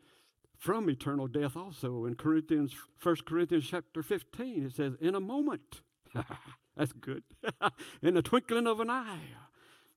from 0.59 0.89
eternal 0.89 1.27
death 1.27 1.57
also. 1.57 2.05
In 2.05 2.15
Corinthians, 2.15 2.75
1 3.03 3.17
Corinthians 3.27 3.67
chapter 3.69 4.03
15, 4.03 4.67
it 4.67 4.75
says, 4.75 4.95
In 5.01 5.15
a 5.15 5.21
moment. 5.21 5.83
That's 6.77 6.93
good. 6.93 7.23
in 8.03 8.15
the 8.15 8.23
twinkling 8.23 8.67
of 8.67 8.81
an 8.81 8.91
eye. 8.91 9.21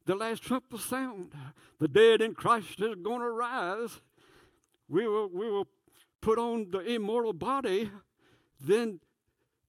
The 0.06 0.16
last 0.16 0.44
trump 0.44 0.66
will 0.72 0.80
sound. 0.80 1.34
The 1.80 1.88
dead 1.88 2.22
in 2.22 2.34
Christ 2.34 2.80
is 2.80 2.96
going 2.96 3.20
to 3.20 3.30
rise. 3.30 4.00
We 4.90 5.08
will, 5.08 5.30
we 5.30 5.50
will 5.50 5.68
put 6.22 6.38
on 6.38 6.72
the 6.72 6.80
immortal 6.80 7.34
body. 7.34 7.92
Then 8.60 9.00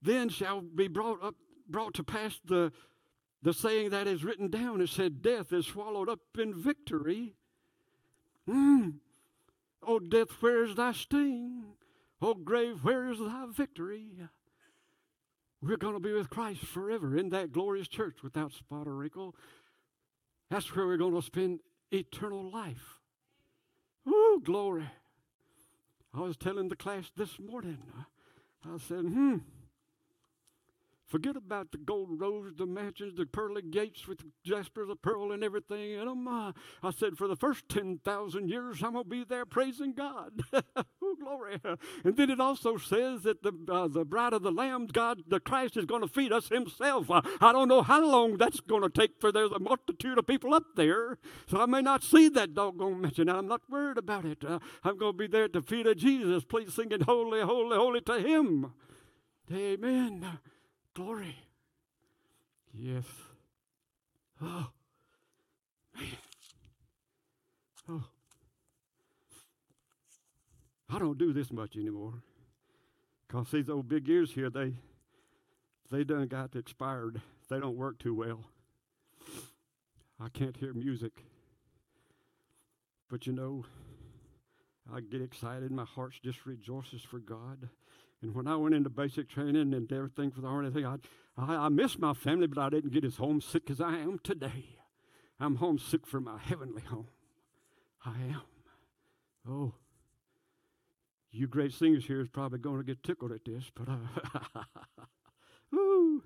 then 0.00 0.28
shall 0.28 0.60
be 0.60 0.88
brought 0.88 1.22
up 1.22 1.34
brought 1.68 1.94
to 1.94 2.04
pass 2.04 2.40
the 2.44 2.72
the 3.42 3.52
saying 3.52 3.90
that 3.90 4.06
is 4.06 4.24
written 4.24 4.48
down. 4.48 4.80
It 4.80 4.88
said, 4.88 5.22
Death 5.22 5.52
is 5.52 5.66
swallowed 5.66 6.08
up 6.08 6.20
in 6.38 6.54
victory. 6.54 7.34
Mm. 8.48 8.94
Oh, 9.86 9.98
death, 9.98 10.30
where 10.40 10.64
is 10.64 10.74
thy 10.74 10.92
sting? 10.92 11.64
Oh, 12.20 12.34
grave, 12.34 12.82
where 12.82 13.10
is 13.10 13.18
thy 13.18 13.46
victory? 13.52 14.08
We're 15.62 15.76
going 15.76 15.94
to 15.94 16.00
be 16.00 16.12
with 16.12 16.30
Christ 16.30 16.64
forever 16.64 17.16
in 17.16 17.30
that 17.30 17.52
glorious 17.52 17.88
church 17.88 18.22
without 18.22 18.52
spot 18.52 18.86
or 18.86 18.94
wrinkle. 18.94 19.34
That's 20.50 20.74
where 20.74 20.86
we're 20.86 20.96
going 20.96 21.14
to 21.14 21.22
spend 21.22 21.60
eternal 21.92 22.50
life. 22.50 22.98
Ooh, 24.08 24.40
glory. 24.44 24.88
I 26.14 26.20
was 26.20 26.36
telling 26.36 26.68
the 26.68 26.76
class 26.76 27.10
this 27.16 27.38
morning, 27.38 27.78
I 28.64 28.78
said, 28.78 29.04
hmm. 29.04 29.36
Forget 31.08 31.36
about 31.36 31.72
the 31.72 31.78
gold 31.78 32.20
roads, 32.20 32.56
the 32.56 32.66
mansions, 32.66 33.16
the 33.16 33.26
pearly 33.26 33.62
gates 33.62 34.06
with 34.06 34.20
jasper, 34.44 34.84
the 34.86 34.96
pearl, 34.96 35.32
and 35.32 35.42
everything 35.42 35.92
in 35.92 36.06
them. 36.06 36.28
I 36.28 36.90
said, 36.96 37.16
for 37.16 37.26
the 37.26 37.36
first 37.36 37.68
10,000 37.68 38.48
years, 38.48 38.82
I'm 38.82 38.92
going 38.92 39.04
to 39.04 39.10
be 39.10 39.24
there 39.24 39.46
praising 39.46 39.94
God. 39.94 40.42
glory. 41.28 41.60
And 42.04 42.16
then 42.16 42.30
it 42.30 42.40
also 42.40 42.76
says 42.76 43.22
that 43.22 43.42
the, 43.42 43.52
uh, 43.70 43.88
the 43.88 44.04
bride 44.04 44.32
of 44.32 44.42
the 44.42 44.50
Lamb, 44.50 44.86
God, 44.86 45.22
the 45.28 45.40
Christ, 45.40 45.76
is 45.76 45.84
going 45.84 46.02
to 46.02 46.08
feed 46.08 46.32
us 46.32 46.48
himself. 46.48 47.10
Uh, 47.10 47.22
I 47.40 47.52
don't 47.52 47.68
know 47.68 47.82
how 47.82 48.04
long 48.04 48.36
that's 48.36 48.60
going 48.60 48.82
to 48.82 48.88
take 48.88 49.20
for 49.20 49.32
there's 49.32 49.52
a 49.52 49.58
multitude 49.58 50.18
of 50.18 50.26
people 50.26 50.54
up 50.54 50.64
there. 50.76 51.18
So 51.46 51.60
I 51.60 51.66
may 51.66 51.82
not 51.82 52.02
see 52.02 52.28
that 52.30 52.54
doggone 52.54 53.00
mansion. 53.00 53.28
I'm 53.28 53.48
not 53.48 53.62
worried 53.68 53.98
about 53.98 54.24
it. 54.24 54.44
Uh, 54.44 54.58
I'm 54.84 54.98
going 54.98 55.12
to 55.12 55.18
be 55.18 55.26
there 55.26 55.44
at 55.44 55.52
the 55.52 55.62
feet 55.62 55.86
of 55.86 55.96
Jesus, 55.96 56.44
please 56.44 56.74
singing, 56.74 57.02
Holy, 57.02 57.40
Holy, 57.40 57.76
Holy 57.76 58.00
to 58.02 58.20
Him. 58.20 58.72
Amen. 59.52 60.38
Glory. 60.98 61.36
Yes. 62.74 63.04
Oh, 64.42 64.66
man. 65.94 66.06
Oh. 67.88 68.02
I 70.90 70.98
don't 70.98 71.16
do 71.16 71.32
this 71.32 71.52
much 71.52 71.76
anymore. 71.76 72.14
Because 73.28 73.48
these 73.52 73.68
old 73.68 73.88
big 73.88 74.08
ears 74.08 74.32
here, 74.32 74.50
they 74.50 74.74
they 75.88 76.02
done 76.02 76.26
got 76.26 76.56
expired. 76.56 77.22
They 77.48 77.60
don't 77.60 77.76
work 77.76 78.00
too 78.00 78.16
well. 78.16 78.46
I 80.18 80.28
can't 80.30 80.56
hear 80.56 80.74
music. 80.74 81.12
But 83.08 83.24
you 83.24 83.32
know, 83.32 83.64
I 84.92 84.98
get 84.98 85.22
excited. 85.22 85.70
My 85.70 85.84
heart 85.84 86.14
just 86.24 86.44
rejoices 86.44 87.02
for 87.02 87.20
God. 87.20 87.68
And 88.22 88.34
when 88.34 88.46
I 88.48 88.56
went 88.56 88.74
into 88.74 88.90
basic 88.90 89.28
training 89.28 89.74
and 89.74 89.92
everything 89.92 90.30
for 90.30 90.40
the 90.40 90.48
Army, 90.48 90.84
I, 90.84 90.96
I, 91.36 91.66
I 91.66 91.68
missed 91.68 91.98
my 91.98 92.14
family, 92.14 92.48
but 92.48 92.58
I 92.60 92.68
didn't 92.68 92.92
get 92.92 93.04
as 93.04 93.16
homesick 93.16 93.70
as 93.70 93.80
I 93.80 93.98
am 93.98 94.18
today. 94.24 94.76
I'm 95.38 95.56
homesick 95.56 96.06
for 96.06 96.20
my 96.20 96.38
heavenly 96.38 96.82
home. 96.82 97.06
I 98.04 98.16
am. 98.30 98.42
Oh, 99.48 99.74
you 101.30 101.46
great 101.46 101.72
singers 101.72 102.06
here 102.06 102.20
is 102.20 102.28
probably 102.28 102.58
going 102.58 102.78
to 102.78 102.84
get 102.84 103.02
tickled 103.02 103.32
at 103.32 103.44
this, 103.44 103.70
but 103.74 103.88
uh, 103.88 103.98
Ooh, 105.74 106.22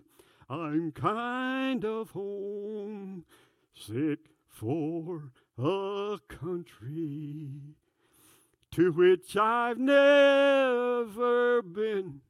I'm 0.49 0.93
kind 0.93 1.85
of 1.85 2.11
homesick 2.11 3.25
for 4.49 5.31
a 5.59 6.19
country 6.29 7.77
to 8.73 8.91
which 8.91 9.37
I've 9.37 9.79
never 9.79 11.63
been 11.63 12.23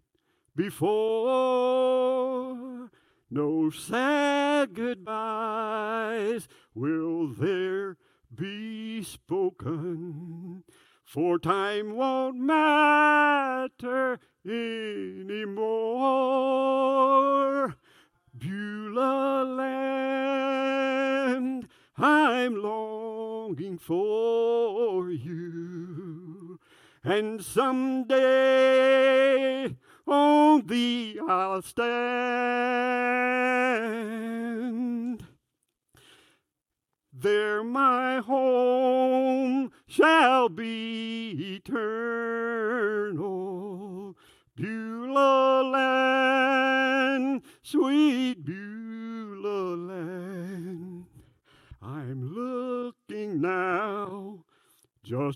before. 0.56 1.30
No 3.30 3.70
sad 3.70 4.74
goodbyes 4.74 6.48
will 6.74 7.28
there 7.28 7.96
be 8.34 9.04
spoken, 9.04 10.64
for 11.04 11.38
time 11.38 11.94
won't 11.94 12.38
matter 12.38 14.18
anymore. 14.44 15.62
Beulah 18.36 19.44
land, 19.44 21.68
I'm 21.96 22.56
longing 23.42 23.76
for 23.76 25.10
you. 25.10 26.60
And 27.02 27.42
someday 27.42 28.16
on 30.06 30.66
thee 30.66 31.18
I'll 31.28 31.62
stand. 31.62 31.82
There 37.12 37.64
my 37.64 38.18
home 38.18 39.72
shall 39.88 40.48
be 40.48 41.56
eternal. 41.56 42.46
Beulah 44.54 45.62
land, 45.64 47.42
sweet 47.62 48.11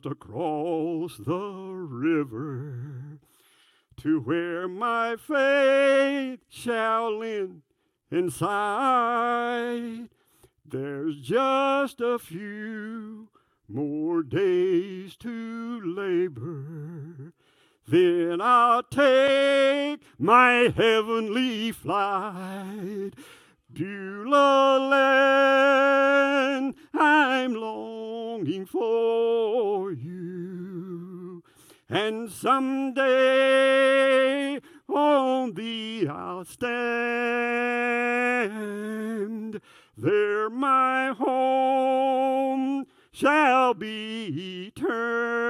across 0.05 1.17
the 1.17 1.39
river 1.39 3.19
to 3.97 4.21
where 4.21 4.69
my 4.69 5.17
faith 5.17 6.41
shall 6.49 7.23
end 7.23 7.63
inside. 8.11 8.51
There's 10.65 11.21
just 11.21 12.01
a 12.01 12.19
few 12.19 13.29
more 13.69 14.23
days 14.23 15.17
to 15.17 15.81
labor. 15.81 17.33
Then 17.89 18.41
I'll 18.41 18.83
take 18.83 20.03
my 20.19 20.73
heavenly 20.77 21.71
flight. 21.73 23.15
Beulah 23.77 24.79
land, 24.91 26.75
I'm 26.95 27.55
longing 27.55 28.65
for 28.65 29.93
you. 29.93 31.43
And 31.87 32.31
someday 32.33 33.03
on 34.89 35.53
thee 35.53 36.09
I'll 36.09 36.47
stand. 36.47 36.81
There 39.99 40.49
my 40.49 41.09
home 41.09 42.87
shall 43.13 43.75
be 43.75 44.73
eternal. 44.75 45.43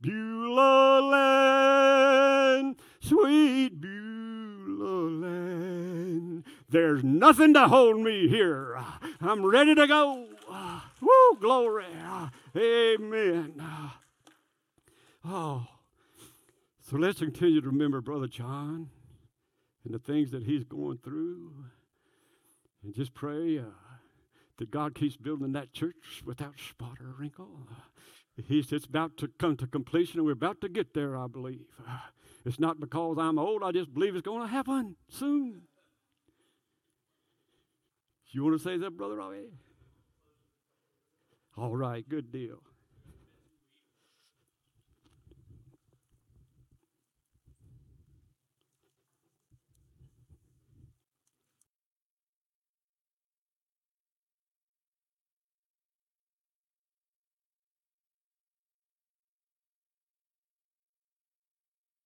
Beulah 0.00 1.00
land, 1.00 2.76
sweet. 3.00 3.77
There's 6.70 7.02
nothing 7.02 7.54
to 7.54 7.66
hold 7.68 8.00
me 8.00 8.28
here. 8.28 8.78
I'm 9.20 9.44
ready 9.44 9.74
to 9.74 9.86
go. 9.86 10.26
Woo, 11.00 11.38
glory. 11.40 11.86
Amen. 12.56 13.62
Oh, 15.24 15.66
so 16.80 16.96
let's 16.96 17.18
continue 17.18 17.60
to 17.60 17.66
remember 17.66 18.00
Brother 18.00 18.28
John 18.28 18.88
and 19.84 19.94
the 19.94 19.98
things 19.98 20.30
that 20.30 20.44
he's 20.44 20.64
going 20.64 20.98
through. 20.98 21.52
And 22.82 22.94
just 22.94 23.14
pray 23.14 23.58
uh, 23.58 23.64
that 24.58 24.70
God 24.70 24.94
keeps 24.94 25.16
building 25.16 25.52
that 25.52 25.72
church 25.72 26.22
without 26.24 26.54
spot 26.58 26.98
or 27.00 27.14
wrinkle. 27.18 27.66
He's, 28.46 28.72
it's 28.72 28.86
about 28.86 29.16
to 29.18 29.28
come 29.38 29.56
to 29.56 29.66
completion, 29.66 30.20
and 30.20 30.26
we're 30.26 30.32
about 30.32 30.60
to 30.60 30.68
get 30.68 30.94
there, 30.94 31.16
I 31.16 31.26
believe. 31.26 31.66
It's 32.44 32.60
not 32.60 32.78
because 32.78 33.18
I'm 33.18 33.38
old, 33.38 33.62
I 33.64 33.72
just 33.72 33.92
believe 33.92 34.14
it's 34.14 34.24
going 34.24 34.42
to 34.42 34.48
happen 34.48 34.96
soon. 35.08 35.62
You 38.30 38.44
want 38.44 38.58
to 38.58 38.62
say 38.62 38.76
that, 38.76 38.96
Brother 38.96 39.16
Robbie? 39.16 39.48
All 41.56 41.74
right, 41.74 42.06
good 42.08 42.30
deal. 42.30 42.58